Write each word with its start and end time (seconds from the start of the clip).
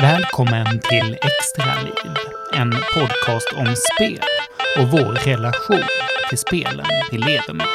Välkommen 0.00 0.80
till 0.80 1.16
Extra 1.20 1.82
Liv, 1.82 2.14
en 2.54 2.70
podcast 2.70 3.52
om 3.56 3.74
spel 3.94 4.20
och 4.78 4.88
vår 4.88 5.12
relation 5.12 5.82
till 6.28 6.38
spelen 6.38 6.86
vi 7.10 7.18
lever 7.18 7.52
med. 7.52 7.66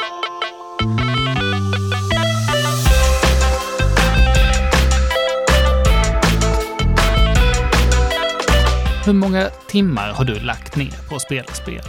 Hur 9.04 9.12
många 9.12 9.50
timmar 9.68 10.12
har 10.12 10.24
du 10.24 10.40
lagt 10.40 10.76
ner 10.76 11.08
på 11.08 11.16
att 11.16 11.22
spela 11.22 11.52
spel? 11.52 11.84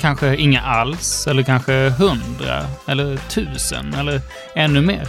Kanske 0.00 0.36
inga 0.36 0.60
alls, 0.60 1.26
eller 1.26 1.42
kanske 1.42 1.90
hundra, 1.90 2.66
eller 2.86 3.16
tusen, 3.16 3.94
eller 3.94 4.20
ännu 4.54 4.80
mer. 4.80 5.08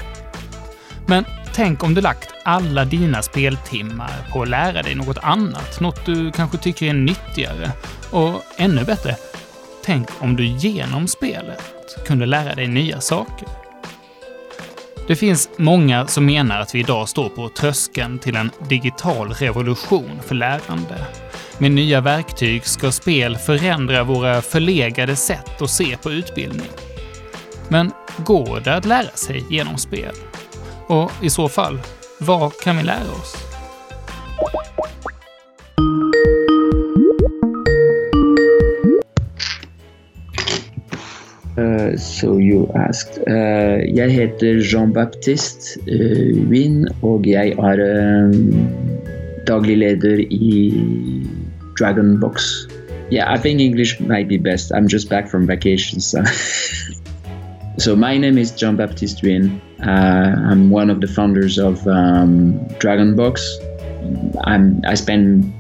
Men 1.08 1.26
tänk 1.54 1.84
om 1.84 1.94
du 1.94 2.02
lagt 2.02 2.35
alla 2.46 2.86
dina 2.86 3.22
speltimmar 3.22 4.30
på 4.32 4.42
att 4.42 4.50
lära 4.50 4.82
dig 4.84 4.96
något 4.96 5.18
annat, 5.18 5.80
något 5.80 6.06
du 6.06 6.32
kanske 6.32 6.58
tycker 6.58 6.86
är 6.86 6.94
nyttigare. 6.94 7.72
Och 8.12 8.42
ännu 8.58 8.84
bättre, 8.84 9.16
tänk 9.86 10.10
om 10.20 10.36
du 10.36 10.46
genom 10.46 11.08
spelet 11.08 11.64
kunde 12.08 12.26
lära 12.26 12.56
dig 12.56 12.68
nya 12.68 13.02
saker. 13.02 13.48
Det 15.08 15.16
finns 15.16 15.50
många 15.58 16.08
som 16.08 16.26
menar 16.26 16.60
att 16.60 16.76
vi 16.76 16.80
idag 16.80 17.10
står 17.10 17.30
på 17.30 17.50
tröskeln 17.50 18.20
till 18.20 18.36
en 18.36 18.52
digital 18.70 19.34
revolution 19.34 20.20
för 20.26 20.36
lärande. 20.36 21.06
Med 21.58 21.72
nya 21.72 22.02
verktyg 22.02 22.66
ska 22.66 22.92
spel 22.92 23.38
förändra 23.38 24.04
våra 24.04 24.42
förlegade 24.42 25.16
sätt 25.16 25.62
att 25.62 25.70
se 25.70 25.98
på 25.98 26.12
utbildning. 26.12 26.70
Men 27.70 27.92
går 28.18 28.60
det 28.60 28.76
att 28.76 28.86
lära 28.86 29.12
sig 29.16 29.46
genom 29.50 29.78
spel? 29.78 30.16
Och 30.88 31.12
i 31.22 31.30
så 31.30 31.50
fall, 31.50 31.80
vad 32.20 32.60
kan 32.60 32.78
vi 32.78 32.84
lära 32.84 33.12
oss? 33.22 33.36
Uh, 41.58 41.96
so 41.98 42.38
you 42.38 42.70
asked. 42.76 43.18
Uh, 43.28 43.80
jeg 43.96 44.12
heter 44.12 44.60
Jean-Baptiste 44.60 45.80
uh, 45.88 46.50
Wien, 46.50 46.88
og 47.02 47.28
jeg 47.28 47.56
er 47.56 47.80
um, 47.80 48.68
daglig 49.48 49.78
leder 49.78 50.20
i 50.30 50.74
Dragon 51.80 52.20
Box. 52.20 52.68
Yeah, 53.12 53.32
I 53.32 53.38
think 53.38 53.62
English 53.62 54.02
might 54.02 54.28
be 54.28 54.38
best. 54.38 54.72
I'm 54.72 54.88
just 54.88 55.10
back 55.10 55.30
from 55.30 55.48
vacation, 55.48 56.02
so. 56.02 56.24
so 57.78 57.96
my 57.96 58.18
name 58.18 58.38
is 58.38 58.52
Jean-Baptiste 58.52 59.22
Wien. 59.24 59.62
Uh, 59.82 60.36
I'm 60.50 60.70
one 60.70 60.90
of 60.90 61.02
the 61.02 61.08
founders 61.08 61.58
of 61.58 61.86
um, 61.88 62.58
Dragon 62.80 63.16
Box. 63.16 63.42
I'm, 64.44 64.82
I 64.88 64.96
spend 64.96 65.52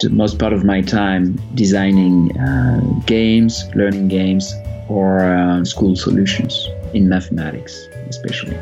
the 0.00 0.10
most 0.10 0.38
part 0.38 0.52
of 0.52 0.64
my 0.64 0.80
time 0.82 1.40
designing 1.54 2.36
uh, 2.38 2.80
games, 3.06 3.64
learning 3.74 4.08
games, 4.08 4.54
or 4.88 5.20
uh, 5.20 5.64
school 5.64 5.96
solutions 5.96 6.68
in 6.94 7.08
mathematics, 7.08 7.88
especially. 8.08 8.56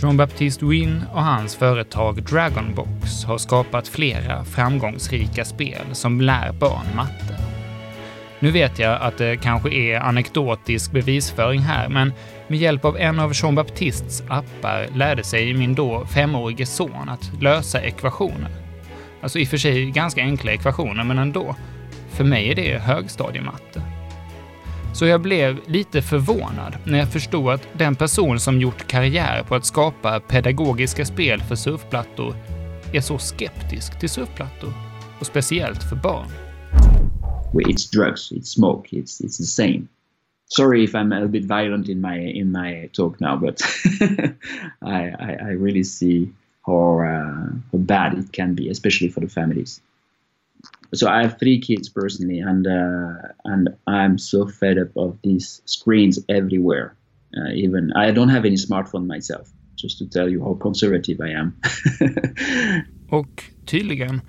Jean-Baptiste 0.00 0.66
Wynne 0.66 1.02
och 1.12 1.22
hans 1.22 1.56
företag 1.56 2.22
Dragonbox 2.22 3.24
har 3.24 3.38
skapat 3.38 3.88
flera 3.88 4.44
framgångsrika 4.44 5.44
spel 5.44 5.82
som 5.92 6.20
lär 6.20 6.52
barn 6.52 6.86
matte. 6.96 7.45
Nu 8.40 8.50
vet 8.50 8.78
jag 8.78 9.02
att 9.02 9.18
det 9.18 9.36
kanske 9.36 9.74
är 9.74 10.00
anekdotisk 10.00 10.92
bevisföring 10.92 11.60
här, 11.60 11.88
men 11.88 12.12
med 12.48 12.58
hjälp 12.58 12.84
av 12.84 12.96
en 12.96 13.20
av 13.20 13.32
Jean-Baptistes 13.32 14.22
appar 14.28 14.86
lärde 14.94 15.24
sig 15.24 15.54
min 15.54 15.74
då 15.74 16.06
femårige 16.06 16.66
son 16.66 17.08
att 17.08 17.42
lösa 17.42 17.80
ekvationer. 17.80 18.50
Alltså 19.22 19.38
i 19.38 19.44
och 19.44 19.48
för 19.48 19.56
sig 19.56 19.90
ganska 19.90 20.20
enkla 20.20 20.52
ekvationer, 20.52 21.04
men 21.04 21.18
ändå. 21.18 21.56
För 22.10 22.24
mig 22.24 22.50
är 22.50 22.54
det 22.54 22.78
högstadiematte. 22.78 23.82
Så 24.94 25.06
jag 25.06 25.20
blev 25.20 25.60
lite 25.66 26.02
förvånad 26.02 26.76
när 26.84 26.98
jag 26.98 27.12
förstod 27.12 27.52
att 27.52 27.68
den 27.72 27.96
person 27.96 28.40
som 28.40 28.60
gjort 28.60 28.86
karriär 28.86 29.42
på 29.42 29.54
att 29.54 29.64
skapa 29.64 30.20
pedagogiska 30.20 31.04
spel 31.04 31.42
för 31.42 31.54
surfplattor 31.54 32.36
är 32.92 33.00
så 33.00 33.18
skeptisk 33.18 34.00
till 34.00 34.10
surfplattor. 34.10 34.72
Och 35.20 35.26
speciellt 35.26 35.82
för 35.82 35.96
barn. 35.96 36.45
It's 37.60 37.84
drugs, 37.86 38.32
it's 38.34 38.50
smoke, 38.50 38.92
it's, 38.92 39.20
it's 39.20 39.38
the 39.38 39.46
same. 39.46 39.88
Sorry 40.48 40.84
if 40.84 40.94
I'm 40.94 41.12
a 41.12 41.26
bit 41.26 41.44
violent 41.44 41.88
in 41.88 42.00
my 42.00 42.16
in 42.16 42.52
my 42.52 42.88
talk 42.92 43.20
now, 43.20 43.36
but 43.36 43.60
I, 44.82 45.10
I, 45.18 45.36
I 45.40 45.50
really 45.58 45.82
see 45.82 46.32
how, 46.64 47.00
uh, 47.00 47.52
how 47.72 47.78
bad 47.78 48.14
it 48.14 48.32
can 48.32 48.54
be, 48.54 48.70
especially 48.70 49.08
for 49.08 49.20
the 49.20 49.28
families 49.28 49.80
so 50.94 51.08
I 51.08 51.22
have 51.22 51.38
three 51.38 51.58
kids 51.60 51.88
personally, 51.88 52.40
and 52.40 52.66
uh, 52.66 53.28
and 53.44 53.68
I'm 53.86 54.18
so 54.18 54.46
fed 54.46 54.78
up 54.78 54.96
of 54.96 55.18
these 55.22 55.62
screens 55.64 56.18
everywhere. 56.28 56.96
Uh, 57.36 57.50
even 57.54 57.92
I 57.92 58.12
don't 58.12 58.28
have 58.28 58.44
any 58.44 58.56
smartphone 58.56 59.06
myself, 59.06 59.50
just 59.74 59.98
to 59.98 60.06
tell 60.06 60.28
you 60.28 60.42
how 60.42 60.54
conservative 60.54 61.20
I 61.20 61.30
am. 61.30 61.56
Och 63.08 63.42
tydligen 63.64 64.20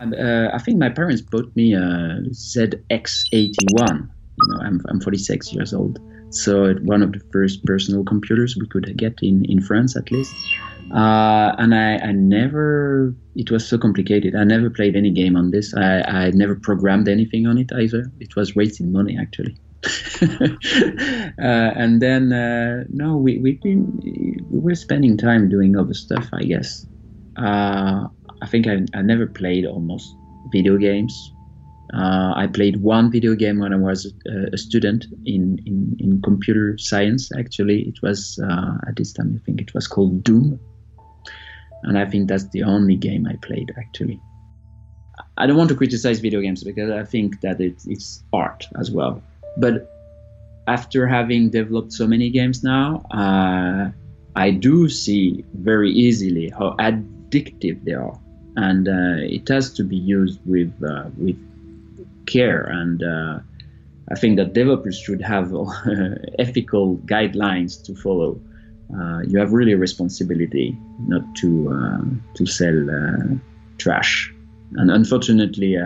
And, 0.00 0.14
uh, 0.14 0.50
I 0.52 0.58
think 0.58 0.78
my 0.78 0.88
parents 0.88 1.22
bought 1.22 1.54
me 1.54 1.74
a 1.74 2.22
ZX81. 2.30 4.08
You 4.38 4.46
know, 4.48 4.56
I'm, 4.62 4.80
I'm 4.88 5.00
46 5.00 5.52
years 5.52 5.72
old, 5.72 6.00
so 6.30 6.74
one 6.82 7.02
of 7.02 7.12
the 7.12 7.20
first 7.32 7.64
personal 7.64 8.02
computers 8.04 8.56
we 8.56 8.66
could 8.66 8.96
get 8.96 9.14
in 9.22 9.44
in 9.44 9.60
France 9.62 9.94
at 9.96 10.10
least. 10.10 10.34
Uh, 10.92 11.54
and 11.58 11.74
I, 11.74 11.98
I, 11.98 12.12
never, 12.12 13.14
it 13.36 13.50
was 13.50 13.66
so 13.66 13.78
complicated. 13.78 14.34
I 14.34 14.44
never 14.44 14.68
played 14.68 14.96
any 14.96 15.10
game 15.10 15.36
on 15.36 15.50
this. 15.52 15.72
I, 15.74 16.00
I 16.00 16.30
never 16.32 16.56
programmed 16.56 17.08
anything 17.08 17.46
on 17.46 17.58
it 17.58 17.70
either. 17.72 18.10
It 18.18 18.34
was 18.34 18.56
wasting 18.56 18.90
money 18.90 19.16
actually. 19.18 19.56
uh, 20.22 21.70
and 21.76 22.00
then, 22.00 22.32
uh, 22.32 22.84
no, 22.88 23.16
we, 23.16 23.38
we've 23.38 23.60
been, 23.60 24.00
we 24.50 24.58
were 24.58 24.74
spending 24.74 25.16
time 25.16 25.48
doing 25.48 25.76
other 25.76 25.94
stuff, 25.94 26.28
I 26.32 26.42
guess. 26.42 26.86
Uh, 27.36 28.06
I 28.40 28.46
think 28.46 28.66
I, 28.66 28.84
I 28.94 29.02
never 29.02 29.26
played 29.26 29.66
almost 29.66 30.14
video 30.52 30.76
games. 30.76 31.32
Uh, 31.94 32.32
I 32.34 32.46
played 32.46 32.80
one 32.80 33.10
video 33.10 33.34
game 33.34 33.58
when 33.58 33.72
I 33.72 33.76
was 33.76 34.12
a, 34.26 34.54
a 34.54 34.56
student 34.56 35.06
in, 35.26 35.58
in, 35.66 35.96
in, 35.98 36.22
computer 36.22 36.78
science. 36.78 37.30
Actually, 37.36 37.82
it 37.82 38.00
was 38.02 38.40
uh, 38.42 38.78
at 38.88 38.96
this 38.96 39.12
time 39.12 39.38
I 39.38 39.44
think 39.44 39.60
it 39.60 39.74
was 39.74 39.86
called 39.86 40.24
Doom 40.24 40.58
and 41.82 41.98
I 41.98 42.06
think 42.06 42.28
that's 42.28 42.48
the 42.48 42.62
only 42.62 42.96
game 42.96 43.26
I 43.26 43.36
played 43.36 43.72
actually. 43.76 44.20
I 45.36 45.46
don't 45.46 45.56
want 45.56 45.70
to 45.70 45.74
criticize 45.74 46.20
video 46.20 46.40
games 46.40 46.62
because 46.62 46.90
I 46.90 47.04
think 47.04 47.40
that 47.40 47.60
it, 47.60 47.82
it's 47.86 48.22
art 48.32 48.66
as 48.78 48.90
well. 48.90 49.22
But 49.56 49.88
after 50.66 51.06
having 51.06 51.50
developed 51.50 51.92
so 51.92 52.06
many 52.06 52.30
games 52.30 52.62
now, 52.62 53.04
uh, 53.10 53.90
I 54.36 54.50
do 54.50 54.88
see 54.88 55.44
very 55.54 55.90
easily 55.90 56.48
how 56.50 56.74
addictive 56.78 57.84
they 57.84 57.92
are, 57.92 58.18
and 58.56 58.88
uh, 58.88 59.16
it 59.18 59.48
has 59.48 59.72
to 59.74 59.84
be 59.84 59.96
used 59.96 60.40
with 60.46 60.72
uh, 60.82 61.10
with 61.18 61.36
care. 62.26 62.62
And 62.62 63.02
uh, 63.02 63.40
I 64.10 64.14
think 64.14 64.36
that 64.36 64.54
developers 64.54 64.98
should 64.98 65.20
have 65.20 65.52
ethical 66.38 66.96
guidelines 66.98 67.82
to 67.84 67.94
follow 67.94 68.40
uh, 68.98 69.20
you 69.26 69.38
have 69.38 69.52
really 69.52 69.72
a 69.72 69.78
responsibility 69.78 70.76
not 71.06 71.22
to 71.36 71.70
uh, 71.72 72.34
to 72.34 72.46
sell 72.46 72.86
trash. 73.78 74.32
And 74.74 74.90
unfortunately, 74.90 75.76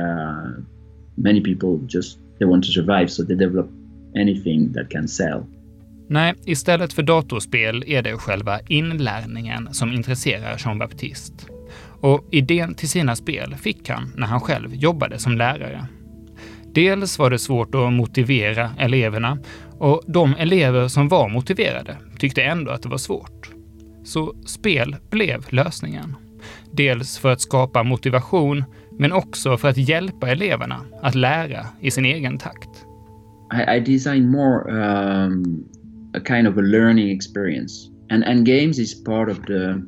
many 1.17 1.41
people 1.41 1.79
just 1.87 2.19
they 2.39 2.49
want 2.49 2.65
to 2.65 2.71
survive, 2.71 3.09
so 3.09 3.25
they 3.25 3.37
develop 3.37 3.71
anything 4.17 4.73
that 4.73 4.91
can 4.91 5.09
sell. 5.09 5.45
Nej, 6.09 6.35
istället 6.45 6.93
för 6.93 7.03
datorspel 7.03 7.85
är 7.87 8.03
det 8.03 8.13
själva 8.13 8.61
inlärningen 8.69 9.69
som 9.73 9.93
intresserar 9.93 10.57
Jean-Baptiste. 10.59 11.45
Och 12.01 12.29
idén 12.31 12.75
till 12.75 12.89
sina 12.89 13.17
spel 13.17 13.55
fick 13.55 13.89
han 13.89 14.13
när 14.17 14.27
han 14.27 14.41
själv 14.41 14.75
jobbade 14.75 15.19
som 15.19 15.37
lärare. 15.37 15.87
Dels 16.75 17.19
var 17.19 17.31
det 17.31 17.39
svårt 17.39 17.75
att 17.75 17.93
motivera 17.93 18.71
eleverna 18.79 19.39
och 19.79 20.03
de 20.07 20.35
elever 20.39 20.89
som 20.89 21.09
var 21.09 21.29
motiverade 21.29 21.97
tyckte 22.19 22.43
ändå 22.43 22.71
att 22.71 22.83
det 22.83 22.89
var 22.89 22.99
svårt. 22.99 23.51
Så 24.05 24.35
spel 24.47 24.97
blev 25.11 25.45
lösningen. 25.51 26.17
Dels 26.73 27.19
för 27.19 27.33
att 27.33 27.41
skapa 27.41 27.83
motivation, 27.83 28.65
men 28.99 29.13
också 29.13 29.57
för 29.57 29.69
att 29.69 29.89
hjälpa 29.89 30.29
eleverna 30.29 30.81
att 31.03 31.15
lära 31.15 31.67
i 31.81 31.91
sin 31.91 32.05
egen 32.05 32.39
takt. 32.39 32.71
I, 33.77 33.81
design 33.81 34.29
more 34.31 34.71
um, 34.71 35.69
a 36.15 36.21
kind 36.25 36.49
of 36.49 36.59
a 36.59 36.61
learning 36.61 37.11
experience, 37.11 37.91
and 38.11 38.25
and 38.25 38.47
games 38.47 38.79
is 38.79 39.05
part 39.05 39.31
of 39.31 39.39
the 39.47 39.83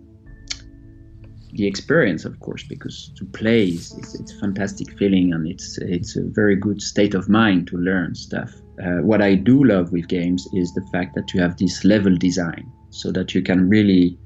the 1.56 1.66
experience, 1.66 2.28
of 2.28 2.38
course, 2.40 2.66
because 2.68 3.12
to 3.18 3.24
play 3.38 3.68
is 3.68 3.96
it's, 3.98 4.20
it's 4.20 4.36
a 4.36 4.40
fantastic 4.40 4.98
feeling 4.98 5.32
and 5.32 5.46
it's 5.46 5.78
it's 5.78 6.16
a 6.16 6.22
very 6.34 6.56
good 6.56 6.80
state 6.80 7.18
of 7.18 7.28
mind 7.28 7.66
to 7.66 7.76
learn 7.76 8.14
stuff. 8.14 8.50
Uh, 8.84 9.02
what 9.02 9.20
I 9.20 9.34
do 9.34 9.64
love 9.64 9.92
with 9.92 10.08
games 10.08 10.46
is 10.52 10.72
the 10.74 10.86
fact 10.92 11.14
that 11.14 11.34
you 11.34 11.42
have 11.42 11.56
this 11.56 11.84
level 11.84 12.16
design. 12.16 12.70
so 12.90 13.12
that 13.12 13.34
you 13.34 13.42
can 13.42 13.68
really 13.68 14.18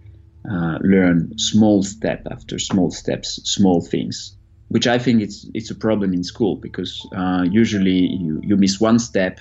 uh, 0.51 0.79
learn 0.81 1.37
small 1.39 1.83
step 1.83 2.27
after 2.31 2.59
small 2.59 2.91
steps, 2.91 3.41
small 3.45 3.81
things, 3.81 4.37
which 4.73 4.87
I 4.87 4.99
think 4.99 5.23
it's 5.23 5.47
it's 5.55 5.71
a 5.71 5.75
problem 5.75 6.13
in 6.13 6.25
school 6.25 6.57
because 6.57 6.93
uh, 7.17 7.45
usually 7.63 7.99
you, 8.25 8.41
you 8.43 8.57
miss 8.57 8.81
one 8.81 8.99
step 8.99 9.39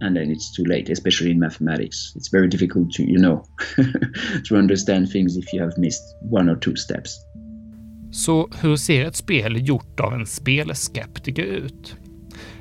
and 0.00 0.16
then 0.16 0.30
it's 0.30 0.52
too 0.56 0.64
late, 0.64 0.92
especially 0.92 1.30
in 1.30 1.40
mathematics. 1.40 1.96
It's 2.16 2.30
very 2.32 2.48
difficult 2.48 2.92
to 2.92 3.02
you 3.02 3.18
know 3.18 3.44
to 4.48 4.56
understand 4.56 5.10
things 5.10 5.36
if 5.36 5.52
you 5.52 5.62
have 5.62 5.78
missed 5.78 6.02
one 6.30 6.52
or 6.52 6.56
two 6.56 6.76
steps. 6.76 7.18
Så 8.12 8.48
hur 8.60 8.76
ser 8.76 9.04
ett 9.04 9.16
spel 9.16 9.66
gjort 9.66 10.00
av 10.00 10.14
en 10.14 10.26
spelskeptiker 10.26 11.42
ut? 11.42 11.96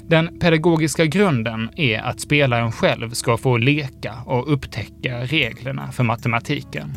Den 0.08 0.40
pedagogiska 0.40 1.06
grunden 1.06 1.70
är 1.76 2.00
att 2.00 2.20
spelaren 2.20 2.72
själv 2.72 3.10
ska 3.10 3.38
få 3.38 3.58
leka 3.58 4.14
och 4.26 4.54
upptäcka 4.54 5.24
reglerna 5.24 5.92
för 5.92 6.04
matematiken. 6.04 6.94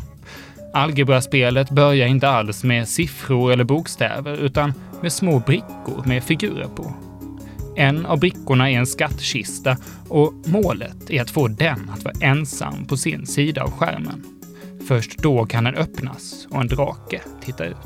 Algebraspelet 0.73 1.69
börjar 1.69 2.07
inte 2.07 2.29
alls 2.29 2.63
med 2.63 2.87
siffror 2.87 3.51
eller 3.51 3.63
bokstäver 3.63 4.37
utan 4.37 4.73
med 5.01 5.13
små 5.13 5.39
brickor 5.39 6.03
med 6.05 6.23
figurer 6.23 6.67
på. 6.75 6.93
En 7.75 8.05
av 8.05 8.19
brickorna 8.19 8.71
är 8.71 8.77
en 8.77 8.87
skattkista 8.87 9.77
och 10.09 10.33
målet 10.45 11.09
är 11.09 11.21
att 11.21 11.29
få 11.29 11.47
den 11.47 11.89
att 11.89 12.03
vara 12.03 12.15
ensam 12.21 12.85
på 12.85 12.97
sin 12.97 13.25
sida 13.25 13.63
av 13.63 13.71
skärmen. 13.71 14.23
Först 14.87 15.17
då 15.17 15.45
kan 15.45 15.63
den 15.63 15.75
öppnas 15.75 16.47
och 16.49 16.61
en 16.61 16.67
drake 16.67 17.21
titta 17.41 17.65
ut. 17.65 17.77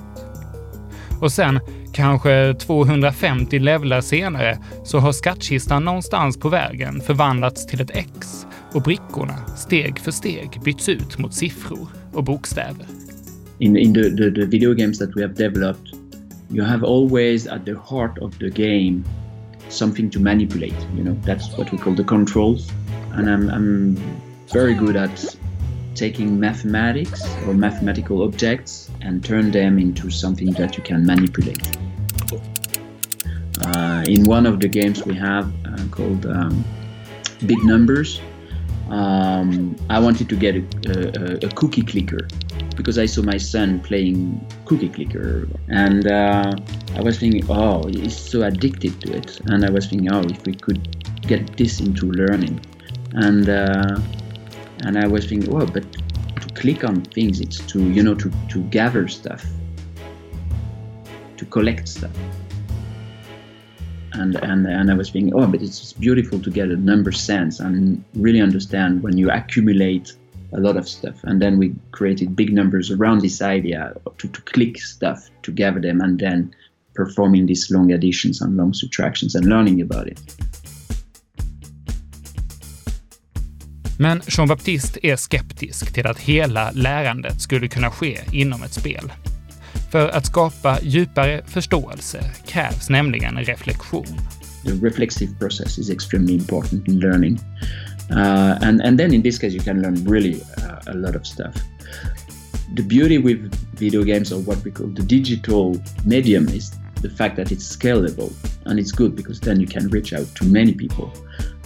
Och 1.21 1.31
sen, 1.31 1.59
kanske 1.93 2.53
250 2.53 3.59
levlar 3.59 4.01
senare, 4.01 4.57
så 4.83 4.99
har 4.99 5.11
skattkistan 5.11 5.85
någonstans 5.85 6.39
på 6.39 6.49
vägen 6.49 7.01
förvandlats 7.01 7.67
till 7.67 7.81
ett 7.81 7.91
X 7.93 8.45
och 8.73 8.81
brickorna 8.81 9.47
steg 9.57 9.99
för 9.99 10.11
steg 10.11 10.61
byts 10.65 10.89
ut 10.89 11.17
mot 11.17 11.33
siffror 11.33 11.87
och 12.13 12.23
bokstäver. 12.23 12.85
In, 13.59 13.77
in 13.77 13.93
the, 13.93 14.03
the, 14.03 14.31
the 14.31 14.45
video 14.45 14.73
games 14.73 14.99
that 14.99 15.09
we 15.15 15.21
have 15.21 15.33
developed, 15.33 16.00
you 16.51 16.63
have 16.63 16.83
always 16.83 17.47
at 17.47 17.65
the 17.65 17.79
heart 17.79 18.19
of 18.19 18.37
the 18.39 18.49
game 18.49 19.05
something 19.69 20.09
to 20.09 20.19
manipulate. 20.19 20.75
You 20.95 21.03
know, 21.03 21.17
that's 21.21 21.49
what 21.57 21.71
we 21.71 21.77
call 21.77 21.93
the 21.93 22.03
controls. 22.03 22.69
And 23.13 23.29
I'm, 23.29 23.49
I'm 23.49 23.95
very 24.47 24.73
good 24.73 24.95
at 24.97 25.35
taking 25.95 26.39
mathematics 26.39 27.23
or 27.47 27.53
mathematical 27.53 28.23
objects 28.23 28.89
and 29.01 29.23
turn 29.23 29.51
them 29.51 29.79
into 29.79 30.09
something 30.09 30.51
that 30.53 30.77
you 30.77 30.83
can 30.83 31.05
manipulate. 31.05 31.77
Uh, 33.61 34.03
in 34.07 34.25
one 34.25 34.45
of 34.45 34.59
the 34.59 34.67
games 34.67 35.05
we 35.05 35.15
have 35.15 35.51
uh, 35.65 35.77
called 35.91 36.25
um, 36.25 36.65
Big 37.45 37.63
Numbers, 37.63 38.21
um, 38.89 39.75
I 39.89 39.99
wanted 39.99 40.27
to 40.29 40.35
get 40.35 40.55
a, 40.55 40.63
a, 40.87 41.47
a, 41.47 41.49
cookie 41.53 41.81
clicker 41.81 42.27
because 42.75 42.97
I 42.97 43.05
saw 43.05 43.21
my 43.21 43.37
son 43.37 43.79
playing 43.81 44.45
cookie 44.65 44.89
clicker, 44.89 45.47
and 45.69 46.07
uh, 46.07 46.51
I 46.95 47.01
was 47.01 47.19
thinking, 47.19 47.43
oh, 47.49 47.87
he's 47.87 48.17
so 48.17 48.43
addicted 48.43 48.99
to 49.01 49.17
it, 49.17 49.39
and 49.45 49.65
I 49.65 49.69
was 49.69 49.87
thinking, 49.87 50.11
oh, 50.13 50.21
if 50.21 50.45
we 50.45 50.53
could 50.53 50.81
get 51.21 51.57
this 51.57 51.79
into 51.79 52.11
learning, 52.11 52.59
and 53.13 53.49
uh, 53.49 53.99
and 54.85 54.97
I 54.97 55.07
was 55.07 55.27
thinking, 55.27 55.53
oh, 55.53 55.65
but 55.65 55.85
to 56.41 56.47
click 56.55 56.83
on 56.83 57.01
things, 57.01 57.39
it's 57.39 57.59
to 57.67 57.79
you 57.79 58.03
know 58.03 58.15
to 58.15 58.31
to 58.49 58.63
gather 58.69 59.07
stuff, 59.07 59.45
to 61.37 61.45
collect 61.45 61.87
stuff. 61.87 62.15
And 64.13 64.35
and 64.43 64.67
and 64.67 64.91
I 64.91 64.93
was 64.93 65.09
thinking, 65.09 65.33
oh, 65.33 65.47
but 65.47 65.61
it's 65.61 65.93
beautiful 65.93 66.39
to 66.39 66.49
get 66.49 66.69
a 66.69 66.75
number 66.75 67.11
sense 67.11 67.59
and 67.59 68.03
really 68.15 68.41
understand 68.41 69.03
when 69.03 69.17
you 69.17 69.29
accumulate 69.31 70.13
a 70.53 70.59
lot 70.59 70.77
of 70.77 70.87
stuff. 70.87 71.15
And 71.23 71.41
then 71.41 71.59
we 71.59 71.73
created 71.91 72.35
big 72.35 72.53
numbers 72.53 72.91
around 72.91 73.21
this 73.21 73.41
idea 73.41 73.93
to, 74.17 74.27
to 74.27 74.41
click 74.41 74.81
stuff 74.81 75.19
to 75.43 75.51
gather 75.51 75.81
them 75.81 76.01
and 76.01 76.19
then 76.19 76.53
performing 76.93 77.47
these 77.47 77.73
long 77.73 77.91
additions 77.91 78.41
and 78.41 78.57
long 78.57 78.73
subtractions 78.73 79.35
and 79.35 79.45
learning 79.45 79.81
about 79.81 80.07
it. 80.07 80.19
Men 83.99 84.21
Jean-Baptiste 84.27 85.07
är 85.07 85.15
skeptisk 85.15 85.93
till 85.93 86.07
att 86.07 86.19
hela 86.19 86.71
lärandet 86.71 87.41
skulle 87.41 87.67
kunna 87.67 87.91
ske 87.91 88.19
inom 88.31 88.63
ett 88.63 88.73
spel. 88.73 89.11
För 89.91 90.09
att 90.09 90.25
skapa 90.25 90.79
djupare 90.81 91.41
förståelse 91.45 92.23
krävs 92.47 92.89
nämligen 92.89 93.37
reflektion. 93.37 94.05
The 94.65 94.71
reflexive 94.71 95.35
process 95.39 95.79
is 95.79 95.89
extremely 95.89 96.33
important 96.33 96.87
in 96.87 96.99
learning. 96.99 97.39
Uh, 98.09 98.57
and, 98.61 98.81
and 98.81 98.99
then 98.99 99.13
in 99.13 99.21
this 99.21 99.37
case 99.37 99.53
you 99.53 99.61
can 99.61 99.81
learn 99.81 100.03
really 100.05 100.41
uh, 100.63 100.79
a 100.87 100.93
lot 100.93 101.15
of 101.15 101.25
stuff. 101.25 101.55
The 102.73 102.83
beauty 102.83 103.17
with 103.17 103.53
video 103.75 104.03
games 104.03 104.31
or 104.31 104.39
what 104.41 104.63
we 104.63 104.71
call 104.71 104.87
the 104.87 105.03
digital 105.03 105.81
medium 106.05 106.47
is 106.49 106.71
the 107.01 107.09
fact 107.09 107.35
that 107.35 107.51
it's 107.51 107.75
scalable 107.75 108.33
and 108.65 108.79
it's 108.79 108.91
good 108.91 109.15
because 109.15 109.39
then 109.39 109.59
you 109.59 109.67
can 109.67 109.87
reach 109.89 110.13
out 110.13 110.27
to 110.35 110.45
many 110.45 110.73
people. 110.73 111.11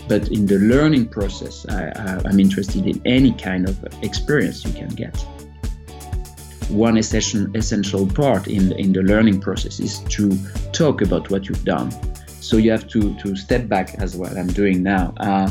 But 0.07 0.29
in 0.29 0.45
the 0.45 0.59
learning 0.59 1.09
process, 1.09 1.65
I, 1.67 2.21
I'm 2.25 2.39
interested 2.39 2.85
in 2.85 3.01
any 3.05 3.33
kind 3.33 3.67
of 3.67 3.77
experience 4.03 4.63
you 4.63 4.73
can 4.73 4.89
get 4.89 5.15
one 6.69 6.97
essential 6.97 8.07
part 8.07 8.47
in 8.47 8.69
the, 8.69 8.77
in 8.77 8.93
the 8.93 9.01
learning 9.01 9.39
process 9.39 9.79
is 9.79 9.99
to 9.99 10.38
talk 10.71 11.01
about 11.01 11.29
what 11.29 11.47
you've 11.47 11.63
done. 11.63 11.91
So 12.41 12.57
you 12.57 12.71
have 12.71 12.88
to, 12.89 13.15
to 13.19 13.35
step 13.35 13.67
back 13.67 13.95
as 13.95 14.15
what 14.15 14.38
I'm 14.38 14.47
doing 14.47 14.83
now. 14.83 15.13
Uh, 15.17 15.49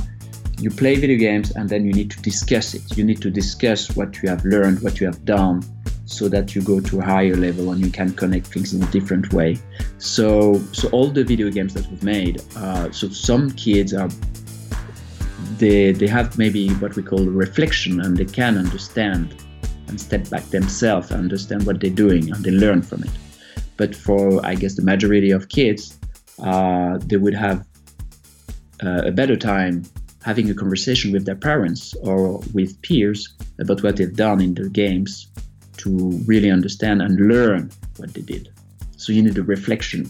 you 0.58 0.70
play 0.70 0.96
video 0.96 1.18
games 1.18 1.50
and 1.52 1.68
then 1.68 1.84
you 1.84 1.92
need 1.92 2.10
to 2.10 2.20
discuss 2.22 2.74
it. 2.74 2.96
You 2.96 3.04
need 3.04 3.20
to 3.22 3.30
discuss 3.30 3.96
what 3.96 4.22
you 4.22 4.28
have 4.28 4.44
learned, 4.44 4.82
what 4.82 5.00
you 5.00 5.06
have 5.06 5.24
done, 5.24 5.62
so 6.06 6.28
that 6.28 6.54
you 6.54 6.62
go 6.62 6.80
to 6.80 7.00
a 7.00 7.04
higher 7.04 7.36
level 7.36 7.72
and 7.72 7.84
you 7.84 7.90
can 7.90 8.12
connect 8.12 8.48
things 8.48 8.74
in 8.74 8.82
a 8.82 8.86
different 8.90 9.32
way. 9.32 9.58
So, 9.98 10.54
so 10.72 10.88
all 10.90 11.08
the 11.08 11.24
video 11.24 11.50
games 11.50 11.74
that 11.74 11.88
we've 11.90 12.02
made, 12.02 12.42
uh, 12.56 12.90
so 12.92 13.08
some 13.08 13.50
kids 13.52 13.94
are 13.94 14.08
they 15.58 15.92
they 15.92 16.06
have 16.08 16.36
maybe 16.36 16.70
what 16.74 16.96
we 16.96 17.02
call 17.02 17.24
reflection 17.24 18.00
and 18.00 18.16
they 18.16 18.24
can 18.24 18.58
understand 18.58 19.34
and 19.88 20.00
step 20.00 20.28
back 20.30 20.42
themselves 20.44 21.10
and 21.10 21.20
understand 21.20 21.64
what 21.66 21.80
they're 21.80 21.90
doing 21.90 22.32
and 22.32 22.44
they 22.44 22.50
learn 22.50 22.82
from 22.82 23.02
it. 23.04 23.10
But 23.76 23.94
for, 23.94 24.44
I 24.44 24.54
guess, 24.54 24.76
the 24.76 24.82
majority 24.82 25.30
of 25.30 25.48
kids, 25.48 25.98
uh, 26.42 26.98
they 26.98 27.16
would 27.16 27.34
have 27.34 27.66
uh, 28.84 29.02
a 29.04 29.12
better 29.12 29.36
time 29.36 29.84
having 30.24 30.50
a 30.50 30.54
conversation 30.54 31.12
with 31.12 31.24
their 31.24 31.36
parents 31.36 31.94
or 32.02 32.42
with 32.54 32.80
peers 32.82 33.36
about 33.58 33.82
what 33.82 33.96
they've 33.96 34.16
done 34.16 34.44
in 34.44 34.54
their 34.54 34.68
games 34.68 35.28
to 35.76 35.88
really 36.26 36.50
understand 36.50 37.02
and 37.02 37.28
learn 37.28 37.70
what 37.98 38.14
they 38.14 38.22
did. 38.22 38.48
So 38.96 39.12
you 39.12 39.22
need 39.22 39.38
a 39.38 39.42
reflection 39.42 40.08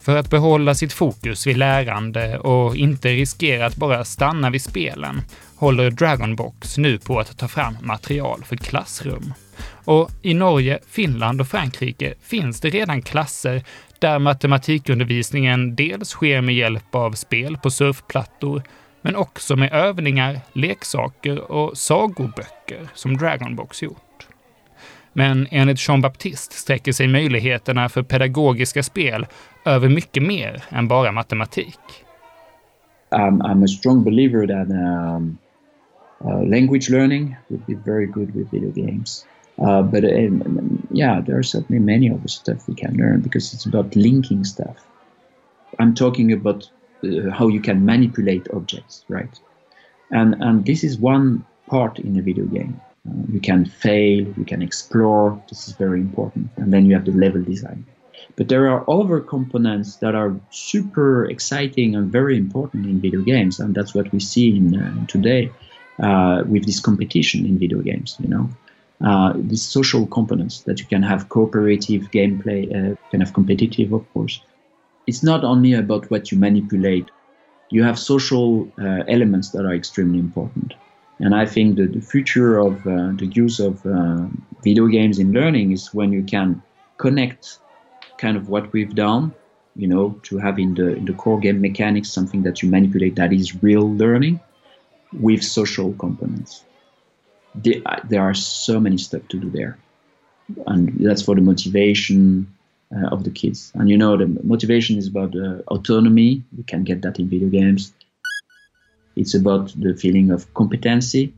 För 0.00 0.16
att 0.16 0.30
behålla 0.30 0.74
sitt 0.74 0.92
fokus 0.92 1.46
vid 1.46 1.56
lärande 1.56 2.38
och 2.38 2.76
inte 2.76 3.08
riskera 3.08 3.66
att 3.66 3.76
bara 3.76 4.04
stanna 4.04 4.50
vid 4.50 4.62
spelen 4.62 5.22
håller 5.56 5.90
Dragonbox 5.90 6.78
nu 6.78 6.98
på 6.98 7.20
att 7.20 7.38
ta 7.38 7.48
fram 7.48 7.76
material 7.82 8.44
för 8.44 8.56
klassrum. 8.56 9.34
Och 9.84 10.10
i 10.22 10.34
Norge, 10.34 10.78
Finland 10.88 11.40
och 11.40 11.48
Frankrike 11.48 12.14
finns 12.20 12.60
det 12.60 12.70
redan 12.70 13.02
klasser 13.02 13.62
där 13.98 14.18
matematikundervisningen 14.18 15.76
dels 15.76 16.08
sker 16.08 16.40
med 16.40 16.54
hjälp 16.54 16.94
av 16.94 17.12
spel 17.12 17.56
på 17.56 17.70
surfplattor, 17.70 18.62
men 19.02 19.16
också 19.16 19.56
med 19.56 19.72
övningar, 19.72 20.40
leksaker 20.52 21.52
och 21.52 21.78
sagoböcker 21.78 22.88
som 22.94 23.16
Dragonbox 23.16 23.82
gjort. 23.82 24.26
Men 25.12 25.46
enligt 25.50 25.88
Jean-Baptiste 25.88 26.54
sträcker 26.54 26.92
sig 26.92 27.08
möjligheterna 27.08 27.88
för 27.88 28.02
pedagogiska 28.02 28.82
spel 28.82 29.26
över 29.64 29.88
mycket 29.88 30.22
mer 30.22 30.64
än 30.68 30.88
bara 30.88 31.12
matematik. 31.12 31.78
Jag 33.10 33.20
I'm 33.20 33.64
a 33.64 33.68
strong 33.68 34.04
believer 34.04 34.46
that 34.46 34.68
um, 34.70 35.38
uh, 36.24 36.42
language 36.42 36.90
learning 36.90 37.36
would 37.48 37.66
be 37.66 37.74
very 37.74 38.06
good 38.06 38.34
with 38.34 38.50
video 38.50 38.70
games. 38.70 39.26
Uh, 39.62 39.82
but 39.82 40.04
um, 40.04 40.86
yeah, 40.90 41.20
there 41.20 41.38
are 41.38 41.42
certainly 41.42 41.80
many 41.80 42.10
other 42.10 42.28
stuff 42.28 42.66
we 42.68 42.74
can 42.74 42.96
learn 42.96 43.20
because 43.20 43.54
it's 43.54 43.66
about 43.66 43.94
linking 43.94 44.44
stuff. 44.44 44.84
I'm 45.78 45.94
talking 45.94 46.32
about 46.32 46.68
uh, 47.04 47.30
how 47.30 47.48
you 47.48 47.60
can 47.60 47.84
manipulate 47.84 48.48
objects, 48.52 49.04
right? 49.08 49.38
And 50.10 50.34
and 50.40 50.66
this 50.66 50.82
is 50.82 50.98
one 50.98 51.44
part 51.68 51.98
in 51.98 52.18
a 52.18 52.22
video 52.22 52.46
game. 52.46 52.80
Uh, 53.08 53.32
you 53.32 53.40
can 53.40 53.64
fail, 53.64 54.26
you 54.36 54.44
can 54.44 54.62
explore. 54.62 55.40
This 55.48 55.68
is 55.68 55.74
very 55.74 56.00
important, 56.00 56.50
and 56.56 56.72
then 56.72 56.86
you 56.86 56.94
have 56.94 57.04
the 57.04 57.12
level 57.12 57.42
design. 57.42 57.86
But 58.36 58.48
there 58.48 58.68
are 58.68 58.88
other 58.90 59.20
components 59.20 59.96
that 59.96 60.16
are 60.16 60.34
super 60.50 61.26
exciting 61.26 61.94
and 61.94 62.10
very 62.10 62.36
important 62.36 62.86
in 62.86 63.00
video 63.00 63.20
games, 63.20 63.60
and 63.60 63.72
that's 63.74 63.94
what 63.94 64.10
we 64.12 64.18
see 64.18 64.56
in 64.56 64.74
uh, 64.74 65.06
today 65.06 65.52
with 66.48 66.66
this 66.66 66.80
competition 66.80 67.46
in 67.46 67.58
video 67.58 67.80
games. 67.80 68.16
You 68.18 68.28
know, 68.28 68.50
uh, 69.04 69.34
these 69.36 69.62
social 69.62 70.06
components 70.06 70.62
that 70.62 70.80
you 70.80 70.86
can 70.86 71.02
have 71.02 71.28
cooperative 71.28 72.10
gameplay, 72.10 72.64
uh, 72.70 72.96
kind 73.10 73.22
of 73.22 73.34
competitive, 73.34 73.92
of 73.92 74.10
course. 74.14 74.40
It's 75.06 75.22
not 75.22 75.44
only 75.44 75.74
about 75.74 76.10
what 76.10 76.32
you 76.32 76.38
manipulate. 76.38 77.10
You 77.70 77.82
have 77.82 77.98
social 77.98 78.66
uh, 78.80 79.04
elements 79.06 79.50
that 79.50 79.66
are 79.66 79.74
extremely 79.74 80.18
important. 80.18 80.72
And 81.20 81.34
I 81.34 81.44
think 81.44 81.76
that 81.76 81.92
the 81.92 82.00
future 82.00 82.58
of 82.58 82.74
uh, 82.86 83.12
the 83.16 83.30
use 83.32 83.60
of 83.60 83.84
uh, 83.84 84.26
video 84.62 84.86
games 84.86 85.18
in 85.18 85.32
learning 85.32 85.72
is 85.72 85.92
when 85.92 86.10
you 86.12 86.22
can 86.22 86.62
connect 86.96 87.58
kind 88.16 88.36
of 88.36 88.48
what 88.48 88.72
we've 88.72 88.94
done, 88.94 89.34
you 89.76 89.86
know, 89.86 90.18
to 90.22 90.38
have 90.38 90.58
in 90.58 90.74
the 90.74 90.96
in 90.96 91.04
the 91.04 91.12
core 91.12 91.38
game 91.38 91.60
mechanics 91.60 92.10
something 92.10 92.42
that 92.42 92.62
you 92.62 92.70
manipulate 92.70 93.16
that 93.16 93.32
is 93.32 93.62
real 93.62 93.94
learning 93.94 94.40
with 95.20 95.42
social 95.42 95.92
components. 95.94 96.64
There, 97.54 97.82
there 98.08 98.22
are 98.22 98.34
so 98.34 98.80
many 98.80 98.98
stuff 98.98 99.22
to 99.28 99.38
do 99.38 99.50
there, 99.50 99.78
and 100.66 100.94
that's 100.98 101.22
for 101.22 101.34
the 101.34 101.40
motivation 101.40 102.52
uh, 102.94 103.08
of 103.08 103.24
the 103.24 103.30
kids. 103.30 103.72
And 103.74 103.88
you 103.88 103.96
know, 103.96 104.16
the 104.16 104.26
motivation 104.42 104.98
is 104.98 105.08
about 105.08 105.34
uh, 105.36 105.62
autonomy. 105.68 106.42
We 106.56 106.64
can 106.64 106.84
get 106.84 107.02
that 107.02 107.18
in 107.18 107.28
video 107.28 107.48
games. 107.48 107.92
It's 109.16 109.34
about 109.34 109.72
the 109.80 109.94
feeling 109.94 110.30
of 110.30 110.52
competency. 110.54 111.32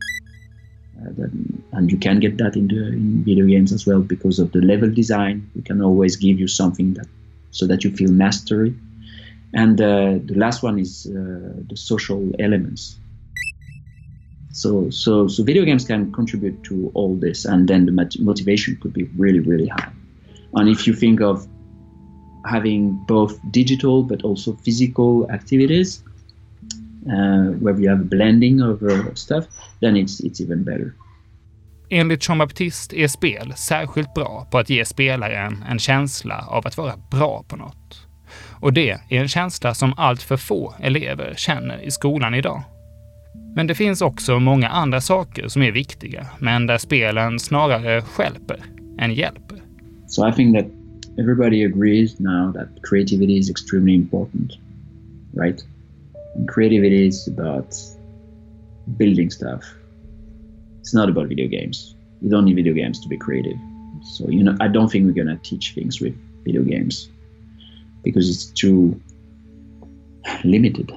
Uh, 0.99 1.11
that, 1.19 1.31
and 1.73 1.93
you 1.93 1.99
can 1.99 2.21
get 2.21 2.39
that 2.39 2.57
in 2.57 2.69
the 2.69 2.89
in 2.89 3.23
video 3.23 3.47
games 3.47 3.73
as 3.73 3.87
well 3.87 4.01
because 4.01 4.39
of 4.39 4.53
the 4.53 4.61
level 4.61 4.91
design. 4.91 5.51
We 5.55 5.63
can 5.63 5.83
always 5.83 6.17
give 6.17 6.41
you 6.41 6.49
something 6.49 6.95
that 6.95 7.07
so 7.51 7.67
that 7.67 7.85
you 7.85 7.91
feel 7.91 8.11
mastery. 8.11 8.75
And 9.53 9.81
uh, 9.81 10.19
the 10.25 10.35
last 10.35 10.63
one 10.63 10.79
is 10.79 11.07
uh, 11.07 11.63
the 11.69 11.77
social 11.77 12.33
elements. 12.39 12.99
So, 14.57 14.89
so, 14.89 15.29
so 15.29 15.45
video 15.45 15.67
games 15.67 15.85
can 15.85 16.11
contribute 16.13 16.65
to 16.65 16.91
all 16.95 17.15
this, 17.15 17.45
and 17.45 17.69
then 17.69 17.85
the 17.85 17.93
motivation 18.21 18.79
could 18.81 18.95
be 18.95 19.05
really, 19.19 19.41
really 19.41 19.67
high. 19.67 19.93
And 20.55 20.69
if 20.71 20.89
you 20.89 20.95
think 20.95 21.21
of 21.21 21.47
having 22.47 23.05
both 23.07 23.39
digital 23.51 24.03
but 24.03 24.25
also 24.25 24.57
physical 24.65 25.31
activities, 25.31 26.03
uh, 27.07 27.53
where 27.61 27.79
you 27.79 27.91
have 27.91 28.01
a 28.01 28.05
blending 28.05 28.63
of 28.63 28.83
uh, 28.83 29.15
stuff, 29.15 29.45
then 29.81 29.95
it's, 29.95 30.21
it's 30.21 30.41
even 30.41 30.65
better. 30.65 30.95
Enligt 31.91 32.29
Jean 32.29 32.39
Baptiste 32.39 33.01
är 33.01 33.09
spel 33.09 33.53
särskilt 33.57 34.15
bra 34.15 34.49
på 34.51 34.59
att 34.59 34.71
ge 34.71 34.85
spelaren 34.85 35.65
en 35.71 35.79
känsla 35.79 36.47
av 36.49 36.67
att 36.67 36.77
vara 36.77 36.95
bra 37.11 37.45
på 37.49 37.57
något. 37.57 38.07
Och 38.61 38.73
det 38.73 38.91
är 38.91 39.01
en 39.09 39.29
känsla 39.29 39.75
som 39.75 39.95
allt 39.97 40.23
för 40.23 40.37
få 40.37 40.75
elever 40.81 41.35
känner 41.37 41.79
i 41.79 41.91
skolan 41.91 42.35
idag. 42.35 42.63
Men 43.57 43.67
det 43.67 43.75
finns 43.75 44.03
också 44.03 44.39
många 44.39 44.69
andra 44.69 45.01
saker 45.01 45.49
som 45.49 45.63
är 45.63 45.73
viktiga, 45.73 46.27
men 46.39 46.67
där 46.67 46.79
spelen 46.79 47.39
snarare 47.39 48.03
skälper 48.03 48.65
än 48.99 49.15
hjälper. 49.15 49.63
So 50.07 50.29
I 50.29 50.33
think 50.33 50.57
that 50.57 50.67
everybody 51.19 51.65
agrees 51.65 52.19
now 52.19 52.53
that 52.53 52.69
creativity 52.83 53.39
is 53.39 53.51
extremely 53.51 53.95
important, 53.95 54.53
right? 55.33 55.65
And 56.35 56.51
creativity 56.51 57.07
is 57.07 57.29
about 57.29 57.75
building 58.99 59.31
stuff. 59.31 59.65
It's 60.81 60.95
not 60.95 61.09
about 61.09 61.29
video 61.29 61.49
games. 61.49 61.97
You 62.21 62.31
don't 62.31 62.45
need 62.45 62.57
video 62.57 62.75
games 62.75 63.01
to 63.01 63.09
be 63.09 63.17
creative. 63.19 63.59
So 64.17 64.31
you 64.31 64.43
know, 64.45 64.57
I 64.61 64.69
don't 64.69 64.93
think 64.93 65.07
we're 65.07 65.25
gonna 65.25 65.41
teach 65.43 65.75
things 65.75 66.01
with 66.01 66.15
video 66.45 66.63
games 66.63 67.11
because 68.05 68.31
it's 68.31 68.61
too 68.61 69.01
limited. 70.45 70.93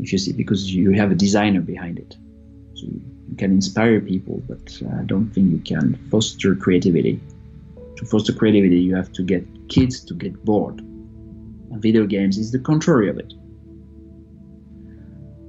If 0.00 0.12
you 0.12 0.18
see, 0.18 0.32
because 0.32 0.74
you 0.74 0.92
have 0.92 1.10
a 1.10 1.14
designer 1.14 1.60
behind 1.60 1.98
it, 1.98 2.16
so 2.74 2.86
you 2.86 3.36
can 3.36 3.52
inspire 3.52 4.00
people, 4.00 4.42
but 4.48 4.80
I 4.98 5.02
don't 5.04 5.30
think 5.30 5.50
you 5.50 5.58
can 5.58 5.94
foster 6.10 6.54
creativity. 6.54 7.20
To 7.96 8.04
foster 8.04 8.32
creativity, 8.32 8.80
you 8.80 8.94
have 8.96 9.12
to 9.12 9.22
get 9.22 9.46
kids 9.68 10.04
to 10.04 10.14
get 10.14 10.44
bored. 10.44 10.80
And 10.80 11.80
video 11.80 12.06
games 12.06 12.38
is 12.38 12.50
the 12.50 12.58
contrary 12.58 13.08
of 13.08 13.18
it. 13.18 13.32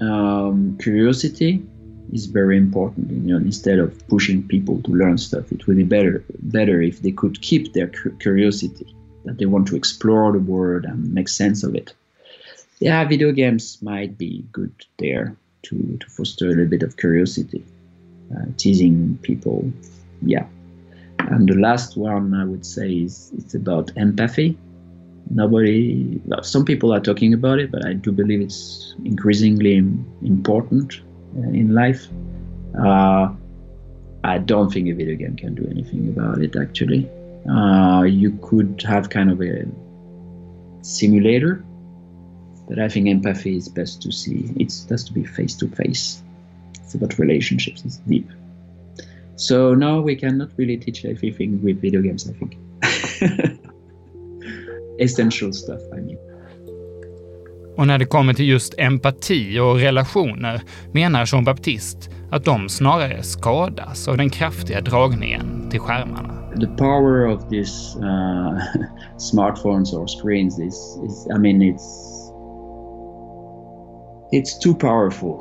Um, 0.01 0.77
curiosity 0.79 1.65
is 2.11 2.27
very 2.27 2.57
important. 2.57 3.09
You 3.09 3.33
know, 3.33 3.37
instead 3.37 3.79
of 3.79 4.07
pushing 4.07 4.47
people 4.47 4.81
to 4.83 4.91
learn 4.91 5.17
stuff, 5.17 5.51
it 5.51 5.65
would 5.65 5.77
be 5.77 5.83
better 5.83 6.23
better 6.43 6.81
if 6.81 7.01
they 7.01 7.11
could 7.11 7.41
keep 7.41 7.73
their 7.73 7.87
curiosity, 8.19 8.95
that 9.25 9.37
they 9.37 9.45
want 9.45 9.67
to 9.67 9.75
explore 9.75 10.31
the 10.31 10.39
world 10.39 10.85
and 10.85 11.13
make 11.13 11.29
sense 11.29 11.63
of 11.63 11.75
it. 11.75 11.93
Yeah, 12.79 13.05
video 13.05 13.31
games 13.31 13.81
might 13.81 14.17
be 14.17 14.45
good 14.51 14.73
there 14.97 15.37
to, 15.63 15.97
to 15.97 16.09
foster 16.09 16.47
a 16.47 16.49
little 16.49 16.65
bit 16.65 16.83
of 16.83 16.97
curiosity, 16.97 17.63
uh, 18.35 18.45
teasing 18.57 19.17
people. 19.21 19.71
Yeah, 20.21 20.45
and 21.19 21.47
the 21.47 21.55
last 21.55 21.95
one 21.97 22.33
I 22.33 22.45
would 22.45 22.65
say 22.65 22.91
is 22.91 23.31
it's 23.37 23.55
about 23.55 23.91
empathy. 23.97 24.57
Nobody, 25.31 26.21
some 26.43 26.65
people 26.65 26.93
are 26.93 26.99
talking 26.99 27.33
about 27.33 27.59
it, 27.59 27.71
but 27.71 27.85
I 27.85 27.93
do 27.93 28.11
believe 28.11 28.41
it's 28.41 28.93
increasingly 29.05 29.77
important 29.77 31.01
uh, 31.37 31.49
in 31.49 31.73
life. 31.73 32.07
Uh, 32.77 33.29
I 34.23 34.37
don't 34.37 34.71
think 34.71 34.89
a 34.89 34.93
video 34.93 35.15
game 35.15 35.35
can 35.35 35.55
do 35.55 35.65
anything 35.71 36.09
about 36.09 36.41
it. 36.41 36.55
Actually, 36.55 37.09
uh, 37.49 38.03
you 38.03 38.37
could 38.43 38.83
have 38.85 39.09
kind 39.09 39.31
of 39.31 39.41
a 39.41 39.65
simulator, 40.81 41.64
but 42.67 42.79
I 42.79 42.89
think 42.89 43.07
empathy 43.07 43.55
is 43.57 43.69
best 43.69 44.01
to 44.01 44.11
see. 44.11 44.53
It's 44.57 44.89
has 44.89 45.03
to 45.05 45.13
be 45.13 45.23
face 45.23 45.55
to 45.57 45.67
face. 45.67 46.23
It's 46.83 46.95
about 46.95 47.19
relationships. 47.19 47.83
It's 47.85 47.97
deep. 47.97 48.29
So 49.35 49.75
now 49.75 50.01
we 50.01 50.15
cannot 50.15 50.49
really 50.57 50.77
teach 50.77 51.05
everything 51.05 51.61
with 51.63 51.81
video 51.81 52.01
games, 52.01 52.29
I 52.29 52.33
think. 52.33 52.57
Essential 54.99 55.53
stuff, 55.53 55.81
I 55.93 56.01
mean. 56.01 56.17
Och 57.77 57.87
när 57.87 57.97
det 57.97 58.05
kommer 58.05 58.33
till 58.33 58.47
just 58.47 58.73
empati 58.77 59.59
och 59.59 59.79
relationer 59.79 60.61
menar 60.91 61.25
Jean 61.33 61.43
Baptiste 61.43 62.11
att 62.31 62.45
de 62.45 62.69
snarare 62.69 63.23
skadas 63.23 64.07
av 64.07 64.17
den 64.17 64.29
kraftiga 64.29 64.81
dragningen 64.81 65.69
till 65.69 65.79
skärmarna. 65.79 66.33
The 66.59 66.67
power 66.67 67.27
of 67.27 67.49
these 67.49 67.99
uh, 67.99 68.59
smartphones 69.17 69.93
or 69.93 70.07
screens 70.07 70.59
is, 70.59 70.99
is, 71.05 71.27
I 71.35 71.37
mean, 71.37 71.61
it's 71.61 72.14
it's 74.35 74.57
too 74.57 74.75
powerful, 74.75 75.35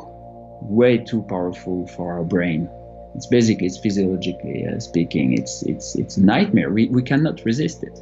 way 0.62 0.98
too 0.98 1.22
powerful 1.22 1.86
for 1.88 2.12
our 2.12 2.24
brain. 2.24 2.68
it's 3.16 3.26
basically 3.26 3.66
it's 3.66 3.78
physiologically 3.78 4.66
uh, 4.66 4.78
speaking 4.80 5.26
it's 5.40 5.62
it's 5.72 5.94
it's 5.96 6.16
a 6.16 6.24
nightmare. 6.34 6.70
We, 6.70 6.88
we 6.88 7.02
cannot 7.02 7.44
resist 7.44 7.82
it. 7.82 7.96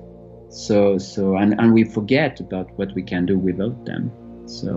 So 0.51 0.99
so 0.99 1.37
and, 1.37 1.51
and 1.61 1.73
we 1.73 1.85
forget 1.85 2.41
about 2.41 2.69
what 2.79 2.95
we 2.95 3.03
can 3.03 3.27
do 3.27 3.39
without 3.39 3.77
them. 3.85 4.11
So 4.47 4.71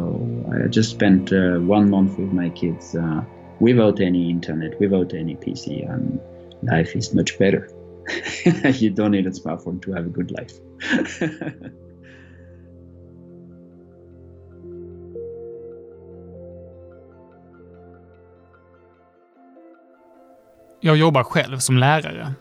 i 0.54 0.68
just 0.68 0.92
spent 0.92 1.34
uh, 1.34 1.58
one 1.78 1.90
month 1.90 2.18
with 2.18 2.32
my 2.32 2.50
kids 2.50 2.96
uh, 2.96 3.22
without 3.60 4.00
any 4.00 4.30
internet 4.30 4.80
without 4.80 5.14
any 5.14 5.36
pc 5.36 5.66
and 5.92 6.20
life 6.64 6.96
is 6.96 7.14
much 7.14 7.38
better. 7.38 7.64
You 8.82 8.90
don't 8.92 9.12
need 9.12 9.28
a 9.28 9.32
smartphone 9.32 9.82
to 9.84 9.94
have 9.94 10.06
a 10.06 10.14
good 10.18 10.32
life 10.40 10.56
Jag 20.86 20.98
jobbar 20.98 21.24
själv 21.24 21.58
som 21.58 21.78
lärare. 21.78 22.34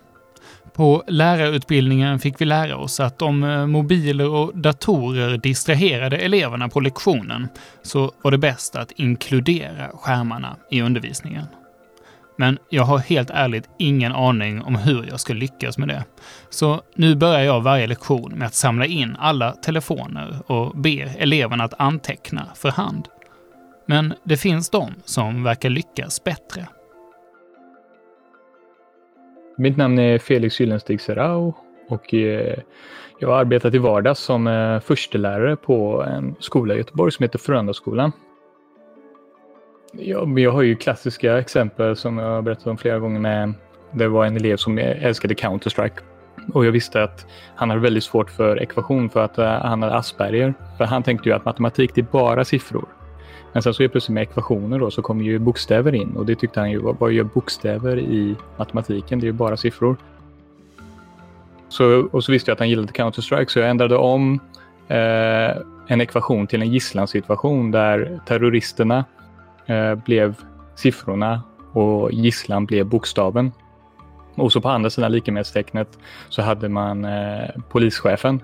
På 0.72 1.04
lärarutbildningen 1.06 2.18
fick 2.18 2.40
vi 2.40 2.44
lära 2.44 2.76
oss 2.76 3.00
att 3.00 3.22
om 3.22 3.44
eh, 3.44 3.66
mobiler 3.66 4.28
och 4.28 4.58
datorer 4.58 5.36
distraherade 5.36 6.16
eleverna 6.16 6.68
på 6.68 6.80
lektionen 6.80 7.48
så 7.82 8.12
var 8.22 8.30
det 8.30 8.38
bäst 8.38 8.76
att 8.76 8.92
inkludera 8.92 9.88
skärmarna 9.94 10.56
i 10.70 10.82
undervisningen. 10.82 11.44
Men 12.38 12.58
jag 12.70 12.84
har 12.84 12.98
helt 12.98 13.30
ärligt 13.30 13.68
ingen 13.78 14.12
aning 14.12 14.62
om 14.62 14.74
hur 14.74 15.06
jag 15.10 15.20
ska 15.20 15.32
lyckas 15.34 15.78
med 15.78 15.88
det. 15.88 16.04
Så 16.50 16.82
nu 16.96 17.14
börjar 17.14 17.40
jag 17.40 17.60
varje 17.60 17.86
lektion 17.86 18.32
med 18.32 18.46
att 18.46 18.54
samla 18.54 18.86
in 18.86 19.16
alla 19.18 19.52
telefoner 19.52 20.38
och 20.46 20.76
ber 20.76 21.16
eleverna 21.18 21.64
att 21.64 21.74
anteckna 21.80 22.46
för 22.54 22.70
hand. 22.70 23.08
Men 23.86 24.14
det 24.24 24.36
finns 24.36 24.70
de 24.70 24.94
som 25.04 25.42
verkar 25.42 25.70
lyckas 25.70 26.24
bättre. 26.24 26.66
Mitt 29.56 29.76
namn 29.76 29.98
är 29.98 30.18
Felix 30.18 30.60
Gyllenstig 30.60 31.00
Serrao 31.00 31.54
och 31.88 32.14
eh, 32.14 32.58
jag 33.18 33.28
har 33.28 33.38
arbetat 33.38 33.74
i 33.74 33.78
vardags 33.78 34.20
som 34.20 34.46
eh, 34.46 34.80
förstelärare 34.80 35.56
på 35.56 36.02
en 36.02 36.34
skola 36.40 36.74
i 36.74 36.76
Göteborg 36.76 37.12
som 37.12 37.22
heter 37.22 37.38
Fröndaskolan. 37.38 38.12
Jag, 39.92 40.38
jag 40.38 40.50
har 40.50 40.62
ju 40.62 40.76
klassiska 40.76 41.38
exempel 41.38 41.96
som 41.96 42.18
jag 42.18 42.26
har 42.26 42.42
berättat 42.42 42.66
om 42.66 42.78
flera 42.78 42.98
gånger 42.98 43.20
med 43.20 43.54
det 43.92 44.08
var 44.08 44.26
en 44.26 44.36
elev 44.36 44.56
som 44.56 44.78
älskade 44.78 45.34
Counter-Strike 45.34 46.02
och 46.52 46.66
jag 46.66 46.72
visste 46.72 47.02
att 47.02 47.26
han 47.54 47.70
hade 47.70 47.82
väldigt 47.82 48.04
svårt 48.04 48.30
för 48.30 48.62
ekvation 48.62 49.10
för 49.10 49.24
att 49.24 49.38
eh, 49.38 49.46
han 49.46 49.82
hade 49.82 49.94
Asperger. 49.94 50.54
För 50.78 50.84
han 50.84 51.02
tänkte 51.02 51.28
ju 51.28 51.34
att 51.34 51.44
matematik 51.44 51.90
det 51.94 52.00
är 52.00 52.06
bara 52.12 52.44
siffror. 52.44 52.88
Men 53.54 53.62
sen 53.62 53.74
så 53.74 53.82
är 53.82 53.88
plötsligt 53.88 54.14
med 54.14 54.22
ekvationer 54.22 54.78
då 54.78 54.90
så 54.90 55.02
kommer 55.02 55.24
ju 55.24 55.38
bokstäver 55.38 55.94
in 55.94 56.16
och 56.16 56.26
det 56.26 56.34
tyckte 56.34 56.60
han 56.60 56.70
ju, 56.70 56.78
vad, 56.78 56.96
vad 56.98 57.12
gör 57.12 57.24
bokstäver 57.24 57.98
i 57.98 58.36
matematiken? 58.56 59.20
Det 59.20 59.24
är 59.24 59.28
ju 59.28 59.32
bara 59.32 59.56
siffror. 59.56 59.96
Så, 61.68 62.08
och 62.12 62.24
så 62.24 62.32
visste 62.32 62.50
jag 62.50 62.54
att 62.54 62.58
han 62.58 62.68
gillade 62.68 62.92
Counter-Strike 62.92 63.48
så 63.48 63.58
jag 63.58 63.70
ändrade 63.70 63.96
om 63.96 64.40
eh, 64.88 65.56
en 65.86 66.00
ekvation 66.00 66.46
till 66.46 66.62
en 66.62 66.72
gisslansituation 66.72 67.70
där 67.70 68.20
terroristerna 68.26 69.04
eh, 69.66 69.94
blev 69.94 70.34
siffrorna 70.74 71.42
och 71.72 72.12
gisslan 72.12 72.66
blev 72.66 72.86
bokstaven. 72.86 73.52
Och 74.34 74.52
så 74.52 74.60
på 74.60 74.68
andra 74.68 74.90
sidan 74.90 75.12
likemedelstecknet 75.12 75.98
så 76.28 76.42
hade 76.42 76.68
man 76.68 77.04
eh, 77.04 77.48
polischefen. 77.68 78.40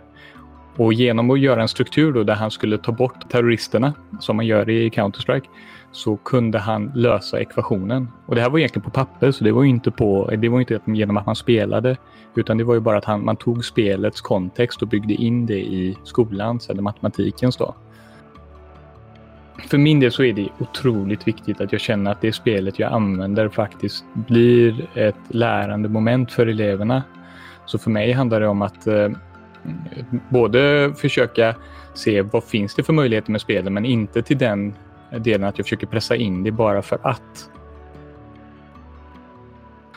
Och 0.76 0.92
genom 0.92 1.30
att 1.30 1.40
göra 1.40 1.62
en 1.62 1.68
struktur 1.68 2.12
då 2.12 2.22
där 2.22 2.34
han 2.34 2.50
skulle 2.50 2.78
ta 2.78 2.92
bort 2.92 3.30
terroristerna, 3.30 3.92
som 4.20 4.36
man 4.36 4.46
gör 4.46 4.70
i 4.70 4.90
Counter-Strike, 4.90 5.46
så 5.92 6.16
kunde 6.16 6.58
han 6.58 6.92
lösa 6.94 7.40
ekvationen. 7.40 8.08
Och 8.26 8.34
det 8.34 8.40
här 8.40 8.50
var 8.50 8.58
egentligen 8.58 8.84
på 8.84 8.90
papper, 8.90 9.30
så 9.30 9.44
det 9.44 9.52
var 9.52 9.64
inte, 9.64 9.90
på, 9.90 10.30
det 10.38 10.48
var 10.48 10.60
inte 10.60 10.80
genom 10.84 11.16
att 11.16 11.26
man 11.26 11.36
spelade, 11.36 11.96
utan 12.34 12.58
det 12.58 12.64
var 12.64 12.74
ju 12.74 12.80
bara 12.80 12.98
att 12.98 13.04
han, 13.04 13.24
man 13.24 13.36
tog 13.36 13.64
spelets 13.64 14.20
kontext 14.20 14.82
och 14.82 14.88
byggde 14.88 15.14
in 15.14 15.46
det 15.46 15.60
i 15.60 15.96
skolans 16.04 16.70
eller 16.70 16.82
matematikens. 16.82 17.56
Då. 17.56 17.74
För 19.68 19.78
min 19.78 20.00
del 20.00 20.12
så 20.12 20.22
är 20.22 20.32
det 20.32 20.48
otroligt 20.58 21.28
viktigt 21.28 21.60
att 21.60 21.72
jag 21.72 21.80
känner 21.80 22.10
att 22.10 22.20
det 22.20 22.32
spelet 22.32 22.78
jag 22.78 22.92
använder 22.92 23.48
faktiskt 23.48 24.04
blir 24.14 24.86
ett 24.94 25.16
lärande 25.28 25.88
moment 25.88 26.32
för 26.32 26.46
eleverna. 26.46 27.02
Så 27.66 27.78
för 27.78 27.90
mig 27.90 28.12
handlar 28.12 28.40
det 28.40 28.48
om 28.48 28.62
att 28.62 28.86
eh, 28.86 29.08
Mm. 29.64 30.20
både 30.28 30.92
försöka 30.96 31.54
se 31.94 32.22
vad 32.22 32.44
finns 32.44 32.74
det 32.74 32.82
för 32.82 32.92
möjligheter 32.92 33.32
med 33.32 33.40
spelen, 33.40 33.74
men 33.74 33.84
inte 33.84 34.22
till 34.22 34.38
den 34.38 34.74
delen 35.18 35.48
att 35.48 35.58
jag 35.58 35.66
försöker 35.66 35.86
pressa 35.86 36.16
in 36.16 36.42
det 36.42 36.50
bara 36.50 36.82
för 36.82 36.98
att. 37.02 37.50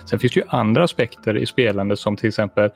Sen 0.05 0.19
finns 0.19 0.33
det 0.33 0.39
ju 0.39 0.45
andra 0.49 0.83
aspekter 0.83 1.37
i 1.37 1.45
spelandet 1.45 1.99
som 1.99 2.15
till 2.15 2.27
exempel 2.27 2.69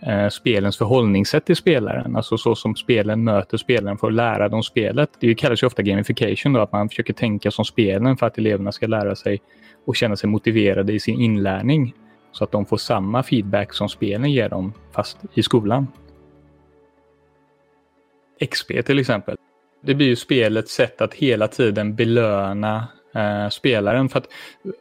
eh, 0.00 0.28
spelens 0.28 0.78
förhållningssätt 0.78 1.44
till 1.44 1.56
spelaren. 1.56 2.16
Alltså 2.16 2.38
så 2.38 2.54
som 2.54 2.76
spelen 2.76 3.24
möter 3.24 3.56
spelaren 3.56 3.98
för 3.98 4.06
att 4.06 4.14
lära 4.14 4.48
dem 4.48 4.62
spelet. 4.62 5.10
Det 5.20 5.34
kallas 5.34 5.62
ju 5.62 5.66
ofta 5.66 5.82
gamification, 5.82 6.52
då, 6.52 6.60
att 6.60 6.72
man 6.72 6.88
försöker 6.88 7.12
tänka 7.12 7.50
som 7.50 7.64
spelen 7.64 8.16
för 8.16 8.26
att 8.26 8.38
eleverna 8.38 8.72
ska 8.72 8.86
lära 8.86 9.16
sig 9.16 9.40
och 9.86 9.96
känna 9.96 10.16
sig 10.16 10.30
motiverade 10.30 10.92
i 10.92 11.00
sin 11.00 11.20
inlärning. 11.20 11.94
Så 12.32 12.44
att 12.44 12.52
de 12.52 12.66
får 12.66 12.76
samma 12.76 13.22
feedback 13.22 13.74
som 13.74 13.88
spelen 13.88 14.32
ger 14.32 14.48
dem, 14.48 14.72
fast 14.92 15.18
i 15.34 15.42
skolan. 15.42 15.86
XP 18.40 18.72
till 18.86 18.98
exempel. 18.98 19.36
Det 19.82 19.94
blir 19.94 20.06
ju 20.06 20.16
spelets 20.16 20.72
sätt 20.72 21.00
att 21.00 21.14
hela 21.14 21.48
tiden 21.48 21.94
belöna 21.94 22.88
eh, 23.14 23.48
spelaren. 23.48 24.08
För 24.08 24.18
att 24.18 24.26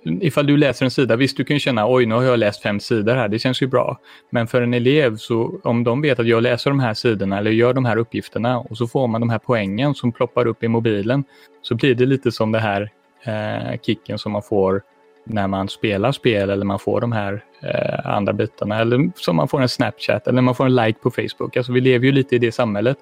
eh, 0.05 0.13
ifall 0.21 0.47
du 0.47 0.57
läser 0.57 0.85
en 0.85 0.91
sida, 0.91 1.15
visst 1.15 1.37
du 1.37 1.45
kan 1.45 1.59
känna 1.59 1.93
oj 1.93 2.05
nu 2.05 2.15
har 2.15 2.23
jag 2.23 2.39
läst 2.39 2.61
fem 2.61 2.79
sidor 2.79 3.15
här, 3.15 3.27
det 3.27 3.39
känns 3.39 3.61
ju 3.61 3.67
bra. 3.67 3.99
Men 4.29 4.47
för 4.47 4.61
en 4.61 4.73
elev, 4.73 5.17
så 5.17 5.59
om 5.63 5.83
de 5.83 6.01
vet 6.01 6.19
att 6.19 6.27
jag 6.27 6.43
läser 6.43 6.69
de 6.69 6.79
här 6.79 6.93
sidorna 6.93 7.37
eller 7.37 7.51
gör 7.51 7.73
de 7.73 7.85
här 7.85 7.97
uppgifterna 7.97 8.59
och 8.59 8.77
så 8.77 8.87
får 8.87 9.07
man 9.07 9.21
de 9.21 9.29
här 9.29 9.39
poängen 9.39 9.95
som 9.95 10.11
ploppar 10.11 10.45
upp 10.47 10.63
i 10.63 10.67
mobilen, 10.67 11.23
så 11.61 11.75
blir 11.75 11.95
det 11.95 12.05
lite 12.05 12.31
som 12.31 12.51
det 12.51 12.59
här 12.59 12.91
eh, 13.23 13.79
kicken 13.81 14.17
som 14.17 14.31
man 14.31 14.43
får 14.43 14.81
när 15.23 15.47
man 15.47 15.69
spelar 15.69 16.11
spel 16.11 16.49
eller 16.49 16.65
man 16.65 16.79
får 16.79 17.01
de 17.01 17.11
här 17.11 17.43
eh, 17.61 18.15
andra 18.15 18.33
bitarna. 18.33 18.79
Eller 18.79 19.11
som 19.15 19.35
man 19.35 19.47
får 19.47 19.61
en 19.61 19.69
Snapchat 19.69 20.27
eller 20.27 20.41
man 20.41 20.55
får 20.55 20.65
en 20.65 20.75
like 20.75 20.99
på 20.99 21.11
Facebook. 21.11 21.57
Alltså 21.57 21.71
vi 21.71 21.81
lever 21.81 22.05
ju 22.05 22.11
lite 22.11 22.35
i 22.35 22.39
det 22.39 22.51
samhället. 22.51 22.97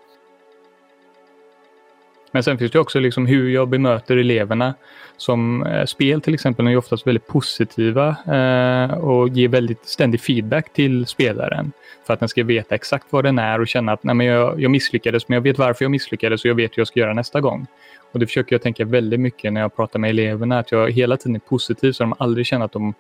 Men 2.38 2.44
sen 2.44 2.58
finns 2.58 2.72
det 2.72 2.80
också 2.80 3.00
liksom 3.00 3.26
hur 3.26 3.50
jag 3.50 3.68
bemöter 3.68 4.18
eleverna. 4.18 4.74
Som 5.18 5.64
eh, 5.64 5.86
spel 5.86 6.22
till 6.22 6.34
exempel 6.34 6.68
är 6.68 6.72
ju 6.72 6.78
oftast 6.78 7.08
väldigt 7.08 7.28
positiva 7.28 8.08
eh, 8.10 8.98
och 8.98 9.30
ger 9.30 9.48
väldigt 9.48 9.86
ständig 9.86 10.22
feedback 10.22 10.74
till 10.74 11.06
spelaren. 11.06 11.72
För 12.08 12.14
att 12.14 12.20
den 12.20 12.30
ska 12.30 12.44
veta 12.44 12.76
exakt 12.76 13.06
vad 13.10 13.24
den 13.24 13.40
är 13.40 13.62
och 13.62 13.68
känna 13.68 13.92
att 13.92 14.04
Nej, 14.04 14.16
men 14.16 14.26
jag, 14.26 14.62
jag 14.62 14.72
misslyckades 14.72 15.28
men 15.28 15.36
jag 15.36 15.42
vet 15.42 15.58
varför 15.58 15.86
jag 15.86 15.92
misslyckades 15.92 16.44
och 16.44 16.50
jag 16.50 16.56
vet 16.56 16.78
hur 16.78 16.82
jag 16.82 16.88
ska 16.88 17.00
göra 17.00 17.14
nästa 17.14 17.42
gång. 17.42 17.68
Och 18.12 18.20
det 18.20 18.26
försöker 18.26 18.54
jag 18.54 18.62
tänka 18.62 18.86
väldigt 18.86 19.20
mycket 19.20 19.54
när 19.54 19.62
jag 19.62 19.76
pratar 19.76 20.00
med 20.00 20.10
eleverna. 20.10 20.60
Att 20.60 20.72
jag 20.72 20.92
hela 20.92 21.18
tiden 21.18 21.36
är 21.36 21.40
positiv 21.40 21.92
så 21.92 22.04
de 22.04 22.14
aldrig 22.18 22.46
känner 22.46 22.66
att 22.66 22.72
de 22.72 22.94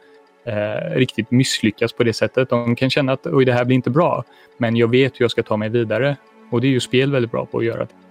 eh, 0.46 0.96
riktigt 0.96 1.32
misslyckas 1.32 1.94
på 1.94 2.04
det 2.04 2.14
sättet. 2.14 2.50
De 2.50 2.76
kan 2.76 2.90
känna 2.90 3.12
att 3.12 3.28
Oj, 3.28 3.46
det 3.46 3.54
här 3.54 3.66
blir 3.66 3.76
inte 3.76 3.90
bra. 3.90 4.24
Men 4.58 4.76
jag 4.76 4.92
vet 4.92 5.20
hur 5.20 5.24
jag 5.24 5.32
ska 5.32 5.44
ta 5.44 5.58
mig 5.58 5.70
vidare. 5.70 6.18
Och 6.52 6.62
det 6.62 6.68
är 6.68 6.72
ju 6.72 6.80
spel 6.80 7.12
väldigt 7.12 7.32
bra 7.32 7.46
på 7.46 7.58
att 7.58 7.66
göra. 7.66 7.80
Det 7.80 8.07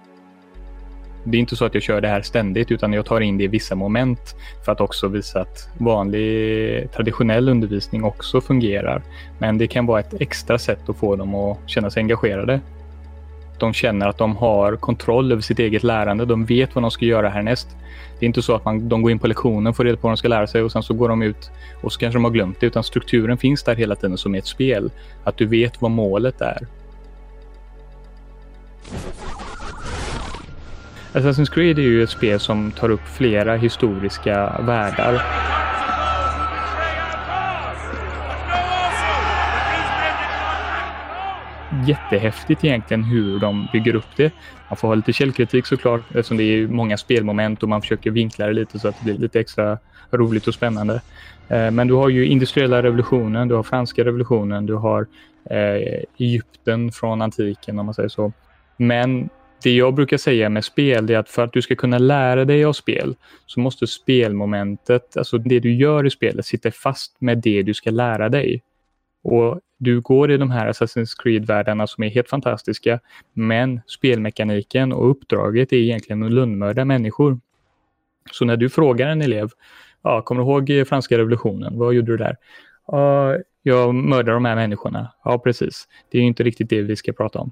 det 1.29 1.37
är 1.37 1.39
inte 1.39 1.55
så 1.55 1.65
att 1.65 1.73
jag 1.73 1.83
kör 1.83 2.01
det 2.01 2.07
här 2.07 2.21
ständigt 2.21 2.71
utan 2.71 2.93
jag 2.93 3.05
tar 3.05 3.21
in 3.21 3.37
det 3.37 3.43
i 3.43 3.47
vissa 3.47 3.75
moment 3.75 4.35
för 4.65 4.71
att 4.71 4.81
också 4.81 5.07
visa 5.07 5.41
att 5.41 5.69
vanlig 5.77 6.91
traditionell 6.91 7.49
undervisning 7.49 8.03
också 8.03 8.41
fungerar. 8.41 9.01
Men 9.39 9.57
det 9.57 9.67
kan 9.67 9.85
vara 9.85 9.99
ett 9.99 10.21
extra 10.21 10.57
sätt 10.57 10.89
att 10.89 10.97
få 10.97 11.15
dem 11.15 11.35
att 11.35 11.57
känna 11.65 11.89
sig 11.89 12.01
engagerade. 12.01 12.59
De 13.59 13.73
känner 13.73 14.07
att 14.07 14.17
de 14.17 14.35
har 14.37 14.75
kontroll 14.75 15.31
över 15.31 15.41
sitt 15.41 15.59
eget 15.59 15.83
lärande. 15.83 16.25
De 16.25 16.45
vet 16.45 16.75
vad 16.75 16.83
de 16.83 16.91
ska 16.91 17.05
göra 17.05 17.29
härnäst. 17.29 17.67
Det 18.19 18.25
är 18.25 18.27
inte 18.27 18.41
så 18.41 18.55
att 18.55 18.65
man, 18.65 18.89
de 18.89 19.01
går 19.01 19.11
in 19.11 19.19
på 19.19 19.27
lektionen, 19.27 19.73
får 19.73 19.83
reda 19.83 19.97
på 19.97 20.07
vad 20.07 20.11
de 20.11 20.17
ska 20.17 20.27
lära 20.27 20.47
sig 20.47 20.61
och 20.61 20.71
sen 20.71 20.83
så 20.83 20.93
går 20.93 21.09
de 21.09 21.21
ut 21.21 21.51
och 21.81 21.93
så 21.93 21.99
kanske 21.99 22.17
de 22.17 22.23
har 22.23 22.31
glömt 22.31 22.59
det. 22.59 22.67
Utan 22.67 22.83
strukturen 22.83 23.37
finns 23.37 23.63
där 23.63 23.75
hela 23.75 23.95
tiden 23.95 24.17
som 24.17 24.35
ett 24.35 24.47
spel. 24.47 24.91
Att 25.23 25.37
du 25.37 25.45
vet 25.45 25.81
vad 25.81 25.91
målet 25.91 26.41
är. 26.41 26.67
Assassin's 31.17 31.53
Creed 31.53 31.79
är 31.79 31.83
ju 31.83 32.03
ett 32.03 32.09
spel 32.09 32.39
som 32.39 32.71
tar 32.71 32.89
upp 32.89 33.07
flera 33.07 33.55
historiska 33.55 34.61
världar. 34.61 35.21
Jättehäftigt 41.87 42.65
egentligen 42.65 43.03
hur 43.03 43.39
de 43.39 43.67
bygger 43.73 43.95
upp 43.95 44.15
det. 44.15 44.33
Man 44.69 44.77
får 44.77 44.87
ha 44.87 44.95
lite 44.95 45.13
källkritik 45.13 45.65
såklart 45.65 46.01
eftersom 46.09 46.37
det 46.37 46.43
är 46.43 46.67
många 46.67 46.97
spelmoment 46.97 47.63
och 47.63 47.69
man 47.69 47.81
försöker 47.81 48.11
vinkla 48.11 48.47
det 48.47 48.53
lite 48.53 48.79
så 48.79 48.87
att 48.87 48.95
det 48.99 49.03
blir 49.03 49.17
lite 49.17 49.39
extra 49.39 49.77
roligt 50.11 50.47
och 50.47 50.53
spännande. 50.53 51.01
Eh, 51.47 51.71
men 51.71 51.87
du 51.87 51.93
har 51.93 52.09
ju 52.09 52.25
industriella 52.25 52.83
revolutionen, 52.83 53.47
du 53.47 53.55
har 53.55 53.63
franska 53.63 54.05
revolutionen, 54.05 54.65
du 54.65 54.75
har 54.75 55.07
eh, 55.49 56.03
Egypten 56.17 56.91
från 56.91 57.21
antiken 57.21 57.79
om 57.79 57.85
man 57.85 57.95
säger 57.95 58.09
så. 58.09 58.33
Men 58.77 59.29
det 59.63 59.75
jag 59.75 59.93
brukar 59.93 60.17
säga 60.17 60.49
med 60.49 60.65
spel 60.65 61.09
är 61.09 61.17
att 61.17 61.29
för 61.29 61.43
att 61.43 61.53
du 61.53 61.61
ska 61.61 61.75
kunna 61.75 61.97
lära 61.97 62.45
dig 62.45 62.65
av 62.65 62.73
spel 62.73 63.15
så 63.45 63.59
måste 63.59 63.87
spelmomentet, 63.87 65.17
alltså 65.17 65.37
det 65.37 65.59
du 65.59 65.75
gör 65.75 66.05
i 66.05 66.09
spelet, 66.09 66.45
sitta 66.45 66.71
fast 66.71 67.21
med 67.21 67.37
det 67.37 67.63
du 67.63 67.73
ska 67.73 67.91
lära 67.91 68.29
dig. 68.29 68.63
Och 69.23 69.59
Du 69.79 70.01
går 70.01 70.31
i 70.31 70.37
de 70.37 70.51
här 70.51 70.71
Assassin's 70.71 71.15
Creed-världarna 71.23 71.87
som 71.87 72.03
är 72.03 72.09
helt 72.09 72.29
fantastiska, 72.29 72.99
men 73.33 73.81
spelmekaniken 73.87 74.93
och 74.93 75.09
uppdraget 75.09 75.73
är 75.73 75.77
egentligen 75.77 76.23
att 76.23 76.31
lönnmörda 76.31 76.85
människor. 76.85 77.39
Så 78.31 78.45
när 78.45 78.57
du 78.57 78.69
frågar 78.69 79.07
en 79.07 79.21
elev, 79.21 79.49
ja, 80.01 80.21
kommer 80.21 80.41
du 80.41 80.47
ihåg 80.47 80.69
eh, 80.69 80.85
franska 80.85 81.17
revolutionen? 81.17 81.77
Vad 81.77 81.93
gjorde 81.93 82.11
du 82.11 82.17
där? 82.17 82.35
Ja, 82.87 83.37
jag 83.63 83.95
mördade 83.95 84.31
de 84.31 84.45
här 84.45 84.55
människorna. 84.55 85.13
Ja, 85.23 85.39
precis. 85.39 85.87
Det 86.11 86.17
är 86.17 86.21
inte 86.21 86.43
riktigt 86.43 86.69
det 86.69 86.81
vi 86.81 86.95
ska 86.95 87.13
prata 87.13 87.39
om. 87.39 87.51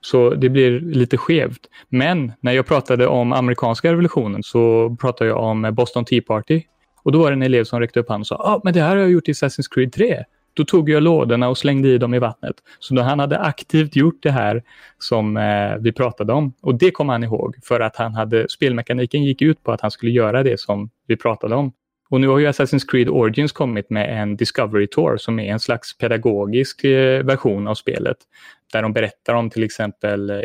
Så 0.00 0.30
det 0.30 0.48
blir 0.48 0.80
lite 0.80 1.16
skevt. 1.16 1.60
Men 1.88 2.32
när 2.40 2.52
jag 2.52 2.66
pratade 2.66 3.06
om 3.06 3.32
amerikanska 3.32 3.92
revolutionen 3.92 4.42
så 4.42 4.96
pratade 5.00 5.30
jag 5.30 5.38
om 5.38 5.74
Boston 5.74 6.04
Tea 6.04 6.22
Party. 6.26 6.62
Och 7.02 7.12
då 7.12 7.18
var 7.18 7.30
det 7.30 7.34
en 7.34 7.42
elev 7.42 7.64
som 7.64 7.80
räckte 7.80 8.00
upp 8.00 8.08
handen 8.08 8.20
och 8.20 8.26
sa 8.26 8.34
ah, 8.34 8.60
men 8.64 8.74
det 8.74 8.80
här 8.80 8.88
har 8.88 8.96
jag 8.96 9.10
gjort 9.10 9.28
i 9.28 9.32
Assassin's 9.32 9.68
Creed 9.70 9.92
3. 9.92 10.24
Då 10.54 10.64
tog 10.64 10.90
jag 10.90 11.02
lådorna 11.02 11.48
och 11.48 11.58
slängde 11.58 11.88
i 11.88 11.98
dem 11.98 12.14
i 12.14 12.18
vattnet. 12.18 12.56
Så 12.78 12.94
då 12.94 13.02
han 13.02 13.18
hade 13.18 13.38
aktivt 13.38 13.96
gjort 13.96 14.22
det 14.22 14.30
här 14.30 14.62
som 14.98 15.36
eh, 15.36 15.76
vi 15.80 15.92
pratade 15.92 16.32
om. 16.32 16.52
Och 16.62 16.74
det 16.74 16.90
kom 16.90 17.08
han 17.08 17.24
ihåg 17.24 17.56
för 17.64 17.80
att 17.80 17.96
han 17.96 18.14
hade, 18.14 18.48
spelmekaniken 18.48 19.24
gick 19.24 19.42
ut 19.42 19.62
på 19.62 19.72
att 19.72 19.80
han 19.80 19.90
skulle 19.90 20.12
göra 20.12 20.42
det 20.42 20.60
som 20.60 20.90
vi 21.06 21.16
pratade 21.16 21.54
om. 21.54 21.72
Och 22.10 22.20
nu 22.20 22.28
har 22.28 22.38
ju 22.38 22.46
Assassin's 22.46 22.90
Creed 22.90 23.08
Origins 23.08 23.52
kommit 23.52 23.90
med 23.90 24.22
en 24.22 24.36
Discovery 24.36 24.86
Tour 24.86 25.16
som 25.16 25.38
är 25.38 25.52
en 25.52 25.60
slags 25.60 25.98
pedagogisk 25.98 26.84
eh, 26.84 27.24
version 27.24 27.68
av 27.68 27.74
spelet. 27.74 28.16
Där 28.72 28.82
de 28.82 28.92
berättar 28.92 29.34
om 29.34 29.50
till 29.50 29.62
exempel 29.62 30.30
eh, 30.30 30.36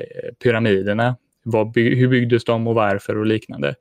pyramiderna. 0.44 1.16
Vad, 1.46 1.78
hur 1.78 2.08
byggdes 2.08 2.44
de 2.44 2.68
och 2.68 2.76
varför 2.76 3.18
och 3.18 3.26
liknande. 3.26 3.76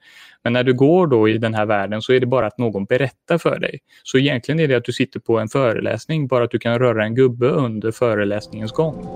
Men 0.44 0.52
när 0.52 0.64
du 0.64 0.74
går 0.74 1.07
då 1.07 1.28
i 1.28 1.38
den 1.38 1.55
här 1.55 1.66
världen 1.66 2.02
så 2.02 2.12
är 2.12 2.20
det 2.20 2.26
bara 2.26 2.46
att 2.46 2.59
någon 2.59 2.85
berättar 2.85 3.38
för 3.38 3.59
dig. 3.59 3.78
Så 4.02 4.18
egentligen 4.18 4.61
är 4.61 4.68
det 4.68 4.74
att 4.74 4.85
du 4.85 4.92
sitter 4.92 5.20
på 5.20 5.38
en 5.38 5.48
föreläsning, 5.48 6.26
bara 6.26 6.44
att 6.44 6.50
du 6.50 6.59
kan 6.59 6.78
röra 6.78 7.05
en 7.05 7.14
gubbe 7.14 7.48
under 7.48 7.90
föreläsningens 7.90 8.72
gång. 8.72 9.07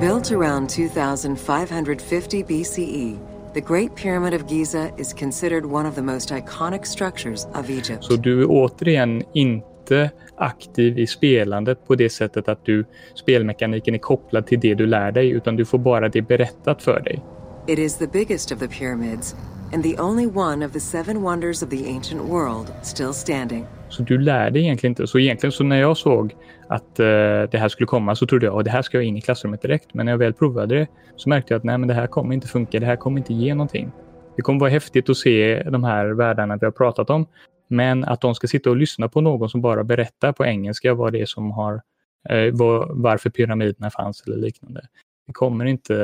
Built 0.00 0.32
around 0.32 0.68
2550 0.68 2.44
BCE 2.48 3.30
The 3.54 3.60
Great 3.60 3.96
Pyramid 3.96 4.32
of 4.34 4.46
Giza 4.46 4.90
is 4.96 5.12
considered 5.12 5.66
one 5.66 5.84
of 5.84 5.94
the 5.94 6.02
most 6.02 6.30
iconic 6.30 6.86
structures 6.86 7.46
of 7.54 7.68
Egypt. 7.68 8.04
Så 8.04 8.16
du 8.16 8.42
är 8.42 8.46
återigen 8.48 9.22
inte 9.34 10.10
aktiv 10.40 10.98
i 10.98 11.06
spelandet 11.06 11.86
på 11.86 11.94
det 11.94 12.10
sättet 12.10 12.48
att 12.48 12.64
du 12.64 12.84
spelmekaniken 13.14 13.94
är 13.94 13.98
kopplad 13.98 14.46
till 14.46 14.60
det 14.60 14.74
du 14.74 14.86
lär 14.86 15.12
dig 15.12 15.30
utan 15.30 15.56
du 15.56 15.64
får 15.64 15.78
bara 15.78 16.08
det 16.08 16.22
berättat 16.22 16.82
för 16.82 17.00
dig. 17.00 17.22
It 17.66 17.78
is 17.78 17.98
the 17.98 18.06
biggest 18.06 18.52
of 18.52 18.58
the 18.58 18.68
pyramids 18.68 19.36
and 19.74 19.82
the 19.82 20.00
only 20.02 20.26
one 20.26 20.66
of 20.66 20.72
the 20.72 20.80
seven 20.80 21.22
wonders 21.22 21.62
of 21.62 21.68
the 21.68 21.90
ancient 21.96 22.22
world 22.22 22.72
still 22.82 23.12
standing. 23.12 23.66
Så 23.88 24.02
du 24.02 24.18
lär 24.18 24.50
dig 24.50 24.62
egentligen 24.62 24.90
inte. 24.90 25.06
Så 25.06 25.18
egentligen 25.18 25.52
så 25.52 25.64
när 25.64 25.80
jag 25.80 25.96
såg 25.96 26.34
att 26.68 27.00
uh, 27.00 27.06
det 27.50 27.58
här 27.58 27.68
skulle 27.68 27.86
komma 27.86 28.14
så 28.14 28.26
trodde 28.26 28.46
jag 28.46 28.58
att 28.58 28.64
det 28.64 28.70
här 28.70 28.82
ska 28.82 28.96
jag 28.96 29.04
in 29.04 29.16
i 29.16 29.20
klassrummet 29.20 29.62
direkt. 29.62 29.94
Men 29.94 30.06
när 30.06 30.12
jag 30.12 30.18
väl 30.18 30.32
provade 30.32 30.74
det 30.74 30.86
så 31.16 31.28
märkte 31.28 31.54
jag 31.54 31.58
att 31.58 31.64
nej, 31.64 31.78
men 31.78 31.88
det 31.88 31.94
här 31.94 32.06
kommer 32.06 32.34
inte 32.34 32.48
funka. 32.48 32.80
Det 32.80 32.86
här 32.86 32.96
kommer 32.96 33.18
inte 33.18 33.34
ge 33.34 33.54
någonting. 33.54 33.90
Det 34.36 34.42
kommer 34.42 34.60
vara 34.60 34.70
häftigt 34.70 35.10
att 35.10 35.16
se 35.16 35.62
de 35.62 35.84
här 35.84 36.06
världarna 36.06 36.56
vi 36.56 36.66
har 36.66 36.72
pratat 36.72 37.10
om. 37.10 37.26
Men 37.70 38.04
att 38.04 38.20
de 38.20 38.34
ska 38.34 38.46
sitta 38.46 38.70
och 38.70 38.76
lyssna 38.76 39.08
på 39.08 39.20
någon 39.20 39.50
som 39.50 39.60
bara 39.60 39.84
berättar 39.84 40.32
på 40.32 40.44
engelska 40.44 40.94
vad 40.94 41.12
det 41.12 41.20
är 41.20 41.26
som 41.26 41.50
har, 41.50 41.82
eh, 42.28 42.52
var, 42.52 42.90
varför 42.90 43.30
pyramiderna 43.30 43.90
fanns 43.90 44.22
eller 44.26 44.36
liknande. 44.36 44.80
Det 45.26 45.32
kommer 45.32 45.64
inte 45.64 45.96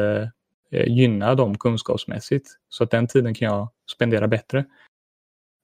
eh, 0.73 0.89
gynna 0.89 1.35
dem 1.35 1.59
kunskapsmässigt. 1.59 2.49
Så 2.69 2.85
att 2.85 2.91
den 2.91 3.07
tiden 3.07 3.35
kan 3.35 3.47
jag 3.49 3.69
spendera 3.93 4.29
bättre. 4.29 4.65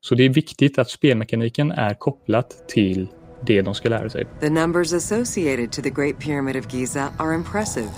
Så 0.00 0.14
det 0.14 0.22
är 0.22 0.28
viktigt 0.28 0.78
att 0.78 0.90
spelmekaniken 0.90 1.72
är 1.72 1.94
kopplat 1.94 2.68
till 2.68 3.08
det 3.46 3.62
de 3.62 3.74
ska 3.74 3.88
lära 3.88 4.10
sig. 4.10 4.26
The 4.40 4.50
numbers 4.50 4.92
associated 4.92 5.72
to 5.72 5.82
the 5.82 5.90
Great 5.90 6.18
Pyramid 6.20 6.56
of 6.56 6.74
Giza 6.74 7.08
are 7.18 7.34
impressive. 7.34 7.90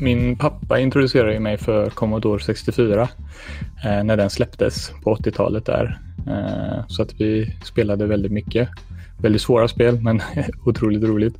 Min 0.00 0.36
pappa 0.36 0.80
introducerade 0.80 1.40
mig 1.40 1.58
för 1.58 1.90
Commodore 1.90 2.42
64 2.42 3.08
eh, 3.84 4.04
när 4.04 4.16
den 4.16 4.30
släpptes 4.30 4.92
på 5.02 5.14
80-talet 5.14 5.66
där. 5.66 5.98
Eh, 6.26 6.86
så 6.88 7.02
att 7.02 7.20
vi 7.20 7.56
spelade 7.64 8.06
väldigt 8.06 8.32
mycket. 8.32 8.68
Väldigt 9.18 9.42
svåra 9.42 9.68
spel 9.68 10.00
men 10.00 10.20
otroligt 10.64 11.02
roligt. 11.02 11.34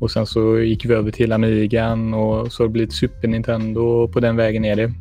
Och 0.00 0.10
sen 0.10 0.26
så 0.26 0.58
gick 0.58 0.84
vi 0.84 0.94
över 0.94 1.10
till 1.10 1.32
Amigan 1.32 2.14
och 2.14 2.52
så 2.52 2.62
har 2.62 2.68
det 2.68 2.72
blivit 2.72 2.92
Super 2.92 3.28
Nintendo 3.28 3.80
och 3.80 4.12
på 4.12 4.20
den 4.20 4.36
vägen 4.36 4.64
är 4.64 4.76
det. 4.76 4.92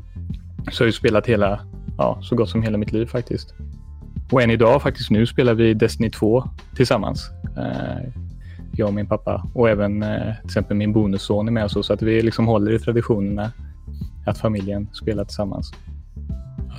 Så 0.71 0.83
har 0.83 0.87
jag 0.87 0.93
spelat 0.93 1.27
hela, 1.27 1.59
ja, 1.97 2.19
så 2.21 2.35
gott 2.35 2.49
som 2.49 2.63
hela 2.63 2.77
mitt 2.77 2.91
liv 2.91 3.05
faktiskt. 3.05 3.53
Och 4.31 4.41
än 4.41 4.51
idag 4.51 4.81
faktiskt 4.81 5.11
nu 5.11 5.25
spelar 5.25 5.53
vi 5.53 5.73
Destiny 5.73 6.09
2 6.09 6.43
tillsammans. 6.75 7.29
Eh, 7.57 8.26
jag 8.79 8.87
och 8.87 8.93
min 8.93 9.07
pappa 9.07 9.47
och 9.53 9.69
även 9.69 10.03
eh, 10.03 10.35
till 10.35 10.45
exempel 10.45 10.77
min 10.77 10.93
bonusson 10.93 11.47
är 11.47 11.51
med 11.51 11.65
oss 11.65 11.87
så 11.87 11.93
att 11.93 12.01
vi 12.01 12.21
liksom 12.21 12.47
håller 12.47 12.71
i 12.71 12.79
traditionerna 12.79 13.51
att 14.25 14.37
familjen 14.37 14.87
spelar 14.93 15.25
tillsammans. 15.25 15.71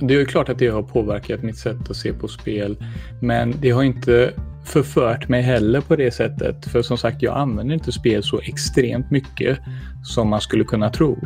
Det 0.01 0.13
är 0.13 0.25
klart 0.25 0.49
att 0.49 0.59
det 0.59 0.67
har 0.67 0.83
påverkat 0.83 1.43
mitt 1.43 1.57
sätt 1.57 1.89
att 1.89 1.95
se 1.95 2.13
på 2.13 2.27
spel, 2.27 2.77
men 3.21 3.53
det 3.61 3.69
har 3.69 3.83
inte 3.83 4.33
förfört 4.65 5.29
mig 5.29 5.41
heller 5.41 5.81
på 5.81 5.95
det 5.95 6.11
sättet. 6.11 6.65
För 6.65 6.81
som 6.81 6.97
sagt, 6.97 7.21
jag 7.21 7.37
använder 7.37 7.73
inte 7.73 7.91
spel 7.91 8.23
så 8.23 8.39
extremt 8.39 9.11
mycket 9.11 9.59
som 10.03 10.29
man 10.29 10.41
skulle 10.41 10.63
kunna 10.63 10.89
tro. 10.89 11.17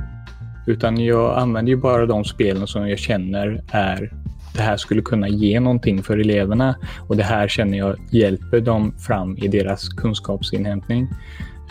Utan 0.67 0.97
jag 0.97 1.37
använder 1.37 1.69
ju 1.69 1.77
bara 1.77 2.05
de 2.05 2.23
spelen 2.25 2.67
som 2.67 2.89
jag 2.89 2.99
känner 2.99 3.63
är 3.71 4.13
det 4.53 4.61
här 4.61 4.77
skulle 4.77 5.01
kunna 5.01 5.27
ge 5.27 5.59
någonting 5.59 6.03
för 6.03 6.17
eleverna 6.17 6.75
och 7.07 7.17
det 7.17 7.23
här 7.23 7.47
känner 7.47 7.77
jag 7.77 7.95
hjälper 8.11 8.61
dem 8.61 8.93
fram 8.99 9.37
i 9.37 9.47
deras 9.47 9.89
kunskapsinhämtning. 9.89 11.07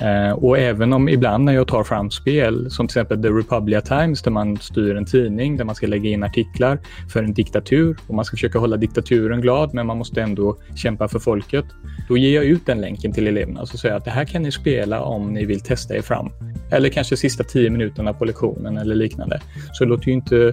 Eh, 0.00 0.32
och 0.32 0.58
även 0.58 0.92
om 0.92 1.08
ibland 1.08 1.44
när 1.44 1.52
jag 1.52 1.68
tar 1.68 1.84
fram 1.84 2.10
spel, 2.10 2.70
som 2.70 2.88
till 2.88 2.92
exempel 2.92 3.22
The 3.22 3.28
Republia 3.28 3.80
Times, 3.80 4.22
där 4.22 4.30
man 4.30 4.56
styr 4.56 4.96
en 4.96 5.04
tidning, 5.04 5.56
där 5.56 5.64
man 5.64 5.74
ska 5.74 5.86
lägga 5.86 6.10
in 6.10 6.22
artiklar 6.22 6.78
för 7.12 7.22
en 7.22 7.34
diktatur 7.34 7.96
och 8.06 8.14
man 8.14 8.24
ska 8.24 8.34
försöka 8.34 8.58
hålla 8.58 8.76
diktaturen 8.76 9.40
glad, 9.40 9.74
men 9.74 9.86
man 9.86 9.98
måste 9.98 10.22
ändå 10.22 10.58
kämpa 10.74 11.08
för 11.08 11.18
folket. 11.18 11.64
Då 12.08 12.16
ger 12.16 12.34
jag 12.34 12.44
ut 12.44 12.66
den 12.66 12.80
länken 12.80 13.12
till 13.12 13.26
eleverna 13.26 13.60
och 13.60 13.68
säger 13.68 13.94
att 13.94 14.04
det 14.04 14.10
här 14.10 14.24
kan 14.24 14.42
ni 14.42 14.52
spela 14.52 15.02
om 15.02 15.32
ni 15.32 15.44
vill 15.44 15.60
testa 15.60 15.96
er 15.96 16.02
fram. 16.02 16.30
Eller 16.70 16.88
kanske 16.88 17.16
sista 17.16 17.44
tio 17.44 17.70
minuterna 17.70 18.12
på 18.12 18.24
lektionen 18.24 18.76
eller 18.76 18.94
liknande. 18.94 19.40
Så 19.72 19.84
det 19.84 19.90
låter 19.90 20.06
ju 20.06 20.12
inte 20.12 20.52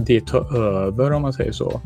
det 0.00 0.26
ta 0.26 0.56
över 0.56 1.12
om 1.12 1.22
man 1.22 1.32
säger 1.32 1.52
så. 1.52 1.80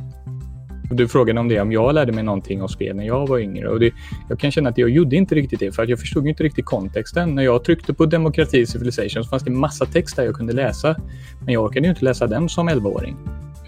Du 0.91 1.09
frågade 1.09 1.41
om 1.41 1.49
det, 1.49 1.61
om 1.61 1.73
jag 1.73 1.95
lärde 1.95 2.13
mig 2.13 2.25
någonting 2.25 2.63
av 2.63 2.69
spel 2.69 2.97
när 2.97 3.07
jag 3.07 3.27
var 3.27 3.39
yngre. 3.39 3.69
Och 3.69 3.81
det, 3.81 3.93
jag 4.29 4.39
kan 4.39 4.51
känna 4.51 4.71
att 4.71 4.79
jag 4.79 4.91
gjorde 4.91 5.17
inte 5.17 5.35
riktigt 5.35 5.61
det, 5.61 5.73
för 5.73 5.83
att 5.83 5.89
jag 5.89 5.99
förstod 5.99 6.27
inte 6.27 6.43
riktigt 6.43 6.65
kontexten. 6.65 7.35
När 7.35 7.43
jag 7.43 7.65
tryckte 7.65 7.95
på 7.95 8.07
demokrati 8.07 8.67
civilization 8.67 9.25
så 9.25 9.31
fanns 9.31 9.43
det 9.43 9.51
massa 9.51 9.87
text 9.87 10.17
där 10.17 10.25
jag 10.25 10.35
kunde 10.35 10.53
läsa. 10.53 10.97
Men 11.45 11.55
jag 11.55 11.65
orkade 11.65 11.89
inte 11.89 12.05
läsa 12.05 12.27
den 12.27 12.49
som 12.49 12.69
11-åring. 12.69 13.17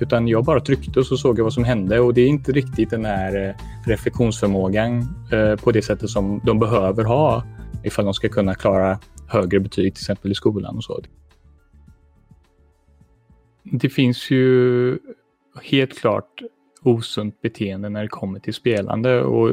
Utan 0.01 0.29
jag 0.29 0.45
bara 0.45 0.61
tryckte 0.61 1.01
och 1.01 1.07
så 1.07 1.17
såg 1.17 1.39
jag 1.39 1.45
vad 1.45 1.53
som 1.53 1.65
hände 1.65 2.01
och 2.01 2.15
det 2.15 2.21
är 2.21 2.29
inte 2.29 2.53
riktigt 2.53 2.91
den 2.91 3.05
här 3.05 3.49
eh, 3.49 3.55
reflektionsförmågan 3.87 5.09
eh, 5.33 5.57
på 5.57 5.73
det 5.73 5.83
sättet 5.83 6.11
som 6.11 6.41
de 6.45 6.59
behöver 6.59 7.05
ha 7.05 7.45
ifall 7.85 8.05
de 8.05 8.15
ska 8.15 8.29
kunna 8.29 8.55
klara 8.55 8.99
högre 9.27 9.61
betyg 9.61 9.95
till 9.95 10.03
exempel 10.03 10.33
i 10.33 10.35
skolan 10.35 10.77
och 10.77 10.85
så. 10.85 11.01
Det 13.65 13.89
finns 13.89 14.31
ju 14.31 14.99
helt 15.63 15.99
klart 15.99 16.43
osunt 16.83 17.41
beteende 17.41 17.89
när 17.89 18.03
det 18.03 18.09
kommer 18.09 18.41
till 18.41 18.55
spelande. 18.55 19.23
Och 19.23 19.51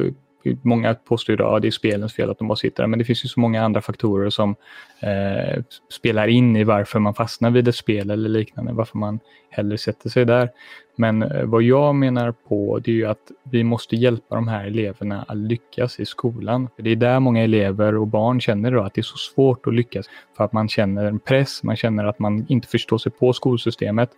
många 0.62 0.94
påstår 0.94 1.32
idag 1.32 1.56
att 1.56 1.62
det 1.62 1.68
är 1.68 1.72
spelens 1.72 2.14
fel 2.14 2.30
att 2.30 2.38
de 2.38 2.48
bara 2.48 2.56
sitter 2.56 2.82
där, 2.82 2.88
men 2.88 2.98
det 2.98 3.04
finns 3.04 3.24
ju 3.24 3.28
så 3.28 3.40
många 3.40 3.64
andra 3.64 3.80
faktorer 3.80 4.30
som 4.30 4.56
eh, 5.00 5.62
spelar 5.90 6.28
in 6.28 6.56
i 6.56 6.64
varför 6.64 6.98
man 6.98 7.14
fastnar 7.14 7.50
vid 7.50 7.68
ett 7.68 7.76
spel 7.76 8.10
eller 8.10 8.28
liknande, 8.28 8.72
varför 8.72 8.98
man 8.98 9.20
hellre 9.50 9.78
sätter 9.78 10.10
sig 10.10 10.24
där. 10.24 10.50
Men 10.96 11.22
eh, 11.22 11.44
vad 11.44 11.62
jag 11.62 11.94
menar 11.94 12.32
på 12.32 12.78
det 12.84 12.90
är 12.90 12.94
ju 12.94 13.06
att 13.06 13.30
vi 13.42 13.64
måste 13.64 13.96
hjälpa 13.96 14.34
de 14.34 14.48
här 14.48 14.66
eleverna 14.66 15.24
att 15.28 15.36
lyckas 15.36 16.00
i 16.00 16.06
skolan. 16.06 16.68
För 16.76 16.82
det 16.82 16.90
är 16.90 16.96
där 16.96 17.20
många 17.20 17.42
elever 17.42 17.96
och 17.96 18.06
barn 18.06 18.40
känner 18.40 18.70
då 18.72 18.82
att 18.82 18.94
det 18.94 19.00
är 19.00 19.02
så 19.02 19.16
svårt 19.16 19.66
att 19.66 19.74
lyckas 19.74 20.06
för 20.36 20.44
att 20.44 20.52
man 20.52 20.68
känner 20.68 21.04
en 21.04 21.18
press, 21.18 21.62
man 21.62 21.76
känner 21.76 22.04
att 22.04 22.18
man 22.18 22.46
inte 22.48 22.68
förstår 22.68 22.98
sig 22.98 23.12
på 23.12 23.32
skolsystemet 23.32 24.10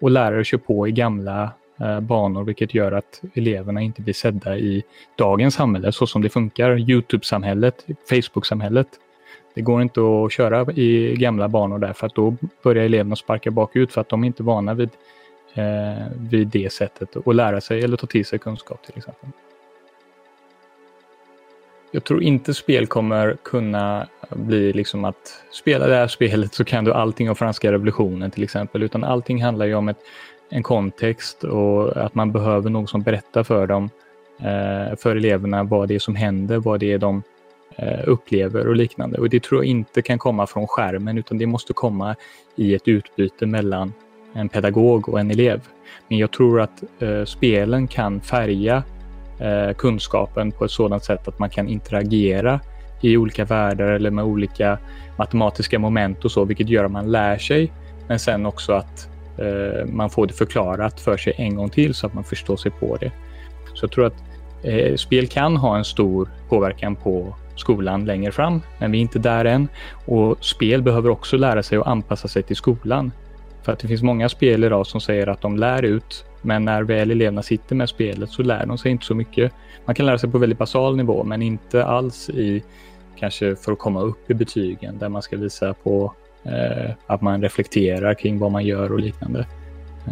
och 0.00 0.10
lärare 0.10 0.44
kör 0.44 0.58
på 0.58 0.88
i 0.88 0.92
gamla 0.92 1.50
Eh, 1.80 2.00
banor, 2.00 2.44
vilket 2.44 2.74
gör 2.74 2.92
att 2.92 3.22
eleverna 3.34 3.80
inte 3.80 4.02
blir 4.02 4.14
sedda 4.14 4.56
i 4.56 4.82
dagens 5.16 5.54
samhälle 5.54 5.92
så 5.92 6.06
som 6.06 6.22
det 6.22 6.28
funkar. 6.28 6.90
Youtube-samhället, 6.90 7.86
Facebook-samhället. 8.10 8.88
Det 9.54 9.60
går 9.60 9.82
inte 9.82 10.00
att 10.00 10.32
köra 10.32 10.72
i 10.72 11.16
gamla 11.16 11.48
banor 11.48 11.78
där 11.78 11.92
för 11.92 12.06
att 12.06 12.14
då 12.14 12.36
börjar 12.62 12.84
eleverna 12.84 13.16
sparka 13.16 13.50
bakut 13.50 13.92
för 13.92 14.00
att 14.00 14.08
de 14.08 14.22
är 14.22 14.26
inte 14.26 14.42
vana 14.42 14.74
vid, 14.74 14.90
eh, 15.54 16.06
vid 16.16 16.48
det 16.48 16.72
sättet 16.72 17.16
att 17.26 17.34
lära 17.34 17.60
sig 17.60 17.80
eller 17.84 17.96
ta 17.96 18.06
till 18.06 18.26
sig 18.26 18.38
kunskap 18.38 18.82
till 18.86 18.98
exempel. 18.98 19.30
Jag 21.90 22.04
tror 22.04 22.22
inte 22.22 22.54
spel 22.54 22.86
kommer 22.86 23.36
kunna 23.42 24.08
bli 24.30 24.72
liksom 24.72 25.04
att 25.04 25.42
spela 25.52 25.86
det 25.86 25.94
här 25.94 26.08
spelet 26.08 26.54
så 26.54 26.64
kan 26.64 26.84
du 26.84 26.92
allting 26.92 27.28
om 27.30 27.36
franska 27.36 27.72
revolutionen 27.72 28.30
till 28.30 28.42
exempel, 28.42 28.82
utan 28.82 29.04
allting 29.04 29.42
handlar 29.42 29.66
ju 29.66 29.74
om 29.74 29.88
ett 29.88 30.00
en 30.50 30.62
kontext 30.62 31.44
och 31.44 31.96
att 31.96 32.14
man 32.14 32.32
behöver 32.32 32.70
någon 32.70 32.88
som 32.88 33.02
berättar 33.02 33.42
för 33.42 33.66
dem, 33.66 33.90
eh, 34.38 34.96
för 34.96 35.16
eleverna, 35.16 35.62
vad 35.62 35.88
det 35.88 35.94
är 35.94 35.98
som 35.98 36.16
händer, 36.16 36.58
vad 36.58 36.80
det 36.80 36.92
är 36.92 36.98
de 36.98 37.22
eh, 37.76 38.00
upplever 38.06 38.66
och 38.66 38.76
liknande. 38.76 39.18
Och 39.18 39.30
det 39.30 39.42
tror 39.42 39.64
jag 39.64 39.70
inte 39.70 40.02
kan 40.02 40.18
komma 40.18 40.46
från 40.46 40.66
skärmen 40.66 41.18
utan 41.18 41.38
det 41.38 41.46
måste 41.46 41.72
komma 41.72 42.16
i 42.56 42.74
ett 42.74 42.88
utbyte 42.88 43.46
mellan 43.46 43.92
en 44.34 44.48
pedagog 44.48 45.08
och 45.08 45.20
en 45.20 45.30
elev. 45.30 45.60
Men 46.08 46.18
jag 46.18 46.30
tror 46.30 46.60
att 46.60 46.82
eh, 46.98 47.24
spelen 47.24 47.86
kan 47.86 48.20
färga 48.20 48.82
kunskapen 49.76 50.52
på 50.52 50.64
ett 50.64 50.70
sådant 50.70 51.04
sätt 51.04 51.28
att 51.28 51.38
man 51.38 51.50
kan 51.50 51.68
interagera 51.68 52.60
i 53.00 53.16
olika 53.16 53.44
världar 53.44 53.86
eller 53.86 54.10
med 54.10 54.24
olika 54.24 54.78
matematiska 55.18 55.78
moment 55.78 56.24
och 56.24 56.32
så, 56.32 56.44
vilket 56.44 56.68
gör 56.68 56.84
att 56.84 56.90
man 56.90 57.10
lär 57.10 57.38
sig. 57.38 57.72
Men 58.08 58.18
sen 58.18 58.46
också 58.46 58.72
att 58.72 59.08
Eh, 59.38 59.86
man 59.86 60.10
får 60.10 60.26
det 60.26 60.34
förklarat 60.34 61.00
för 61.00 61.16
sig 61.16 61.34
en 61.36 61.56
gång 61.56 61.70
till 61.70 61.94
så 61.94 62.06
att 62.06 62.14
man 62.14 62.24
förstår 62.24 62.56
sig 62.56 62.70
på 62.70 62.96
det. 62.96 63.12
Så 63.74 63.84
jag 63.84 63.90
tror 63.90 64.06
att 64.06 64.22
eh, 64.62 64.96
spel 64.96 65.26
kan 65.26 65.56
ha 65.56 65.76
en 65.76 65.84
stor 65.84 66.28
påverkan 66.48 66.96
på 66.96 67.34
skolan 67.56 68.04
längre 68.04 68.32
fram, 68.32 68.60
men 68.78 68.92
vi 68.92 68.98
är 68.98 69.02
inte 69.02 69.18
där 69.18 69.44
än. 69.44 69.68
Och 70.06 70.44
spel 70.44 70.82
behöver 70.82 71.10
också 71.10 71.36
lära 71.36 71.62
sig 71.62 71.78
att 71.78 71.86
anpassa 71.86 72.28
sig 72.28 72.42
till 72.42 72.56
skolan. 72.56 73.12
För 73.62 73.72
att 73.72 73.78
det 73.78 73.88
finns 73.88 74.02
många 74.02 74.28
spel 74.28 74.64
idag 74.64 74.86
som 74.86 75.00
säger 75.00 75.26
att 75.26 75.40
de 75.40 75.56
lär 75.56 75.82
ut, 75.82 76.24
men 76.42 76.64
när 76.64 76.82
väl 76.82 77.10
eleverna 77.10 77.42
sitter 77.42 77.74
med 77.74 77.88
spelet 77.88 78.30
så 78.30 78.42
lär 78.42 78.66
de 78.66 78.78
sig 78.78 78.90
inte 78.90 79.06
så 79.06 79.14
mycket. 79.14 79.52
Man 79.84 79.94
kan 79.94 80.06
lära 80.06 80.18
sig 80.18 80.30
på 80.30 80.38
väldigt 80.38 80.58
basal 80.58 80.96
nivå, 80.96 81.24
men 81.24 81.42
inte 81.42 81.84
alls 81.84 82.30
i 82.30 82.62
kanske 83.16 83.56
för 83.56 83.72
att 83.72 83.78
komma 83.78 84.02
upp 84.02 84.30
i 84.30 84.34
betygen 84.34 84.98
där 84.98 85.08
man 85.08 85.22
ska 85.22 85.36
visa 85.36 85.74
på 85.74 86.12
Eh, 86.42 86.90
att 87.06 87.20
man 87.20 87.42
reflekterar 87.42 88.14
kring 88.14 88.38
vad 88.38 88.52
man 88.52 88.66
gör 88.66 88.92
och 88.92 89.00
liknande. 89.00 89.46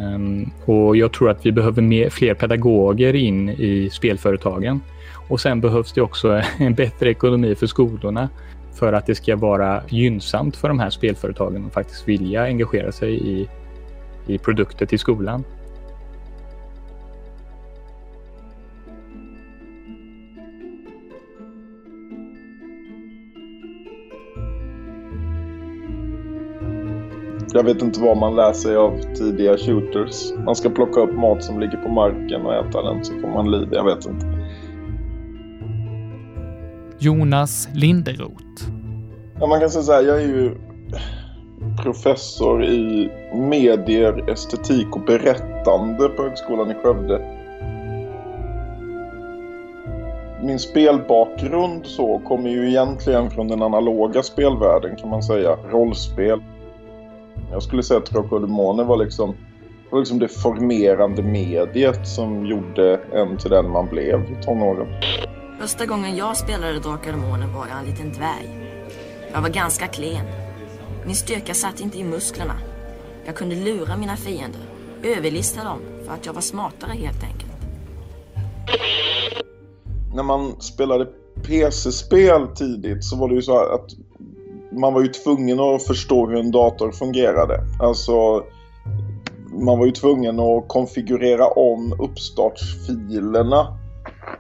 Um, 0.01 0.51
och 0.65 0.97
jag 0.97 1.13
tror 1.13 1.31
att 1.31 1.47
vi 1.47 1.53
behöver 1.53 1.83
mer, 1.83 2.11
fler 2.11 2.35
pedagoger 2.35 3.15
in 3.15 3.49
i 3.49 3.91
spelföretagen. 3.93 4.81
Och 5.29 5.41
sen 5.41 5.61
behövs 5.61 5.93
det 5.93 6.01
också 6.01 6.43
en 6.59 6.75
bättre 6.75 7.11
ekonomi 7.11 7.55
för 7.55 7.67
skolorna 7.67 8.29
för 8.75 8.93
att 8.93 9.07
det 9.07 9.15
ska 9.15 9.37
vara 9.37 9.83
gynnsamt 9.89 10.57
för 10.57 10.69
de 10.69 10.79
här 10.79 10.91
spelföretagen 10.91 11.67
att 11.67 11.73
faktiskt 11.73 12.09
vilja 12.09 12.43
engagera 12.43 12.93
sig 12.93 13.29
i, 13.29 13.49
i 14.27 14.39
produkter 14.39 14.87
till 14.87 14.99
skolan. 14.99 15.45
Jag 27.53 27.65
vet 27.65 27.83
inte 27.83 28.01
vad 28.01 28.17
man 28.17 28.37
lär 28.37 28.53
sig 28.53 28.77
av 28.77 28.99
tidiga 29.15 29.57
shooters. 29.57 30.33
Man 30.45 30.57
ska 30.57 30.71
plocka 30.71 31.01
upp 31.01 31.15
mat 31.15 31.45
som 31.45 31.61
ligger 31.61 31.77
på 31.77 31.89
marken 31.89 32.47
och 32.47 32.55
äta 32.55 32.83
den 32.83 33.05
så 33.05 33.13
får 33.21 33.29
man 33.29 33.51
liv. 33.51 33.69
Jag 33.73 33.85
vet 33.85 34.07
inte. 34.07 34.27
Jonas 36.99 37.69
Linderoth. 37.75 38.71
Ja, 39.41 39.47
man 39.47 39.61
kan 39.61 39.71
säga 39.71 39.83
så 39.83 39.93
här, 39.93 40.03
jag 40.03 40.23
är 40.23 40.27
ju 40.27 40.57
professor 41.83 42.65
i 42.65 43.11
medier, 43.35 44.31
estetik 44.31 44.97
och 44.97 45.05
berättande 45.05 46.09
på 46.09 46.23
Högskolan 46.23 46.71
i 46.71 46.75
Skövde. 46.75 47.33
Min 50.43 50.59
spelbakgrund 50.59 51.87
så 51.87 52.19
kommer 52.19 52.51
ju 52.51 52.69
egentligen 52.69 53.31
från 53.31 53.49
den 53.49 53.63
analoga 53.63 54.23
spelvärlden 54.23 54.97
kan 54.97 55.11
man 55.11 55.23
säga. 55.23 55.57
Rollspel. 55.71 56.43
Jag 57.57 57.63
skulle 57.63 57.83
säga 57.83 57.99
att 57.99 58.07
Drakar 58.07 58.37
och 58.37 58.41
Demoner 58.41 58.85
var 58.85 58.97
liksom, 58.97 59.35
var 59.91 59.99
liksom 59.99 60.19
det 60.19 60.29
formerande 60.29 61.23
mediet 61.23 62.09
som 62.09 62.47
gjorde 62.47 63.01
en 63.13 63.39
till 63.39 63.51
den 63.51 63.71
man 63.71 63.89
blev 63.89 64.21
i 64.21 64.45
tonåren. 64.45 64.87
Första 65.61 65.87
gången 65.87 66.17
jag 66.17 66.37
spelade 66.37 66.73
Drakar 66.73 67.13
och 67.13 67.19
Demoner 67.19 67.47
var 67.47 67.67
jag 67.69 67.79
en 67.79 67.85
liten 67.85 68.13
dvärg. 68.13 68.71
Jag 69.33 69.41
var 69.43 69.49
ganska 69.49 69.87
klen. 69.87 70.27
Min 71.07 71.15
styrka 71.15 71.55
satt 71.55 71.81
inte 71.81 71.99
i 71.99 72.05
musklerna. 72.05 72.55
Jag 73.25 73.35
kunde 73.35 73.55
lura 73.57 73.97
mina 73.97 74.17
fiender, 74.17 74.61
överlista 75.03 75.65
dem 75.65 75.79
för 76.07 76.13
att 76.13 76.27
jag 76.27 76.33
var 76.33 76.41
smartare 76.41 76.93
helt 76.93 77.23
enkelt. 77.23 77.53
När 80.15 80.23
man 80.23 80.61
spelade 80.61 81.07
PC-spel 81.47 82.49
tidigt 82.57 83.05
så 83.05 83.17
var 83.17 83.29
det 83.29 83.35
ju 83.35 83.43
så 83.43 83.59
att 83.59 83.91
man 84.77 84.95
var 84.95 85.03
ju 85.03 85.09
tvungen 85.09 85.61
att 85.61 85.83
förstå 85.83 86.27
hur 86.27 86.37
en 86.37 86.51
dator 86.51 86.93
fungerade. 86.93 87.61
Alltså 87.81 88.45
man 89.49 89.79
var 89.79 89.87
ju 89.87 89.93
tvungen 89.93 90.41
att 90.41 90.69
konfigurera 90.69 91.47
om 91.47 91.93
uppstartsfilerna 92.01 93.79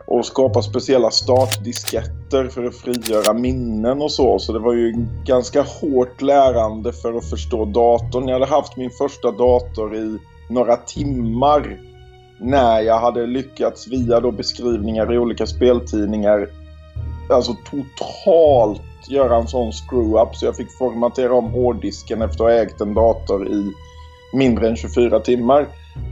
och 0.06 0.26
skapa 0.26 0.62
speciella 0.62 1.10
startdisketter 1.10 2.48
för 2.48 2.64
att 2.64 2.74
frigöra 2.74 3.32
minnen 3.32 4.02
och 4.02 4.12
så. 4.12 4.38
Så 4.38 4.52
det 4.52 4.58
var 4.58 4.72
ju 4.72 5.06
ganska 5.24 5.62
hårt 5.62 6.22
lärande 6.22 6.92
för 6.92 7.14
att 7.14 7.30
förstå 7.30 7.64
datorn. 7.64 8.28
Jag 8.28 8.34
hade 8.34 8.46
haft 8.46 8.76
min 8.76 8.90
första 8.90 9.30
dator 9.30 9.96
i 9.96 10.18
några 10.48 10.76
timmar 10.76 11.80
när 12.40 12.80
jag 12.80 12.98
hade 12.98 13.26
lyckats 13.26 13.88
via 13.88 14.20
då 14.20 14.30
beskrivningar 14.30 15.14
i 15.14 15.18
olika 15.18 15.46
speltidningar 15.46 16.48
alltså 17.30 17.56
totalt 17.70 18.82
göra 19.08 19.36
en 19.36 19.48
sån 19.48 19.72
screw-up 19.72 20.36
så 20.36 20.46
jag 20.46 20.56
fick 20.56 20.78
formatera 20.78 21.34
om 21.34 21.50
hårddisken 21.50 22.22
efter 22.22 22.44
att 22.44 22.50
ha 22.50 22.62
ägt 22.62 22.80
en 22.80 22.94
dator 22.94 23.48
i 23.48 23.72
mindre 24.32 24.68
än 24.68 24.76
24 24.76 25.20
timmar. 25.20 25.66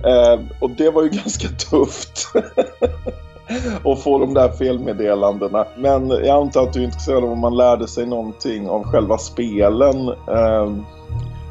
Eh, 0.04 0.40
och 0.60 0.70
det 0.70 0.90
var 0.90 1.02
ju 1.02 1.08
ganska 1.24 1.48
tufft. 1.48 2.32
och 3.82 4.02
få 4.02 4.18
de 4.18 4.34
där 4.34 4.48
felmeddelandena. 4.48 5.66
Men 5.76 6.10
jag 6.10 6.28
antar 6.28 6.62
att 6.62 6.72
du 6.72 6.80
är 6.80 6.84
intresserad 6.84 7.24
av 7.24 7.32
om 7.32 7.38
man 7.38 7.56
lärde 7.56 7.88
sig 7.88 8.06
någonting 8.06 8.68
av 8.68 8.84
själva 8.84 9.18
spelen. 9.18 10.08
Eh, 10.08 10.72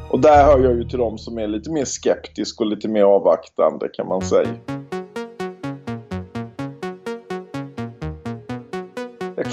och 0.08 0.20
där 0.20 0.44
hör 0.44 0.58
jag 0.58 0.76
ju 0.76 0.84
till 0.84 0.98
de 0.98 1.18
som 1.18 1.38
är 1.38 1.46
lite 1.46 1.70
mer 1.70 1.84
skeptisk 1.84 2.60
och 2.60 2.66
lite 2.66 2.88
mer 2.88 3.02
avvaktande 3.02 3.88
kan 3.88 4.08
man 4.08 4.22
säga. 4.22 4.48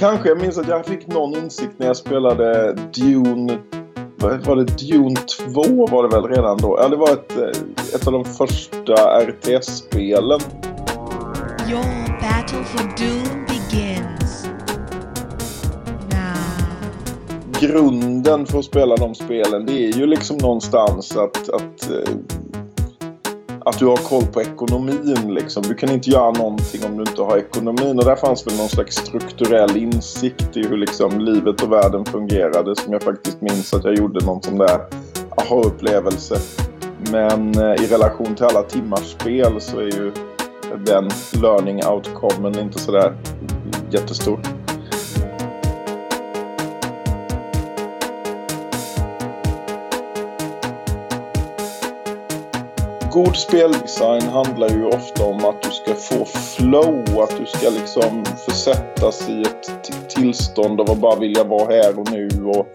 Kanske, 0.01 0.29
jag 0.29 0.41
minns 0.41 0.57
att 0.57 0.67
jag 0.67 0.85
fick 0.85 1.07
någon 1.07 1.35
insikt 1.35 1.73
när 1.77 1.87
jag 1.87 1.97
spelade 1.97 2.73
Dune 2.73 3.57
var 4.17 4.55
det 4.55 4.63
Dune 4.63 5.15
2 5.15 5.87
var 5.87 6.03
det 6.03 6.15
väl 6.15 6.27
redan 6.27 6.57
då? 6.57 6.77
Ja, 6.81 6.89
det 6.89 6.95
var 6.95 7.13
ett, 7.13 7.31
ett 7.95 8.07
av 8.07 8.13
de 8.13 8.25
första 8.25 9.21
RTS-spelen. 9.21 10.39
Ja 11.71 11.83
battle 12.21 12.63
for 12.63 12.83
doom 12.97 13.45
begins. 13.47 14.45
Now. 16.11 17.59
Grunden 17.59 18.45
för 18.45 18.59
att 18.59 18.65
spela 18.65 18.95
de 18.95 19.15
spelen 19.15 19.65
det 19.65 19.87
är 19.87 19.93
ju 19.93 20.05
liksom 20.05 20.37
någonstans 20.37 21.17
att, 21.17 21.49
att, 21.49 21.91
eh, 21.91 22.13
att 23.65 23.79
du 23.79 23.85
har 23.85 23.97
koll 23.97 24.25
på 24.25 24.41
ekonomin. 24.41 25.33
Liksom. 25.33 25.63
Du 25.63 25.75
kan 25.75 25.91
inte 25.91 26.09
göra 26.09 26.31
någonting 26.31 26.85
om 26.85 26.97
du 26.97 27.01
inte 27.01 27.21
har 27.21 27.37
ekonomin. 27.37 27.99
Och 27.99 28.05
där 28.05 28.15
fanns 28.15 28.47
väl 28.47 28.57
någon 28.57 28.69
slags 28.69 28.95
strukturell 28.95 29.77
insikt 29.77 30.57
i 30.57 30.67
hur 30.67 30.77
liksom 30.77 31.19
livet 31.19 31.63
och 31.63 31.71
världen 31.71 32.05
fungerade 32.05 32.75
som 32.75 32.93
jag 32.93 33.03
faktiskt 33.03 33.41
minns 33.41 33.73
att 33.73 33.83
jag 33.83 33.97
gjorde 33.97 34.25
någon 34.25 34.43
sån 34.43 34.57
där 34.57 34.81
aha-upplevelse. 35.37 36.35
Men 37.11 37.55
eh, 37.55 37.83
i 37.83 37.87
relation 37.87 38.35
till 38.35 38.45
alla 38.45 38.63
timmars 38.63 39.11
spel 39.11 39.61
så 39.61 39.79
är 39.79 39.95
ju 39.95 40.11
den 40.85 41.09
learning 41.41 41.85
outcomen 41.85 42.59
inte 42.59 42.79
sådär 42.79 43.15
jättestor. 43.91 44.39
God 53.13 53.37
speldesign 53.37 54.21
handlar 54.21 54.69
ju 54.69 54.85
ofta 54.85 55.25
om 55.25 55.45
att 55.45 55.61
du 55.61 55.71
ska 55.71 55.93
få 55.93 56.25
flow, 56.25 57.19
att 57.19 57.37
du 57.37 57.45
ska 57.45 57.69
liksom 57.69 58.23
försättas 58.25 59.29
i 59.29 59.41
ett 59.41 59.91
tillstånd 60.09 60.81
av 60.81 60.91
att 60.91 60.97
bara 60.97 61.19
vilja 61.19 61.43
vara 61.43 61.73
här 61.73 61.99
och 61.99 62.11
nu 62.11 62.29
och 62.45 62.67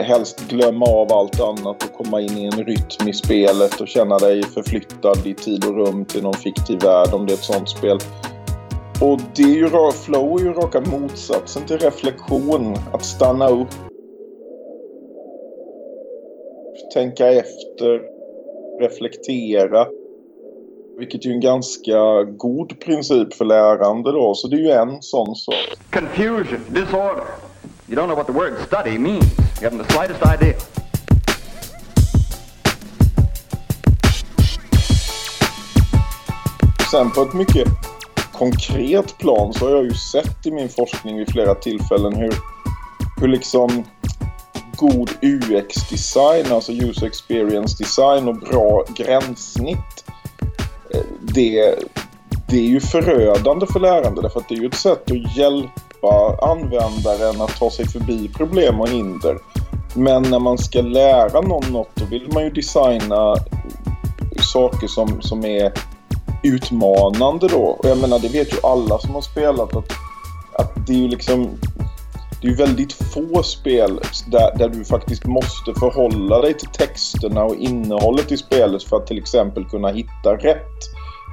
helst 0.00 0.48
glömma 0.48 0.86
av 0.86 1.12
allt 1.12 1.40
annat 1.40 1.82
och 1.84 1.92
komma 1.92 2.20
in 2.20 2.38
i 2.38 2.44
en 2.44 2.64
rytm 2.64 3.08
i 3.08 3.12
spelet 3.12 3.80
och 3.80 3.88
känna 3.88 4.18
dig 4.18 4.42
förflyttad 4.42 5.26
i 5.26 5.34
tid 5.34 5.64
och 5.64 5.76
rum 5.76 6.04
till 6.04 6.22
någon 6.22 6.34
fiktiv 6.34 6.78
värld 6.78 7.08
om 7.12 7.26
det 7.26 7.32
är 7.32 7.36
ett 7.36 7.44
sånt 7.44 7.68
spel. 7.68 7.98
Och 9.00 9.20
det 9.34 9.42
är 9.42 9.56
ju, 9.56 9.92
flow 9.92 10.40
är 10.40 10.44
ju 10.44 10.52
raka 10.52 10.80
motsatsen 10.80 11.66
till 11.66 11.78
reflektion. 11.78 12.76
Att 12.92 13.04
stanna 13.04 13.48
upp. 13.48 13.74
Tänka 16.94 17.28
efter. 17.28 18.15
Reflektera. 18.80 19.86
Vilket 20.98 21.24
är 21.24 21.28
ju 21.28 21.34
en 21.34 21.40
ganska 21.40 22.22
god 22.22 22.80
princip 22.80 23.34
för 23.34 23.44
lärande 23.44 24.12
då. 24.12 24.34
Så 24.34 24.48
det 24.48 24.56
är 24.56 24.60
ju 24.60 24.70
en 24.70 25.02
sån 25.02 25.36
sak. 25.36 25.54
Confusion, 25.90 26.60
disorder. 26.68 27.24
You 27.88 27.96
don't 27.96 28.06
know 28.06 28.16
what 28.16 28.26
the 28.26 28.32
word 28.32 28.54
study 28.66 28.98
means. 28.98 29.24
You 29.62 29.70
haven't 29.70 29.84
the 29.84 29.92
slightest 29.92 30.22
idea. 30.42 30.54
Sen 36.90 37.10
på 37.10 37.22
ett 37.22 37.34
mycket 37.34 37.68
konkret 38.32 39.18
plan 39.18 39.52
så 39.52 39.64
har 39.64 39.76
jag 39.76 39.84
ju 39.84 39.94
sett 39.94 40.46
i 40.46 40.50
min 40.50 40.68
forskning 40.68 41.18
vid 41.18 41.30
flera 41.30 41.54
tillfällen 41.54 42.16
hur, 42.16 42.34
hur 43.20 43.28
liksom 43.28 43.84
god 44.76 45.10
UX-design, 45.22 46.52
alltså 46.52 46.72
user 46.72 47.06
experience 47.06 47.76
design 47.78 48.28
och 48.28 48.36
bra 48.36 48.84
gränssnitt. 48.96 50.04
Eh, 50.94 51.00
det, 51.20 51.74
det 52.48 52.56
är 52.56 52.68
ju 52.68 52.80
förödande 52.80 53.66
för 53.66 53.80
lärande 53.80 54.22
därför 54.22 54.40
att 54.40 54.48
det 54.48 54.54
är 54.54 54.60
ju 54.60 54.66
ett 54.66 54.74
sätt 54.74 55.10
att 55.10 55.36
hjälpa 55.36 55.70
hjälpa 56.06 56.46
användaren 56.46 57.40
att 57.40 57.58
ta 57.58 57.70
sig 57.70 57.88
förbi 57.88 58.28
problem 58.28 58.80
och 58.80 58.88
hinder. 58.88 59.38
Men 59.94 60.22
när 60.22 60.38
man 60.38 60.58
ska 60.58 60.80
lära 60.80 61.40
någon 61.40 61.72
något 61.72 61.90
då 61.94 62.04
vill 62.04 62.28
man 62.32 62.44
ju 62.44 62.50
designa 62.50 63.36
saker 64.52 64.86
som, 64.86 65.22
som 65.22 65.44
är 65.44 65.72
utmanande 66.42 67.48
då. 67.48 67.62
Och 67.62 67.88
jag 67.88 67.98
menar 67.98 68.18
det 68.18 68.28
vet 68.28 68.52
ju 68.52 68.56
alla 68.62 68.98
som 68.98 69.14
har 69.14 69.22
spelat 69.22 69.76
att, 69.76 69.92
att 70.52 70.86
det 70.86 70.92
är 70.92 70.98
ju 70.98 71.08
liksom 71.08 71.50
det 72.42 72.48
är 72.48 72.56
väldigt 72.56 72.92
få 72.92 73.42
spel 73.42 74.00
där, 74.26 74.58
där 74.58 74.68
du 74.68 74.84
faktiskt 74.84 75.24
måste 75.24 75.74
förhålla 75.80 76.40
dig 76.40 76.54
till 76.54 76.68
texterna 76.68 77.44
och 77.44 77.56
innehållet 77.56 78.32
i 78.32 78.36
spelet 78.36 78.82
för 78.82 78.96
att 78.96 79.06
till 79.06 79.18
exempel 79.18 79.64
kunna 79.64 79.88
hitta 79.88 80.36
rätt. 80.36 80.80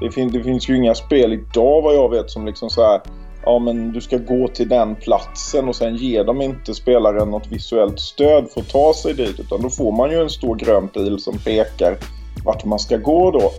Det, 0.02 0.12
fin 0.12 0.32
det 0.32 0.44
finns 0.44 0.70
ju 0.70 0.78
inga 0.78 0.96
spel 0.96 1.34
idag 1.34 1.82
vad 1.82 1.96
jag 1.96 2.10
vet 2.10 2.32
som 2.32 2.46
liksom 2.46 2.70
så 2.70 2.82
här 2.82 3.02
ja 3.46 3.60
men 3.60 3.92
du 3.92 4.02
ska 4.02 4.18
gå 4.18 4.48
till 4.48 4.70
den 4.70 4.96
platsen 4.96 5.68
och 5.68 5.76
sen 5.76 5.96
ger 5.96 6.24
de 6.24 6.42
inte 6.42 6.74
spelaren 6.74 7.32
något 7.32 7.48
visuellt 7.48 8.00
stöd 8.00 8.50
för 8.54 8.62
att 8.62 8.70
ta 8.70 8.94
sig 8.94 9.14
dit 9.14 9.40
utan 9.40 9.62
då 9.62 9.70
får 9.70 9.92
man 9.92 10.12
ju 10.12 10.22
en 10.22 10.30
stor 10.30 10.56
grön 10.56 10.88
pil 10.88 11.20
som 11.20 11.38
pekar 11.38 11.98
vart 12.46 12.66
man 12.66 12.80
ska 12.80 12.98
gå 12.98 13.32
då. 13.32 13.52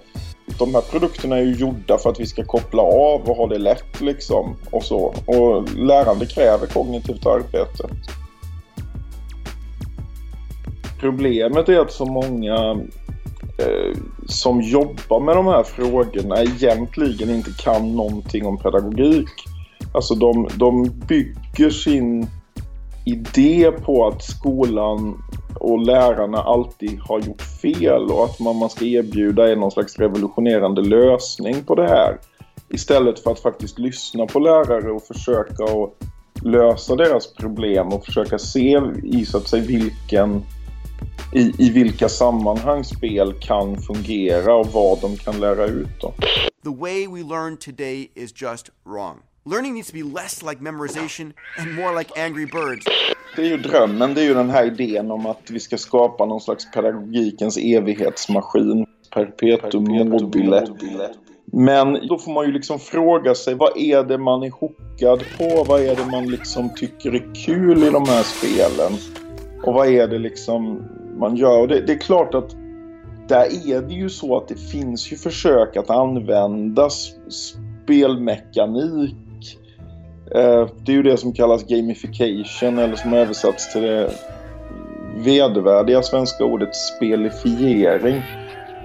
De 0.59 0.75
här 0.75 0.81
produkterna 0.81 1.37
är 1.37 1.43
ju 1.43 1.55
gjorda 1.55 1.99
för 1.99 2.11
att 2.11 2.21
vi 2.21 2.27
ska 2.27 2.45
koppla 2.45 2.83
av 2.83 3.21
och 3.21 3.37
ha 3.37 3.47
det 3.47 3.59
lätt 3.59 4.01
liksom 4.01 4.57
och 4.71 4.83
så. 4.83 5.15
Och 5.27 5.77
lärande 5.77 6.27
kräver 6.27 6.67
kognitivt 6.67 7.27
arbete. 7.27 7.89
Problemet 11.01 11.69
är 11.69 11.79
att 11.79 11.93
så 11.93 12.05
många 12.05 12.57
eh, 13.59 13.99
som 14.27 14.61
jobbar 14.61 15.21
med 15.21 15.37
de 15.37 15.47
här 15.47 15.63
frågorna 15.63 16.43
egentligen 16.43 17.31
inte 17.31 17.51
kan 17.59 17.97
någonting 17.97 18.47
om 18.47 18.59
pedagogik. 18.59 19.29
Alltså 19.95 20.15
de, 20.15 20.49
de 20.57 20.91
bygger 21.07 21.71
sin 21.71 22.27
idé 23.05 23.71
på 23.85 24.07
att 24.09 24.25
skolan 24.25 25.23
och 25.61 25.87
lärarna 25.87 26.43
alltid 26.43 27.01
har 27.01 27.21
gjort 27.21 27.43
fel 27.43 28.03
och 28.03 28.25
att 28.25 28.41
man, 28.41 28.57
man 28.57 28.71
ska 28.71 28.85
erbjuda 28.85 29.53
en 29.53 29.61
någon 29.61 29.71
slags 29.71 29.99
revolutionerande 29.99 30.83
lösning 30.83 31.65
på 31.65 31.75
det 31.75 31.89
här. 31.89 32.19
Istället 32.69 33.19
för 33.19 33.31
att 33.31 33.41
faktiskt 33.41 33.79
lyssna 33.79 34.27
på 34.27 34.39
lärare 34.39 34.93
och 34.93 35.03
försöka 35.03 35.65
att 35.65 35.95
lösa 36.45 36.97
deras 36.97 37.35
problem 37.35 37.89
och 37.89 38.05
försöka 38.05 38.39
se 38.39 38.81
i 39.03 39.25
så 39.25 39.39
att 39.39 39.49
säga 39.49 39.65
vilken 39.65 40.43
i, 41.33 41.53
i 41.59 41.71
vilka 41.71 42.09
sammanhang 42.09 42.85
spel 42.85 43.35
kan 43.41 43.77
fungera 43.77 44.55
och 44.55 44.67
vad 44.67 45.01
de 45.01 45.17
kan 45.17 45.41
lära 45.41 45.67
ut. 45.67 46.01
Då. 46.01 46.15
The 46.65 46.77
way 46.81 47.07
we 47.07 47.23
learn 47.23 47.57
today 47.57 48.11
is 48.15 48.43
just 48.43 48.71
wrong. 48.85 49.19
Learning 49.47 49.75
needs 49.75 49.89
to 49.89 49.95
be 49.95 50.03
less 50.03 50.43
like 50.43 50.63
memorization 50.63 51.35
and 51.59 51.75
more 51.75 51.99
like 51.99 52.11
Angry 52.17 52.47
Birds. 52.47 52.87
Det 53.37 53.43
är 53.43 53.47
ju 53.47 53.57
drömmen, 53.57 54.15
det 54.15 54.21
är 54.21 54.25
ju 54.25 54.35
den 54.35 54.51
här 54.51 54.67
idén 54.67 55.11
om 55.11 55.27
att 55.27 55.51
vi 55.51 55.61
ska 55.61 55.79
skapa 55.79 56.27
någon 56.27 56.41
slags 56.41 56.71
pedagogikens 56.71 57.57
evighetsmaskin. 57.57 58.87
Perpetuum 59.15 60.09
mobile. 60.09 60.67
Men 61.45 62.07
då 62.09 62.19
får 62.19 62.33
man 62.33 62.47
ju 62.47 62.53
liksom 62.53 62.79
fråga 62.79 63.35
sig 63.35 63.55
vad 63.55 63.77
är 63.77 64.05
det 64.05 64.19
man 64.19 64.43
är 64.43 64.51
hookad 64.51 65.25
på? 65.39 65.65
Vad 65.69 65.81
är 65.81 65.97
det 65.97 66.07
man 66.11 66.27
liksom 66.27 66.75
tycker 66.75 67.15
är 67.15 67.35
kul 67.35 67.83
i 67.83 67.91
de 67.91 68.05
här 68.09 68.23
spelen? 68.23 68.93
Och 69.63 69.75
vad 69.75 69.89
är 69.89 70.09
det 70.09 70.19
liksom 70.19 70.83
man 71.19 71.37
gör? 71.37 71.61
Och 71.61 71.69
det, 71.69 71.81
det 71.81 71.93
är 71.93 72.01
klart 72.01 72.35
att 72.35 72.51
där 73.29 73.71
är 73.71 73.83
det 73.83 73.95
ju 73.95 74.09
så 74.09 74.37
att 74.37 74.49
det 74.49 74.57
finns 74.57 75.13
ju 75.13 75.17
försök 75.17 75.77
att 75.77 75.91
använda 75.91 76.89
spelmekanik 77.31 79.17
det 80.35 80.93
är 80.93 80.97
ju 80.97 81.03
det 81.03 81.17
som 81.17 81.33
kallas 81.33 81.65
gamification 81.65 82.79
eller 82.79 82.97
som 82.97 83.15
översatts 83.15 83.73
till 83.73 83.83
det 83.83 84.11
vedervärdiga 85.17 86.03
svenska 86.03 86.45
ordet 86.45 86.77
spelifiering. 86.77 88.23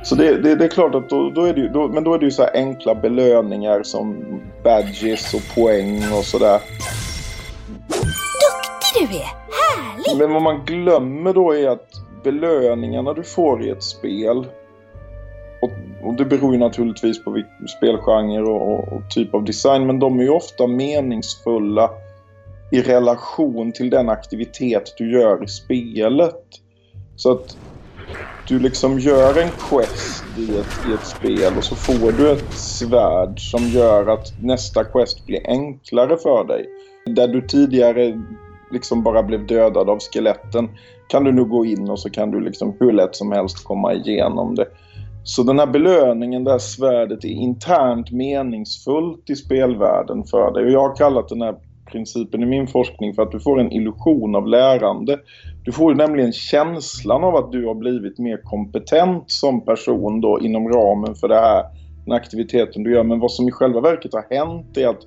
Så 0.04 0.16
det, 0.16 0.42
det, 0.42 0.56
det 0.56 0.66
är 0.66 0.70
klart 0.70 0.96
att 0.96 1.10
då, 1.10 1.30
då 1.30 1.44
är 1.44 1.54
det 1.54 1.62
ju, 1.62 1.70
då, 1.70 1.88
men 1.88 2.04
då 2.04 2.14
är 2.14 2.20
det 2.20 2.26
ju 2.26 2.32
så 2.32 2.44
enkla 2.44 2.96
belöningar 2.96 3.84
som 3.84 4.24
badges 4.64 5.34
och 5.34 5.56
poäng 5.56 6.04
och 6.18 6.26
sådär. 6.26 6.60
Duktig 7.88 9.10
du 9.10 9.16
är! 9.18 9.30
Härligt! 9.60 10.18
Men 10.18 10.34
vad 10.34 10.42
man 10.42 10.66
glömmer 10.66 11.34
då 11.34 11.56
är 11.56 11.70
att 11.70 11.90
belöningarna 12.24 13.14
du 13.14 13.24
får 13.24 13.64
i 13.66 13.70
ett 13.70 13.84
spel 13.84 14.46
och, 16.04 16.14
det 16.14 16.26
beror 16.26 16.54
ju 16.54 16.60
naturligtvis 16.60 17.24
på 17.24 17.44
spelgenre 17.78 18.44
och, 18.44 18.74
och, 18.74 18.94
och, 18.94 19.10
typ 19.10 19.34
av 19.34 19.44
design. 19.44 19.88
Men 19.88 20.00
de 20.00 20.20
är 20.20 20.24
ju 20.24 20.30
ofta 20.30 20.68
meningsfulla 20.68 21.90
i 22.72 22.82
relation 22.82 23.72
till 23.72 23.90
den 23.90 24.10
aktivitet 24.10 24.94
du 24.98 25.12
gör 25.12 25.44
i 25.44 25.48
spelet. 25.48 26.44
Så 27.16 27.32
att 27.32 27.58
du 28.48 28.60
liksom 28.60 29.00
gör 29.00 29.36
en 29.36 29.52
quest 29.52 30.26
i 30.38 30.58
ett, 30.58 30.86
i 30.86 30.94
ett 30.94 31.06
spel 31.06 31.58
och 31.58 31.64
så 31.64 31.76
får 31.76 32.12
du 32.12 32.32
ett 32.32 32.54
svärd 32.54 33.40
som 33.52 33.70
gör 33.70 34.08
att 34.08 34.34
nästa 34.42 34.84
quest 34.84 35.26
blir 35.26 35.48
enklare 35.48 36.18
för 36.18 36.44
dig. 36.44 36.66
Där 37.06 37.28
du 37.28 37.42
tidigare 37.42 38.22
liksom 38.72 39.04
bara 39.04 39.24
blev 39.24 39.48
dödad 39.48 39.90
av 39.90 40.00
skeletten 40.00 40.70
kan 41.08 41.24
du 41.24 41.32
nu 41.32 41.46
gå 41.46 41.66
in 41.66 41.90
och 41.90 42.00
så 42.00 42.10
kan 42.10 42.32
du 42.32 42.40
liksom 42.40 42.76
hur 42.80 42.92
lätt 42.92 43.16
som 43.16 43.32
helst 43.32 43.64
komma 43.64 43.94
igenom 43.94 44.56
det. 44.56 44.66
Så 45.24 45.44
den 45.44 45.60
här 45.60 45.68
belöningen, 45.68 46.44
det 46.44 46.52
här 46.52 46.60
svärdet, 46.60 47.24
är 47.24 47.30
internt 47.30 48.12
meningsfullt 48.12 49.30
i 49.30 49.36
spelvärlden 49.36 50.24
för 50.24 50.54
dig. 50.54 50.66
Och 50.66 50.72
jag 50.72 50.90
har 50.90 50.96
kallat 50.96 51.30
den 51.30 51.42
här 51.42 51.56
principen 51.92 52.44
i 52.44 52.46
min 52.46 52.68
forskning 52.68 53.14
för 53.14 53.22
att 53.22 53.32
du 53.32 53.40
får 53.40 53.60
en 53.60 53.72
illusion 53.72 54.36
av 54.36 54.48
lärande. 54.48 55.20
Du 55.64 55.72
får 55.72 55.96
nämligen 55.96 56.32
känslan 56.32 57.24
av 57.24 57.36
att 57.36 57.52
du 57.52 57.66
har 57.68 57.76
blivit 57.76 58.20
mer 58.20 58.38
kompetent 58.44 59.24
som 59.28 59.66
person 59.66 60.22
då 60.22 60.40
inom 60.40 60.70
ramen 60.70 61.16
för 61.16 61.28
det 61.28 61.40
här, 61.40 61.64
den 62.06 62.14
aktiviteten 62.14 62.84
du 62.84 62.94
gör. 62.94 63.04
Men 63.04 63.20
vad 63.20 63.32
som 63.32 63.48
i 63.48 63.52
själva 63.52 63.82
verket 63.82 64.14
har 64.14 64.26
hänt 64.30 64.78
är 64.78 64.88
att 64.88 65.02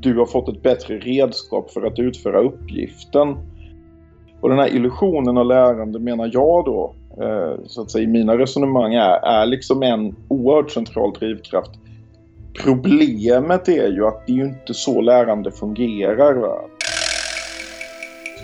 du 0.00 0.18
har 0.18 0.26
fått 0.26 0.48
ett 0.48 0.62
bättre 0.62 0.98
redskap 0.98 1.70
för 1.70 1.82
att 1.82 1.98
utföra 1.98 2.40
uppgiften. 2.40 3.36
Och 4.40 4.48
den 4.48 4.58
här 4.58 4.74
illusionen 4.74 5.38
av 5.38 5.46
lärande 5.46 5.98
menar 5.98 6.30
jag 6.32 6.64
då 6.64 6.94
Eh, 7.20 7.54
så 7.66 7.82
att 7.82 7.90
säga, 7.90 8.04
i 8.04 8.06
mina 8.06 8.38
resonemang 8.38 8.94
är, 8.94 9.26
är 9.26 9.46
liksom 9.46 9.82
en 9.82 10.16
oerhört 10.28 10.70
central 10.70 11.12
drivkraft. 11.12 11.70
Problemet 12.64 13.68
är 13.68 13.88
ju 13.88 14.06
att 14.06 14.26
det 14.26 14.32
är 14.32 14.36
ju 14.36 14.44
inte 14.44 14.74
så 14.74 15.00
lärande 15.00 15.50
fungerar. 15.50 16.34
Va? 16.34 16.60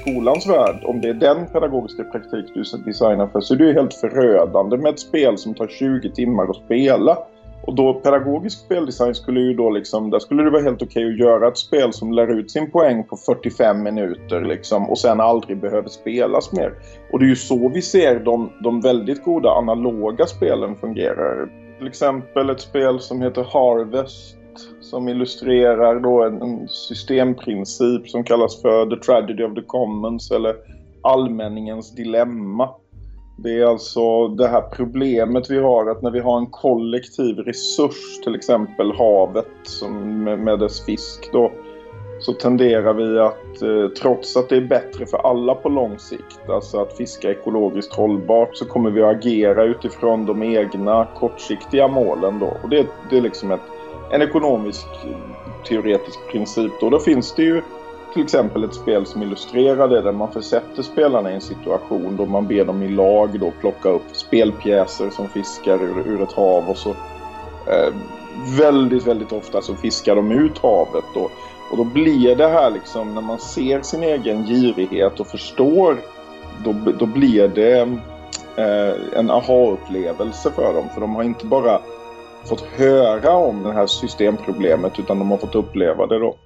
Skolans 0.01 0.47
värld, 0.47 0.83
om 0.85 1.01
det 1.01 1.09
är 1.09 1.15
den 1.15 1.47
pedagogiska 1.47 2.05
praktik 2.05 2.47
du 2.55 2.63
designar 2.87 3.27
för 3.27 3.41
så 3.41 3.55
är 3.55 3.59
det 3.59 3.65
ju 3.65 3.73
helt 3.73 3.95
förödande 3.95 4.77
med 4.77 4.93
ett 4.93 5.01
spel 5.01 5.39
som 5.39 5.55
tar 5.55 5.67
20 5.67 6.11
timmar 6.11 6.51
att 6.51 6.57
spela. 6.57 7.19
Och 7.63 7.75
då 7.75 7.95
pedagogisk 7.95 8.59
speldesign 8.59 9.15
skulle 9.15 9.41
ju 9.41 9.55
då 9.55 9.71
liksom, 9.71 10.11
där 10.11 10.19
skulle 10.19 10.43
det 10.43 10.51
vara 10.51 10.63
helt 10.63 10.83
okej 10.83 11.05
okay 11.05 11.13
att 11.13 11.19
göra 11.19 11.49
ett 11.49 11.59
spel 11.59 11.93
som 11.93 12.13
lär 12.13 12.39
ut 12.39 12.51
sin 12.51 12.71
poäng 12.71 13.05
på 13.05 13.17
45 13.17 13.83
minuter 13.83 14.41
liksom 14.45 14.91
och 14.91 14.99
sen 14.99 15.21
aldrig 15.21 15.61
behöver 15.61 15.89
spelas 15.89 16.53
mer. 16.53 16.73
Och 17.13 17.19
det 17.19 17.25
är 17.25 17.29
ju 17.29 17.37
så 17.37 17.69
vi 17.69 17.83
ser 17.83 18.21
de, 18.21 18.53
de 18.63 18.81
väldigt 18.81 19.25
goda 19.25 19.51
analoga 19.51 20.27
spelen 20.27 20.77
fungerar. 20.77 21.49
Till 21.79 21.87
exempel 21.87 22.51
ett 22.51 22.61
spel 22.61 23.01
som 23.01 23.23
heter 23.23 23.47
Harvest 23.53 24.37
som 24.81 25.09
illustrerar 25.09 26.01
då 26.01 26.25
en, 26.25 26.43
en 26.43 26.69
systemprincip 26.69 28.09
som 28.09 28.25
kallas 28.25 28.63
för 28.63 28.87
The 28.87 29.03
Tragedy 29.03 29.45
of 29.45 29.55
the 29.55 29.63
Commons 29.63 30.31
eller 30.31 30.57
Allmänningens 31.03 31.95
dilemma. 31.95 32.69
Det 33.39 33.59
är 33.59 33.65
alltså 33.65 34.29
det 34.29 34.49
här 34.49 34.61
problemet 34.61 35.51
vi 35.51 35.59
har 35.59 35.91
att 35.91 36.03
när 36.03 36.11
vi 36.11 36.21
har 36.21 36.39
en 36.39 36.47
kollektiv 36.47 37.39
resurs, 37.39 38.21
till 38.25 38.35
exempel 38.35 38.93
havet 38.93 39.47
som 39.63 40.25
med, 40.25 40.59
dess 40.59 40.85
fisk 40.85 41.33
då, 41.33 41.53
så 42.21 42.33
tenderar 42.33 42.95
vi 42.95 43.19
att 43.19 43.63
eh, 43.63 43.89
trots 44.03 44.37
att 44.37 44.49
det 44.49 44.57
är 44.57 44.69
bättre 44.69 45.07
för 45.07 45.19
alla 45.19 45.55
på 45.55 45.69
lång 45.69 45.99
sikt, 45.99 46.49
alltså 46.49 46.81
att 46.81 46.97
fiska 46.97 47.31
ekologiskt 47.31 47.95
hållbart, 47.95 48.57
så 48.57 48.65
kommer 48.65 48.91
vi 48.91 49.03
att 49.03 49.17
agera 49.17 49.65
utifrån 49.65 50.27
de 50.27 50.43
egna 50.43 51.09
kortsiktiga 51.15 51.89
målen 51.89 52.39
då. 52.39 52.57
Och 52.63 52.69
det, 52.69 52.87
det 53.11 53.17
är 53.17 53.23
liksom 53.23 53.51
ett, 53.51 53.61
en 54.13 54.23
ekonomisk 54.23 54.87
teoretisk 55.69 56.19
princip 56.33 56.73
då. 56.81 56.91
Då 56.91 56.99
finns 56.99 57.35
det 57.35 57.43
ju 57.43 57.63
till 58.17 58.25
exempel 58.25 58.65
ett 58.65 58.75
spel 58.75 59.07
som 59.07 59.23
illustrerar 59.23 59.89
det 59.89 60.03
där 60.03 60.13
man 60.13 60.33
försätter 60.33 60.83
spelarna 60.83 61.31
i 61.31 61.35
en 61.35 61.41
situation 61.41 62.17
då 62.17 62.27
man 62.27 62.47
ber 62.47 62.65
dem 62.65 62.83
i 62.83 62.89
lag 62.89 63.41
då 63.41 63.53
plocka 63.61 63.89
upp 63.89 64.03
spelpjäser 64.13 65.11
som 65.11 65.29
fiskar 65.29 65.83
ur, 65.83 66.09
ur 66.09 66.23
ett 66.23 66.33
hav 66.33 66.71
och 66.71 66.77
så 66.77 66.91
eh, 66.91 67.95
väldigt, 68.59 69.07
väldigt 69.07 69.33
ofta 69.33 69.63
så 69.63 69.75
fiskar 69.75 70.17
de 70.17 70.33
ut 70.33 70.59
havet 70.59 71.05
då. 71.15 71.31
Och 71.71 71.77
då 71.77 71.85
blir 71.85 72.37
det 72.37 72.49
här 72.49 72.71
liksom 72.71 73.15
när 73.15 73.21
man 73.21 73.39
ser 73.39 73.81
sin 73.83 74.03
egen 74.03 74.47
girighet 74.47 75.21
och 75.21 75.27
förstår 75.27 75.97
då, 76.65 76.75
då 76.99 77.07
blir 77.07 77.49
det 77.49 77.81
eh, 78.57 79.19
en 79.19 79.31
aha-upplevelse 79.31 80.51
för 80.51 80.75
dem. 80.75 80.85
För 80.95 81.01
de 81.01 81.15
har 81.15 81.23
inte 81.23 81.47
bara 81.47 81.81
fått 82.45 82.61
höra 82.61 83.37
om 83.37 83.63
det 83.63 83.73
här 83.73 83.87
systemproblemet 83.87 84.99
utan 84.99 85.19
de 85.19 85.31
har 85.31 85.39
fått 85.39 85.55
uppleva 85.55 86.07
det 86.07 86.19
då. 86.19 86.37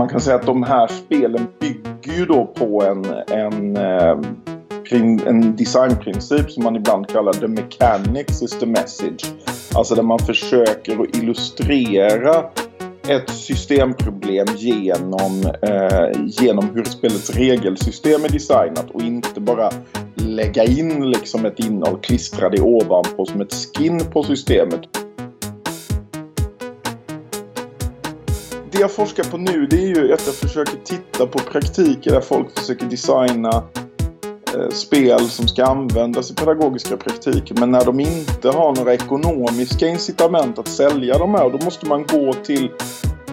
Man 0.00 0.08
kan 0.08 0.20
säga 0.20 0.36
att 0.36 0.46
de 0.46 0.62
här 0.62 0.86
spelen 0.86 1.46
bygger 1.60 2.18
ju 2.18 2.26
då 2.26 2.46
på 2.46 2.82
en, 2.82 3.04
en, 3.38 3.76
eh, 3.76 4.18
en 5.26 5.56
designprincip 5.56 6.50
som 6.50 6.64
man 6.64 6.76
ibland 6.76 7.08
kallar 7.08 7.32
the 7.32 7.48
mechanics 7.48 8.42
is 8.42 8.58
the 8.58 8.66
message. 8.66 9.26
Alltså 9.74 9.94
där 9.94 10.02
man 10.02 10.18
försöker 10.18 11.02
att 11.02 11.16
illustrera 11.16 12.44
ett 13.08 13.30
systemproblem 13.30 14.46
genom, 14.56 15.52
eh, 15.62 16.20
genom 16.26 16.70
hur 16.74 16.84
spelets 16.84 17.30
regelsystem 17.30 18.24
är 18.24 18.28
designat 18.28 18.90
och 18.90 19.02
inte 19.02 19.40
bara 19.40 19.70
lägga 20.14 20.64
in 20.64 21.10
liksom 21.10 21.46
ett 21.46 21.58
innehåll, 21.58 21.98
klistra 22.02 22.48
det 22.48 22.60
ovanpå 22.60 23.26
som 23.26 23.40
ett 23.40 23.54
skin 23.54 24.00
på 24.12 24.22
systemet. 24.22 24.80
Jag 28.80 28.90
forskar 28.90 29.24
på 29.24 29.36
nu 29.36 29.66
det 29.66 29.76
är 29.76 29.86
ju 29.86 30.12
att 30.12 30.26
jag 30.26 30.34
försöker 30.34 30.76
titta 30.84 31.26
på 31.26 31.38
praktiker 31.38 32.10
där 32.10 32.20
folk 32.20 32.58
försöker 32.58 32.86
designa 32.86 33.64
eh, 34.54 34.68
spel 34.70 35.20
som 35.20 35.48
ska 35.48 35.64
användas 35.64 36.30
i 36.30 36.34
pedagogiska 36.34 36.96
praktiker. 36.96 37.54
Men 37.54 37.70
när 37.70 37.84
de 37.84 38.00
inte 38.00 38.50
har 38.50 38.76
några 38.76 38.94
ekonomiska 38.94 39.88
incitament 39.88 40.58
att 40.58 40.68
sälja 40.68 41.18
de 41.18 41.34
här. 41.34 41.50
Då 41.50 41.64
måste 41.64 41.86
man 41.86 42.06
gå 42.06 42.32
till 42.32 42.70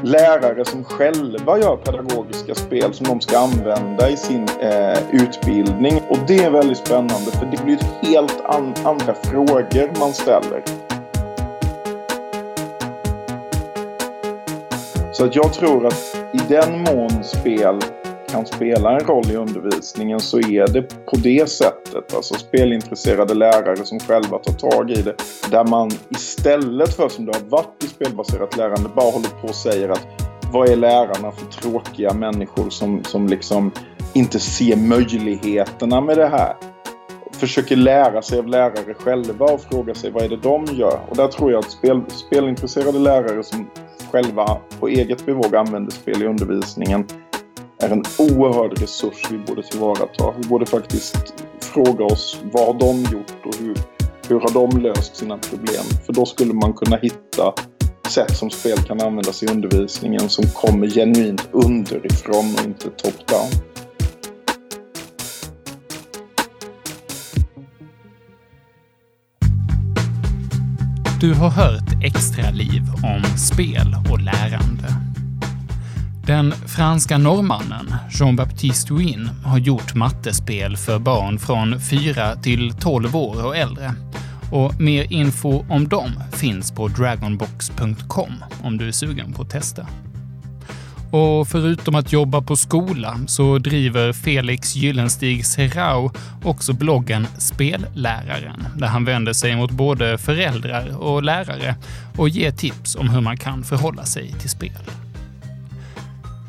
lärare 0.03 0.65
som 0.65 0.83
själva 0.83 1.59
gör 1.59 1.77
pedagogiska 1.77 2.55
spel 2.55 2.93
som 2.93 3.07
de 3.07 3.21
ska 3.21 3.39
använda 3.39 4.09
i 4.09 4.17
sin 4.17 4.45
eh, 4.59 4.99
utbildning. 5.11 6.01
Och 6.09 6.17
det 6.27 6.43
är 6.43 6.51
väldigt 6.51 6.77
spännande 6.77 7.31
för 7.31 7.45
det 7.45 7.63
blir 7.63 7.79
helt 8.01 8.45
an 8.45 8.73
andra 8.83 9.13
frågor 9.13 9.99
man 9.99 10.13
ställer. 10.13 10.86
Så 15.17 15.25
att 15.25 15.35
jag 15.35 15.53
tror 15.53 15.87
att 15.87 16.15
i 16.33 16.37
den 16.49 16.83
mån 16.83 17.23
spel 17.23 17.79
kan 18.29 18.45
spela 18.45 18.91
en 18.91 18.99
roll 18.99 19.31
i 19.31 19.35
undervisningen 19.35 20.19
så 20.19 20.39
är 20.39 20.67
det 20.73 20.81
på 20.81 21.15
det 21.15 21.49
sättet. 21.49 22.15
Alltså 22.15 22.33
spelintresserade 22.33 23.33
lärare 23.33 23.85
som 23.85 23.99
själva 23.99 24.37
tar 24.37 24.53
tag 24.53 24.91
i 24.91 25.01
det. 25.01 25.15
Där 25.51 25.63
man 25.63 25.91
istället 26.09 26.93
för 26.93 27.09
som 27.09 27.25
det 27.25 27.35
har 27.35 27.49
varit 27.49 27.83
i 27.83 27.87
spelbaserat 27.87 28.57
lärande 28.57 28.89
bara 28.95 29.11
håller 29.11 29.41
på 29.41 29.47
och 29.47 29.55
säger 29.55 29.89
att 29.89 30.07
vad 30.53 30.69
är 30.69 30.75
lärarna 30.75 31.31
för 31.31 31.45
tråkiga 31.45 32.13
människor 32.13 32.69
som, 32.69 33.03
som 33.03 33.27
liksom 33.27 33.71
inte 34.13 34.39
ser 34.39 34.75
möjligheterna 34.75 36.01
med 36.01 36.17
det 36.17 36.27
här. 36.27 36.55
Försöker 37.31 37.75
lära 37.75 38.21
sig 38.21 38.39
av 38.39 38.47
lärare 38.47 38.93
själva 38.93 39.45
och 39.45 39.61
fråga 39.61 39.95
sig 39.95 40.11
vad 40.11 40.23
är 40.23 40.29
det 40.29 40.37
de 40.37 40.65
gör. 40.65 40.99
Och 41.09 41.15
där 41.15 41.27
tror 41.27 41.51
jag 41.51 41.59
att 41.59 41.71
spel, 41.71 42.01
spelintresserade 42.09 42.99
lärare 42.99 43.43
som 43.43 43.69
själva 44.11 44.57
på 44.79 44.87
eget 44.87 45.25
bevåg 45.25 45.55
använder 45.55 45.91
spel 45.91 46.23
i 46.23 46.25
undervisningen 46.25 47.05
är 47.79 47.89
en 47.89 48.03
oerhörd 48.17 48.81
resurs 48.81 49.31
vi 49.31 49.37
borde 49.37 49.63
tillvarata. 49.63 50.33
Vi 50.37 50.47
borde 50.47 50.65
faktiskt 50.65 51.33
fråga 51.59 52.05
oss 52.05 52.41
vad 52.51 52.65
har 52.65 52.73
de 52.73 53.17
gjort 53.17 53.45
och 53.45 53.55
hur, 53.59 53.77
hur 54.29 54.39
har 54.39 54.53
de 54.53 54.81
löst 54.81 55.15
sina 55.15 55.37
problem? 55.37 55.85
För 56.05 56.13
då 56.13 56.25
skulle 56.25 56.53
man 56.53 56.73
kunna 56.73 56.97
hitta 56.97 57.53
sätt 58.09 58.37
som 58.37 58.49
spel 58.49 58.77
kan 58.77 59.01
användas 59.01 59.43
i 59.43 59.47
undervisningen 59.47 60.29
som 60.29 60.45
kommer 60.45 60.87
genuint 60.87 61.49
underifrån 61.51 62.55
och 62.59 62.65
inte 62.65 62.89
top-down. 62.89 63.51
Du 71.19 71.33
har 71.33 71.49
hört 71.49 72.03
Extra 72.03 72.51
liv 72.51 72.83
om 73.03 73.37
spel 73.37 73.95
och 74.11 74.19
lärande. 74.19 74.95
Den 76.25 76.51
franska 76.51 77.17
norrmannen 77.17 77.95
Jean-Baptiste 78.09 78.93
Ouin 78.93 79.29
har 79.45 79.57
gjort 79.57 79.95
mattespel 79.95 80.77
för 80.77 80.99
barn 80.99 81.39
från 81.39 81.79
4 81.79 82.35
till 82.35 82.73
12 82.73 83.15
år 83.15 83.45
och 83.45 83.57
äldre. 83.57 83.93
Och 84.51 84.81
mer 84.81 85.13
info 85.13 85.65
om 85.69 85.87
dem 85.87 86.11
finns 86.31 86.71
på 86.71 86.87
dragonbox.com 86.87 88.43
om 88.63 88.77
du 88.77 88.87
är 88.87 88.91
sugen 88.91 89.33
på 89.33 89.41
att 89.41 89.49
testa. 89.49 89.87
Och 91.11 91.47
förutom 91.47 91.95
att 91.95 92.13
jobba 92.13 92.41
på 92.41 92.55
skola 92.55 93.19
så 93.27 93.57
driver 93.57 94.13
Felix 94.13 94.75
Gyllenstig 94.75 95.45
Serrao 95.45 96.11
också 96.43 96.73
bloggen 96.73 97.27
Spelläraren, 97.37 98.67
där 98.75 98.87
han 98.87 99.05
vänder 99.05 99.33
sig 99.33 99.55
mot 99.55 99.71
både 99.71 100.17
föräldrar 100.17 100.97
och 100.97 101.23
lärare 101.23 101.75
och 102.15 102.29
ger 102.29 102.51
tips 102.51 102.95
om 102.95 103.09
hur 103.09 103.21
man 103.21 103.37
kan 103.37 103.63
förhålla 103.63 104.05
sig 104.05 104.33
till 104.39 104.49
spel. 104.49 104.81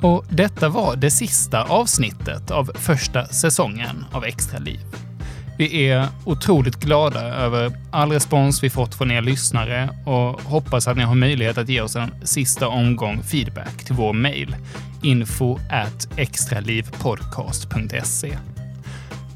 Och 0.02 0.24
detta 0.30 0.68
var 0.68 0.96
det 0.96 1.10
sista 1.10 1.62
avsnittet 1.62 2.50
av 2.50 2.70
första 2.74 3.26
säsongen 3.26 4.04
av 4.12 4.24
Extra 4.24 4.58
liv. 4.58 5.07
Vi 5.58 5.88
är 5.88 6.08
otroligt 6.24 6.76
glada 6.76 7.20
över 7.20 7.72
all 7.90 8.12
respons 8.12 8.62
vi 8.62 8.70
fått 8.70 8.94
från 8.94 9.10
er 9.10 9.22
lyssnare 9.22 9.90
och 10.04 10.42
hoppas 10.42 10.88
att 10.88 10.96
ni 10.96 11.02
har 11.02 11.14
möjlighet 11.14 11.58
att 11.58 11.68
ge 11.68 11.80
oss 11.80 11.96
en 11.96 12.10
sista 12.22 12.68
omgång 12.68 13.22
feedback 13.22 13.84
till 13.84 13.94
vår 13.94 14.12
mejl, 14.12 14.56
info 15.02 15.58
at 15.70 16.08
extralivpodcast.se. 16.16 18.38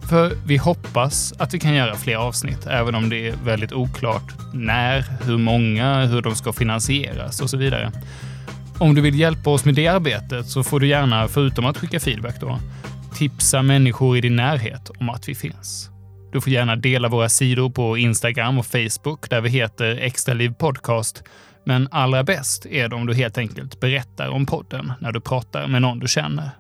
För 0.08 0.32
vi 0.46 0.56
hoppas 0.56 1.34
att 1.38 1.54
vi 1.54 1.58
kan 1.58 1.74
göra 1.74 1.96
fler 1.96 2.16
avsnitt, 2.16 2.66
även 2.66 2.94
om 2.94 3.08
det 3.08 3.28
är 3.28 3.34
väldigt 3.44 3.72
oklart 3.72 4.32
när, 4.52 5.04
hur 5.24 5.38
många, 5.38 6.06
hur 6.06 6.22
de 6.22 6.34
ska 6.34 6.52
finansieras 6.52 7.40
och 7.40 7.50
så 7.50 7.56
vidare. 7.56 7.92
Om 8.78 8.94
du 8.94 9.00
vill 9.00 9.20
hjälpa 9.20 9.50
oss 9.50 9.64
med 9.64 9.74
det 9.74 9.88
arbetet 9.88 10.46
så 10.46 10.62
får 10.62 10.80
du 10.80 10.88
gärna, 10.88 11.28
förutom 11.28 11.66
att 11.66 11.78
skicka 11.78 12.00
feedback 12.00 12.40
då, 12.40 12.58
tipsa 13.14 13.62
människor 13.62 14.16
i 14.16 14.20
din 14.20 14.36
närhet 14.36 14.90
om 14.98 15.10
att 15.10 15.28
vi 15.28 15.34
finns. 15.34 15.91
Du 16.32 16.40
får 16.40 16.52
gärna 16.52 16.76
dela 16.76 17.08
våra 17.08 17.28
sidor 17.28 17.70
på 17.70 17.98
Instagram 17.98 18.58
och 18.58 18.66
Facebook 18.66 19.30
där 19.30 19.40
vi 19.40 19.48
heter 19.48 19.96
Extraliv 19.96 20.54
Podcast. 20.54 21.24
Men 21.64 21.88
allra 21.90 22.24
bäst 22.24 22.66
är 22.66 22.88
det 22.88 22.96
om 22.96 23.06
du 23.06 23.14
helt 23.14 23.38
enkelt 23.38 23.80
berättar 23.80 24.28
om 24.28 24.46
podden 24.46 24.92
när 25.00 25.12
du 25.12 25.20
pratar 25.20 25.68
med 25.68 25.82
någon 25.82 25.98
du 25.98 26.08
känner. 26.08 26.50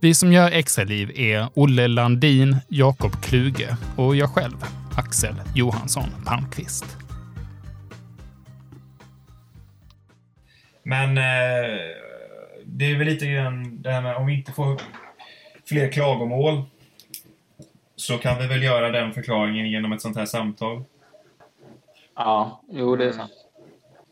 Vi 0.00 0.14
som 0.14 0.32
gör 0.32 0.50
Extraliv 0.50 1.10
är 1.14 1.48
Olle 1.54 1.88
Landin, 1.88 2.56
Jakob 2.68 3.22
Kluge 3.22 3.76
och 3.96 4.16
jag 4.16 4.30
själv, 4.30 4.64
Axel 4.96 5.34
Johansson 5.54 6.08
Palmqvist. 6.26 6.96
Men 10.82 11.18
eh, 11.18 11.24
det 12.64 12.90
är 12.90 12.98
väl 12.98 13.06
lite 13.06 13.26
grann 13.26 13.82
det 13.82 13.90
här 13.90 14.02
med 14.02 14.16
om 14.16 14.26
vi 14.26 14.34
inte 14.34 14.52
får 14.52 14.80
fler 15.66 15.92
klagomål 15.92 16.64
så 17.98 18.18
kan 18.18 18.38
vi 18.38 18.46
väl 18.46 18.62
göra 18.62 18.90
den 18.90 19.12
förklaringen 19.12 19.70
genom 19.70 19.92
ett 19.92 20.02
sånt 20.02 20.16
här 20.16 20.26
samtal. 20.26 20.84
Ja, 22.14 22.62
jo 22.68 22.96
det 22.96 23.04
är 23.04 23.12
sant. 23.12 23.32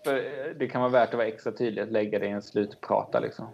Eh, 0.06 0.56
det 0.58 0.68
kan 0.68 0.80
vara 0.80 0.90
värt 0.90 1.08
att 1.08 1.14
vara 1.14 1.26
extra 1.26 1.52
tydlig 1.52 1.82
att 1.82 1.92
lägga 1.92 2.18
det 2.18 2.26
i 2.26 2.30
en 2.30 2.42
slutprata 2.42 3.20
liksom. 3.20 3.46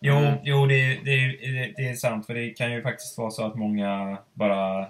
Jo, 0.00 0.14
mm. 0.14 0.34
jo 0.42 0.66
det, 0.66 1.00
det, 1.04 1.36
det, 1.76 1.88
är 1.88 1.94
sant. 1.94 2.26
För 2.26 2.34
det 2.34 2.50
kan 2.50 2.72
ju 2.72 2.82
faktiskt 2.82 3.18
vara 3.18 3.30
så 3.30 3.46
att 3.46 3.54
många 3.54 4.18
bara 4.32 4.86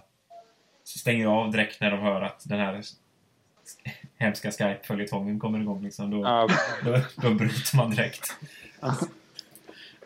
stänger 0.84 1.26
av 1.26 1.50
direkt 1.50 1.80
när 1.80 1.90
de 1.90 2.00
hör 2.00 2.22
att 2.22 2.42
den 2.44 2.58
här 2.58 2.82
hemska 4.16 4.50
Skype-följetongen 4.50 5.40
kommer 5.40 5.60
igång. 5.60 5.84
Liksom. 5.84 6.10
Då, 6.10 6.22
ja. 6.22 6.48
då, 6.84 7.00
då 7.16 7.34
bryter 7.34 7.76
man 7.76 7.90
direkt. 7.90 8.36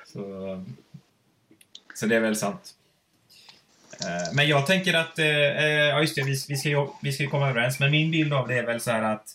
Så, 0.04 0.64
så 1.94 2.06
det 2.06 2.16
är 2.16 2.20
väl 2.20 2.36
sant. 2.36 2.74
Eh, 4.07 4.34
men 4.34 4.48
jag 4.48 4.66
tänker 4.66 4.94
att, 4.94 5.18
eh, 5.18 5.26
eh, 5.26 5.70
ja 5.70 6.01
just 6.01 6.16
det, 6.16 6.22
vi, 6.22 6.36
vi, 6.48 6.57
ska 6.57 6.68
ju, 6.68 6.86
vi 7.03 7.12
ska 7.12 7.22
ju 7.22 7.30
komma 7.30 7.48
överens. 7.48 7.80
Men 7.80 7.90
min 7.90 8.11
bild 8.11 8.32
av 8.32 8.48
det 8.48 8.59
är 8.59 8.66
väl 8.66 8.80
så 8.80 8.90
här 8.90 9.03
att 9.03 9.28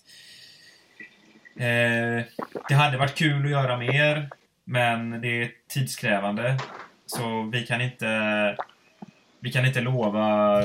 eh, 1.55 2.25
det 2.67 2.75
hade 2.75 2.97
varit 2.97 3.15
kul 3.15 3.45
att 3.45 3.51
göra 3.51 3.77
mer, 3.77 4.29
men 4.63 5.21
det 5.21 5.41
är 5.41 5.51
tidskrävande. 5.67 6.57
Så 7.05 7.49
vi 7.53 7.65
kan 7.65 7.81
inte, 7.81 8.57
vi 9.39 9.51
kan 9.51 9.65
inte 9.65 9.81
lova 9.81 10.61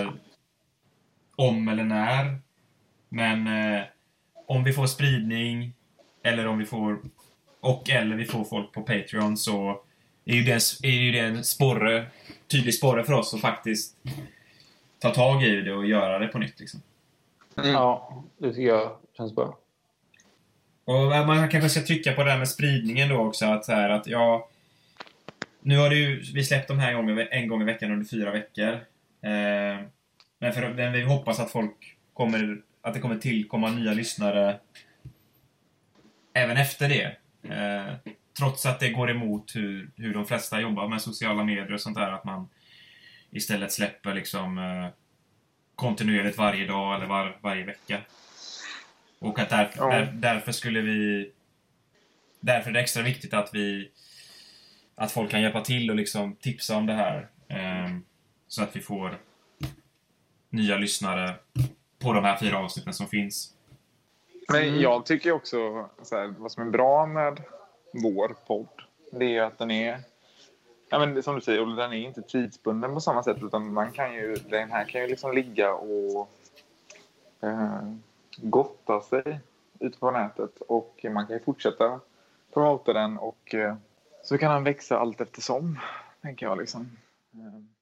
om 1.36 1.68
eller 1.68 1.84
när. 1.84 2.38
Men 3.08 3.46
eh, 3.46 3.82
om 4.46 4.64
vi 4.64 4.72
får 4.72 4.86
spridning, 4.86 5.72
eller 6.24 6.46
om 6.46 6.58
vi 6.58 6.66
får, 6.66 6.98
och 7.60 7.90
eller 7.90 8.16
vi 8.16 8.24
får 8.24 8.44
folk 8.44 8.72
på 8.72 8.82
Patreon 8.82 9.36
så 9.36 9.82
är 10.24 10.34
ju 10.34 10.42
det, 10.42 10.52
är 10.82 10.90
ju 10.90 11.12
det 11.12 11.18
en 11.18 11.44
sporre 11.44 12.06
tydlig 12.50 12.74
sporre 12.74 13.04
för 13.04 13.12
oss 13.12 13.34
att 13.34 13.40
faktiskt 13.40 13.96
ta 14.98 15.10
tag 15.10 15.42
i 15.42 15.60
det 15.60 15.72
och 15.72 15.86
göra 15.86 16.18
det 16.18 16.28
på 16.28 16.38
nytt. 16.38 16.60
Liksom. 16.60 16.82
Mm. 17.58 17.70
Ja, 17.70 18.24
det 18.38 18.50
tycker 18.52 18.68
jag 18.68 18.96
känns 19.16 19.34
bra. 19.34 19.58
Och 20.84 21.26
man 21.26 21.48
kanske 21.48 21.68
ska 21.68 21.80
trycka 21.80 22.12
på 22.12 22.24
det 22.24 22.30
här 22.30 22.38
med 22.38 22.48
spridningen 22.48 23.08
då 23.08 23.16
också. 23.16 23.46
Att, 23.46 23.64
så 23.64 23.72
här, 23.72 23.90
att 23.90 24.06
ja, 24.06 24.48
nu 25.60 25.78
har 25.78 25.90
ju, 25.90 26.22
vi 26.34 26.44
släppt 26.44 26.68
de 26.68 26.78
här 26.78 26.94
gånger, 26.94 27.28
en 27.30 27.48
gång 27.48 27.62
i 27.62 27.64
veckan 27.64 27.92
under 27.92 28.06
fyra 28.06 28.30
veckor. 28.30 28.72
Eh, 29.22 29.84
men, 30.38 30.52
för, 30.52 30.74
men 30.74 30.92
vi 30.92 31.02
hoppas 31.02 31.40
att 31.40 31.50
folk 31.50 31.96
kommer, 32.12 32.62
att 32.82 32.94
det 32.94 33.00
kommer 33.00 33.18
tillkomma 33.18 33.70
nya 33.70 33.92
lyssnare 33.92 34.60
även 36.32 36.56
efter 36.56 36.88
det. 36.88 37.16
Eh, 37.54 37.94
trots 38.38 38.66
att 38.66 38.80
det 38.80 38.90
går 38.90 39.10
emot 39.10 39.56
hur, 39.56 39.90
hur 39.96 40.14
de 40.14 40.26
flesta 40.26 40.60
jobbar 40.60 40.88
med 40.88 41.02
sociala 41.02 41.44
medier 41.44 41.72
och 41.72 41.80
sånt 41.80 41.96
där, 41.96 42.12
att 42.12 42.24
man 42.24 42.48
istället 43.30 43.72
släpper 43.72 44.14
liksom 44.14 44.58
eh, 44.58 44.88
kontinuerligt 45.74 46.38
varje 46.38 46.66
dag 46.66 46.94
eller 46.94 47.06
var, 47.06 47.38
varje 47.40 47.64
vecka. 47.64 48.00
Och 49.18 49.38
att 49.38 49.50
därför, 49.50 49.78
ja. 49.78 49.90
där, 49.90 50.12
därför 50.12 50.52
skulle 50.52 50.80
vi... 50.80 51.30
Därför 52.40 52.70
är 52.70 52.74
det 52.74 52.80
extra 52.80 53.02
viktigt 53.02 53.34
att 53.34 53.54
vi... 53.54 53.90
Att 54.94 55.12
folk 55.12 55.30
kan 55.30 55.42
hjälpa 55.42 55.60
till 55.60 55.90
och 55.90 55.96
liksom 55.96 56.36
tipsa 56.36 56.76
om 56.76 56.86
det 56.86 56.94
här. 56.94 57.28
Eh, 57.48 57.96
så 58.48 58.62
att 58.62 58.76
vi 58.76 58.80
får 58.80 59.18
nya 60.50 60.76
lyssnare 60.76 61.34
på 61.98 62.12
de 62.12 62.24
här 62.24 62.36
fyra 62.36 62.58
avsnitten 62.58 62.94
som 62.94 63.06
finns. 63.06 63.54
Men 64.52 64.80
jag 64.80 65.06
tycker 65.06 65.32
också 65.32 65.88
så 66.02 66.16
här, 66.16 66.34
vad 66.38 66.52
som 66.52 66.66
är 66.66 66.70
bra 66.70 67.06
med 67.06 67.40
vår 67.92 68.36
podd. 68.46 68.82
Det 69.12 69.36
är 69.36 69.42
att 69.42 69.58
den 69.58 69.70
är, 69.70 70.00
ja 70.88 70.98
men 70.98 71.22
som 71.22 71.34
du 71.34 71.40
säger, 71.40 71.76
den 71.76 71.92
är 71.92 71.96
inte 71.96 72.22
tidsbunden 72.22 72.94
på 72.94 73.00
samma 73.00 73.22
sätt 73.22 73.42
utan 73.42 73.72
man 73.72 73.92
kan 73.92 74.14
ju, 74.14 74.34
den 74.34 74.70
här 74.70 74.84
kan 74.84 75.00
ju 75.00 75.06
liksom 75.06 75.32
ligga 75.32 75.74
och 75.74 76.30
eh, 77.40 77.82
gotta 78.36 79.00
sig 79.00 79.40
ute 79.78 79.98
på 79.98 80.10
nätet 80.10 80.60
och 80.60 81.06
man 81.10 81.26
kan 81.26 81.36
ju 81.36 81.42
fortsätta 81.42 82.00
promota 82.52 82.92
den 82.92 83.18
och 83.18 83.54
eh, 83.54 83.76
så 84.22 84.38
kan 84.38 84.54
den 84.54 84.64
växa 84.64 84.98
allt 84.98 85.20
eftersom, 85.20 85.78
tänker 86.22 86.46
jag 86.46 86.58
liksom. 86.58 86.96
Eh. 87.34 87.79